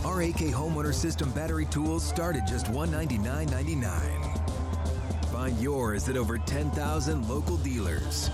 Our 0.04 0.24
AK 0.24 0.52
Homeowner 0.52 0.93
System 0.93 1.32
battery 1.32 1.68
tools 1.68 2.04
start 2.04 2.36
at 2.36 2.45
just 2.45 2.66
$199.99. 2.66 5.32
Find 5.32 5.58
yours 5.62 6.10
at 6.10 6.18
over 6.18 6.38
10,000 6.38 7.30
local 7.30 7.56
dealers. 7.56 8.30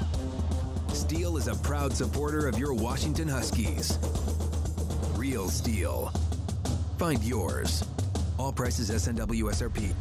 STIHL 0.88 1.38
is 1.38 1.48
a 1.48 1.54
proud 1.58 1.94
supporter 1.94 2.48
of 2.48 2.58
your 2.58 2.74
Washington 2.74 3.28
Huskies. 3.28 4.00
Real 5.16 5.50
STIHL. 5.50 6.12
Find 6.98 7.24
yours. 7.24 7.86
All 8.40 8.52
prices 8.52 8.90
SNW 8.90 9.52
SRP. 9.52 9.94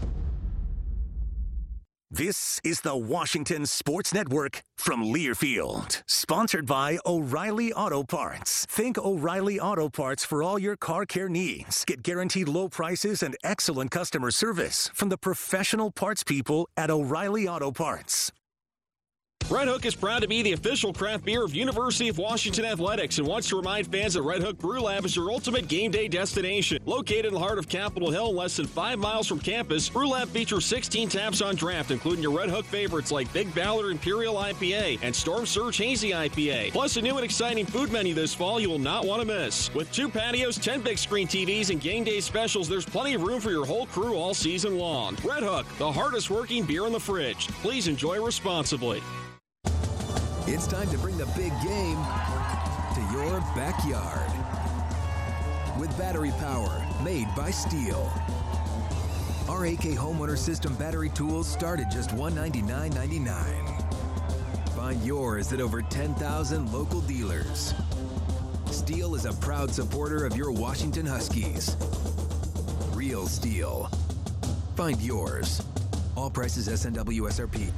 This 2.14 2.60
is 2.62 2.80
the 2.82 2.96
Washington 2.96 3.66
Sports 3.66 4.14
Network 4.14 4.62
from 4.76 5.02
Learfield, 5.02 6.00
sponsored 6.06 6.64
by 6.64 6.96
O'Reilly 7.04 7.72
Auto 7.72 8.04
Parts. 8.04 8.66
Think 8.66 8.96
O'Reilly 8.98 9.58
Auto 9.58 9.88
Parts 9.88 10.24
for 10.24 10.40
all 10.40 10.56
your 10.56 10.76
car 10.76 11.06
care 11.06 11.28
needs. 11.28 11.84
Get 11.84 12.04
guaranteed 12.04 12.46
low 12.46 12.68
prices 12.68 13.24
and 13.24 13.36
excellent 13.42 13.90
customer 13.90 14.30
service 14.30 14.92
from 14.94 15.08
the 15.08 15.18
professional 15.18 15.90
parts 15.90 16.22
people 16.22 16.68
at 16.76 16.88
O'Reilly 16.88 17.48
Auto 17.48 17.72
Parts. 17.72 18.30
Red 19.50 19.68
Hook 19.68 19.84
is 19.84 19.94
proud 19.94 20.22
to 20.22 20.28
be 20.28 20.40
the 20.40 20.54
official 20.54 20.90
craft 20.90 21.26
beer 21.26 21.44
of 21.44 21.54
University 21.54 22.08
of 22.08 22.16
Washington 22.16 22.64
Athletics 22.64 23.18
and 23.18 23.26
wants 23.26 23.46
to 23.50 23.56
remind 23.56 23.86
fans 23.86 24.14
that 24.14 24.22
Red 24.22 24.40
Hook 24.40 24.56
Brew 24.56 24.80
Lab 24.80 25.04
is 25.04 25.14
your 25.14 25.30
ultimate 25.30 25.68
game 25.68 25.90
day 25.90 26.08
destination. 26.08 26.82
Located 26.86 27.26
in 27.26 27.34
the 27.34 27.38
heart 27.38 27.58
of 27.58 27.68
Capitol 27.68 28.10
Hill, 28.10 28.34
less 28.34 28.56
than 28.56 28.66
five 28.66 28.98
miles 28.98 29.26
from 29.26 29.38
campus, 29.38 29.90
Brew 29.90 30.08
Lab 30.08 30.28
features 30.28 30.64
16 30.64 31.10
taps 31.10 31.42
on 31.42 31.56
draft, 31.56 31.90
including 31.90 32.22
your 32.22 32.32
Red 32.32 32.48
Hook 32.48 32.64
favorites 32.64 33.12
like 33.12 33.30
Big 33.34 33.54
Ballard 33.54 33.90
Imperial 33.90 34.36
IPA 34.36 34.98
and 35.02 35.14
Storm 35.14 35.44
Surge 35.44 35.76
Hazy 35.76 36.12
IPA. 36.12 36.72
Plus, 36.72 36.96
a 36.96 37.02
new 37.02 37.14
and 37.16 37.24
exciting 37.24 37.66
food 37.66 37.92
menu 37.92 38.14
this 38.14 38.32
fall 38.32 38.58
you 38.58 38.70
will 38.70 38.78
not 38.78 39.04
want 39.04 39.20
to 39.20 39.26
miss. 39.26 39.72
With 39.74 39.92
two 39.92 40.08
patios, 40.08 40.56
10 40.56 40.80
big 40.80 40.96
screen 40.96 41.28
TVs, 41.28 41.68
and 41.68 41.82
game 41.82 42.04
day 42.04 42.20
specials, 42.20 42.66
there's 42.66 42.86
plenty 42.86 43.12
of 43.12 43.22
room 43.22 43.40
for 43.40 43.50
your 43.50 43.66
whole 43.66 43.84
crew 43.86 44.14
all 44.14 44.32
season 44.32 44.78
long. 44.78 45.18
Red 45.22 45.42
Hook, 45.42 45.66
the 45.76 45.92
hardest 45.92 46.30
working 46.30 46.64
beer 46.64 46.86
in 46.86 46.92
the 46.92 47.00
fridge. 47.00 47.48
Please 47.62 47.88
enjoy 47.88 48.24
responsibly. 48.24 49.02
It's 50.46 50.66
time 50.66 50.90
to 50.90 50.98
bring 50.98 51.16
the 51.16 51.24
big 51.28 51.52
game 51.62 51.96
to 52.94 53.00
your 53.14 53.40
backyard. 53.56 54.30
With 55.80 55.96
battery 55.96 56.32
power 56.32 56.86
made 57.02 57.34
by 57.34 57.50
STIHL. 57.50 58.12
Our 59.48 59.64
AK 59.64 59.96
Homeowner 59.96 60.36
System 60.36 60.74
battery 60.74 61.08
tools 61.08 61.48
start 61.48 61.80
at 61.80 61.90
just 61.90 62.10
$199.99. 62.10 64.68
Find 64.76 65.02
yours 65.02 65.50
at 65.54 65.62
over 65.62 65.80
10,000 65.80 66.70
local 66.70 67.00
dealers. 67.00 67.72
STIHL 68.66 69.16
is 69.16 69.24
a 69.24 69.32
proud 69.32 69.70
supporter 69.70 70.26
of 70.26 70.36
your 70.36 70.52
Washington 70.52 71.06
Huskies. 71.06 71.74
Real 72.92 73.26
STIHL. 73.26 73.88
Find 74.76 75.00
yours. 75.00 75.62
All 76.18 76.28
prices 76.28 76.68
SNW 76.68 77.30
SRP. 77.30 77.72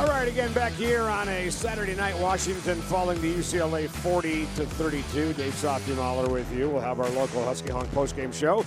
All 0.00 0.06
right, 0.06 0.26
again 0.26 0.50
back 0.54 0.72
here 0.72 1.02
on 1.02 1.28
a 1.28 1.50
Saturday 1.50 1.94
night, 1.94 2.18
Washington 2.18 2.80
falling 2.80 3.20
to 3.20 3.34
UCLA 3.34 3.86
40 3.86 4.46
to 4.56 4.64
32. 4.64 5.34
Dave 5.34 5.54
Softy 5.54 5.92
with 5.92 6.50
you. 6.54 6.70
We'll 6.70 6.80
have 6.80 7.00
our 7.00 7.08
local 7.10 7.44
Husky 7.44 7.68
Honk 7.68 7.90
postgame 7.90 8.32
show 8.32 8.64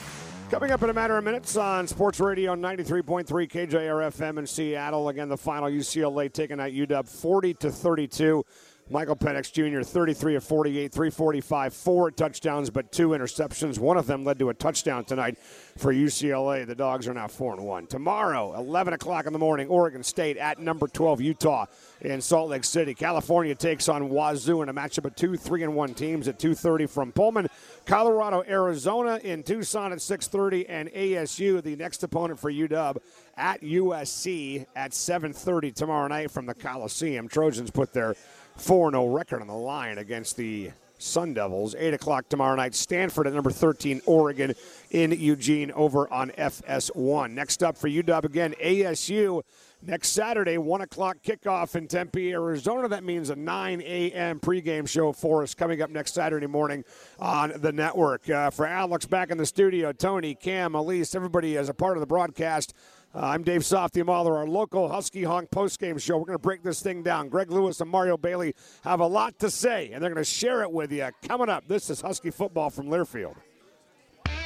coming 0.51 0.69
up 0.69 0.83
in 0.83 0.91
a 0.91 0.93
matter 0.93 1.17
of 1.17 1.23
minutes 1.23 1.57
on 1.57 1.87
Sports 1.87 2.19
Radio 2.19 2.53
93.3 2.53 3.25
KJR 3.25 4.11
FM 4.11 4.37
in 4.37 4.45
Seattle. 4.45 5.09
Again, 5.09 5.27
the 5.27 5.35
final 5.35 5.67
UCLA 5.67 6.31
taking 6.31 6.59
out 6.59 6.69
UW 6.69 7.07
40 7.07 7.53
to 7.55 7.71
32. 7.71 8.45
Michael 8.89 9.15
Penix 9.15 9.51
Jr., 9.51 9.81
33 9.81 10.35
of 10.35 10.43
48, 10.43 10.91
345, 10.91 11.73
four 11.73 12.11
touchdowns, 12.11 12.69
but 12.69 12.91
two 12.91 13.09
interceptions. 13.09 13.79
One 13.79 13.97
of 13.97 14.07
them 14.07 14.25
led 14.25 14.39
to 14.39 14.49
a 14.49 14.53
touchdown 14.53 15.05
tonight 15.05 15.37
for 15.77 15.93
UCLA. 15.93 16.67
The 16.67 16.75
Dogs 16.75 17.07
are 17.07 17.13
now 17.13 17.27
4 17.27 17.55
and 17.55 17.63
1. 17.63 17.87
Tomorrow, 17.87 18.55
11 18.55 18.93
o'clock 18.93 19.25
in 19.25 19.33
the 19.33 19.39
morning, 19.39 19.69
Oregon 19.69 20.03
State 20.03 20.37
at 20.37 20.59
number 20.59 20.87
12, 20.87 21.21
Utah 21.21 21.65
in 22.01 22.19
Salt 22.19 22.49
Lake 22.49 22.65
City. 22.65 22.93
California 22.93 23.55
takes 23.55 23.87
on 23.87 24.09
Wazoo 24.09 24.61
in 24.61 24.69
a 24.69 24.73
matchup 24.73 25.05
of 25.05 25.15
two 25.15 25.37
3 25.37 25.63
and 25.63 25.75
1 25.75 25.93
teams 25.93 26.27
at 26.27 26.37
2.30 26.37 26.89
from 26.89 27.11
Pullman. 27.13 27.47
Colorado, 27.85 28.43
Arizona 28.47 29.19
in 29.23 29.43
Tucson 29.43 29.93
at 29.93 29.99
6.30, 29.99 30.65
and 30.67 30.89
ASU, 30.89 31.63
the 31.63 31.75
next 31.75 32.03
opponent 32.03 32.39
for 32.39 32.51
UW, 32.51 32.97
at 33.37 33.61
USC 33.61 34.65
at 34.75 34.91
7.30 34.91 35.73
tomorrow 35.73 36.07
night 36.07 36.31
from 36.31 36.45
the 36.45 36.53
Coliseum. 36.53 37.27
Trojans 37.27 37.71
put 37.71 37.93
their 37.93 38.15
4 38.57 38.91
0 38.91 39.07
record 39.07 39.41
on 39.41 39.47
the 39.47 39.53
line 39.53 39.97
against 39.97 40.37
the 40.37 40.71
Sun 41.03 41.33
Devils. 41.33 41.75
8 41.77 41.93
o'clock 41.93 42.29
tomorrow 42.29 42.55
night. 42.55 42.73
Stanford 42.73 43.27
at 43.27 43.33
number 43.33 43.51
13, 43.51 44.01
Oregon 44.05 44.53
in 44.91 45.11
Eugene 45.11 45.71
over 45.71 46.11
on 46.11 46.29
FS1. 46.31 47.31
Next 47.31 47.61
up 47.61 47.77
for 47.77 47.89
UW 47.89 48.23
again, 48.23 48.55
ASU. 48.63 49.41
Next 49.85 50.09
Saturday, 50.09 50.57
1 50.57 50.81
o'clock 50.81 51.17
kickoff 51.21 51.75
in 51.75 51.89
Tempe, 51.89 52.31
Arizona. 52.31 52.87
That 52.87 53.03
means 53.03 53.29
a 53.29 53.35
9 53.35 53.81
a.m. 53.81 54.39
pregame 54.39 54.87
show 54.87 55.11
for 55.11 55.43
us 55.43 55.53
coming 55.53 55.81
up 55.81 55.89
next 55.89 56.13
Saturday 56.13 56.47
morning 56.47 56.85
on 57.19 57.51
the 57.57 57.73
network. 57.73 58.29
Uh, 58.29 58.49
for 58.49 58.65
Alex 58.65 59.05
back 59.05 59.29
in 59.29 59.37
the 59.37 59.45
studio, 59.45 59.91
Tony, 59.91 60.35
Cam, 60.35 60.73
Elise, 60.73 61.15
everybody 61.15 61.57
as 61.57 61.67
a 61.67 61.73
part 61.73 61.97
of 61.97 62.01
the 62.01 62.07
broadcast. 62.07 62.73
Uh, 63.15 63.19
I'm 63.27 63.43
Dave 63.43 63.63
Softy 63.63 64.01
Mahler, 64.01 64.35
our 64.37 64.47
local 64.47 64.89
Husky 64.89 65.21
Honk 65.21 65.51
postgame 65.51 66.01
show. 66.01 66.17
We're 66.17 66.25
going 66.25 66.37
to 66.37 66.41
break 66.41 66.63
this 66.63 66.81
thing 66.81 67.03
down. 67.03 67.29
Greg 67.29 67.51
Lewis 67.51 67.79
and 67.79 67.87
Mario 67.87 68.17
Bailey 68.17 68.55
have 68.83 69.01
a 69.01 69.05
lot 69.05 69.37
to 69.37 69.51
say, 69.51 69.91
and 69.93 70.01
they're 70.01 70.09
going 70.09 70.23
to 70.23 70.23
share 70.23 70.63
it 70.63 70.71
with 70.71 70.91
you. 70.91 71.07
Coming 71.27 71.47
up, 71.47 71.67
this 71.67 71.91
is 71.91 72.01
Husky 72.01 72.31
football 72.31 72.71
from 72.71 72.87
Learfield. 72.87 73.35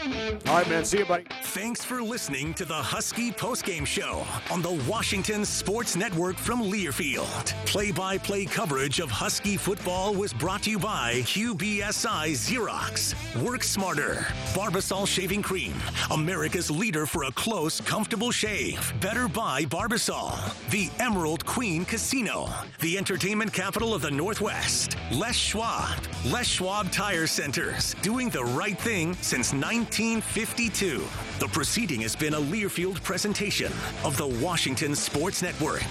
All 0.08 0.55
right, 0.55 0.70
man. 0.70 0.86
See 0.86 0.99
you, 0.99 1.05
buddy. 1.05 1.26
Thanks 1.43 1.84
for 1.84 2.01
listening 2.01 2.53
to 2.53 2.66
the 2.66 2.74
Husky 2.74 3.32
Postgame 3.32 3.86
Show 3.86 4.26
on 4.49 4.62
the 4.62 4.72
Washington 4.89 5.43
Sports 5.43 5.95
Network 5.97 6.38
from 6.38 6.62
Learfield. 6.62 7.45
Play 7.66 7.91
by 7.91 8.18
play 8.18 8.45
coverage 8.45 8.99
of 8.99 9.12
Husky 9.12 9.58
football 9.58 10.14
was 10.14 10.34
brought 10.34 10.64
to 10.64 10.72
you 10.72 10.80
by 10.80 11.22
QBSI 11.24 12.32
Xerox. 12.32 13.16
Work 13.43 13.64
smarter. 13.64 14.26
Barbasol 14.53 15.05
Shaving 15.08 15.41
Cream. 15.41 15.74
America's 16.12 16.72
leader 16.72 17.05
for 17.05 17.24
a 17.24 17.32
close, 17.34 17.82
comfortable 17.82 18.32
shave. 18.32 18.93
Better 19.01 19.28
buy 19.28 19.64
Barbasol. 19.66 20.38
The 20.70 20.89
Emerald 20.99 21.45
Queen 21.45 21.84
Casino. 21.84 22.49
The 22.80 22.97
entertainment 22.97 23.51
capital 23.51 23.93
of 23.93 24.01
the 24.01 24.12
Northwest. 24.12 24.95
Les 25.12 25.36
Schwab. 25.36 25.97
Les 26.26 26.47
Schwab 26.47 26.91
Tire 26.91 27.28
Centers. 27.28 27.93
Doing 28.01 28.30
the 28.30 28.45
right 28.45 28.80
thing 28.80 29.14
since 29.22 29.51
1952. 30.00 31.04
The 31.39 31.48
proceeding 31.48 32.02
has 32.02 32.16
been 32.16 32.36
a 32.36 32.39
Learfield 32.39 33.02
presentation 33.02 33.72
of 34.06 34.16
the 34.16 34.28
Washington 34.28 34.93
Sports 34.93 35.41
Network. 35.41 35.82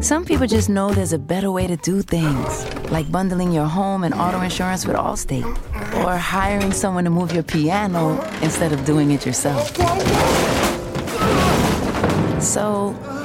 Some 0.00 0.24
people 0.24 0.46
just 0.46 0.68
know 0.68 0.92
there's 0.92 1.12
a 1.12 1.18
better 1.18 1.50
way 1.50 1.66
to 1.66 1.76
do 1.78 2.02
things, 2.02 2.72
like 2.92 3.10
bundling 3.10 3.50
your 3.50 3.66
home 3.66 4.04
and 4.04 4.14
auto 4.14 4.42
insurance 4.42 4.86
with 4.86 4.94
Allstate, 4.94 5.44
or 6.04 6.16
hiring 6.16 6.70
someone 6.72 7.02
to 7.02 7.10
move 7.10 7.32
your 7.32 7.42
piano 7.42 8.22
instead 8.42 8.72
of 8.72 8.84
doing 8.84 9.10
it 9.10 9.26
yourself. 9.26 9.74
So, 12.40 12.94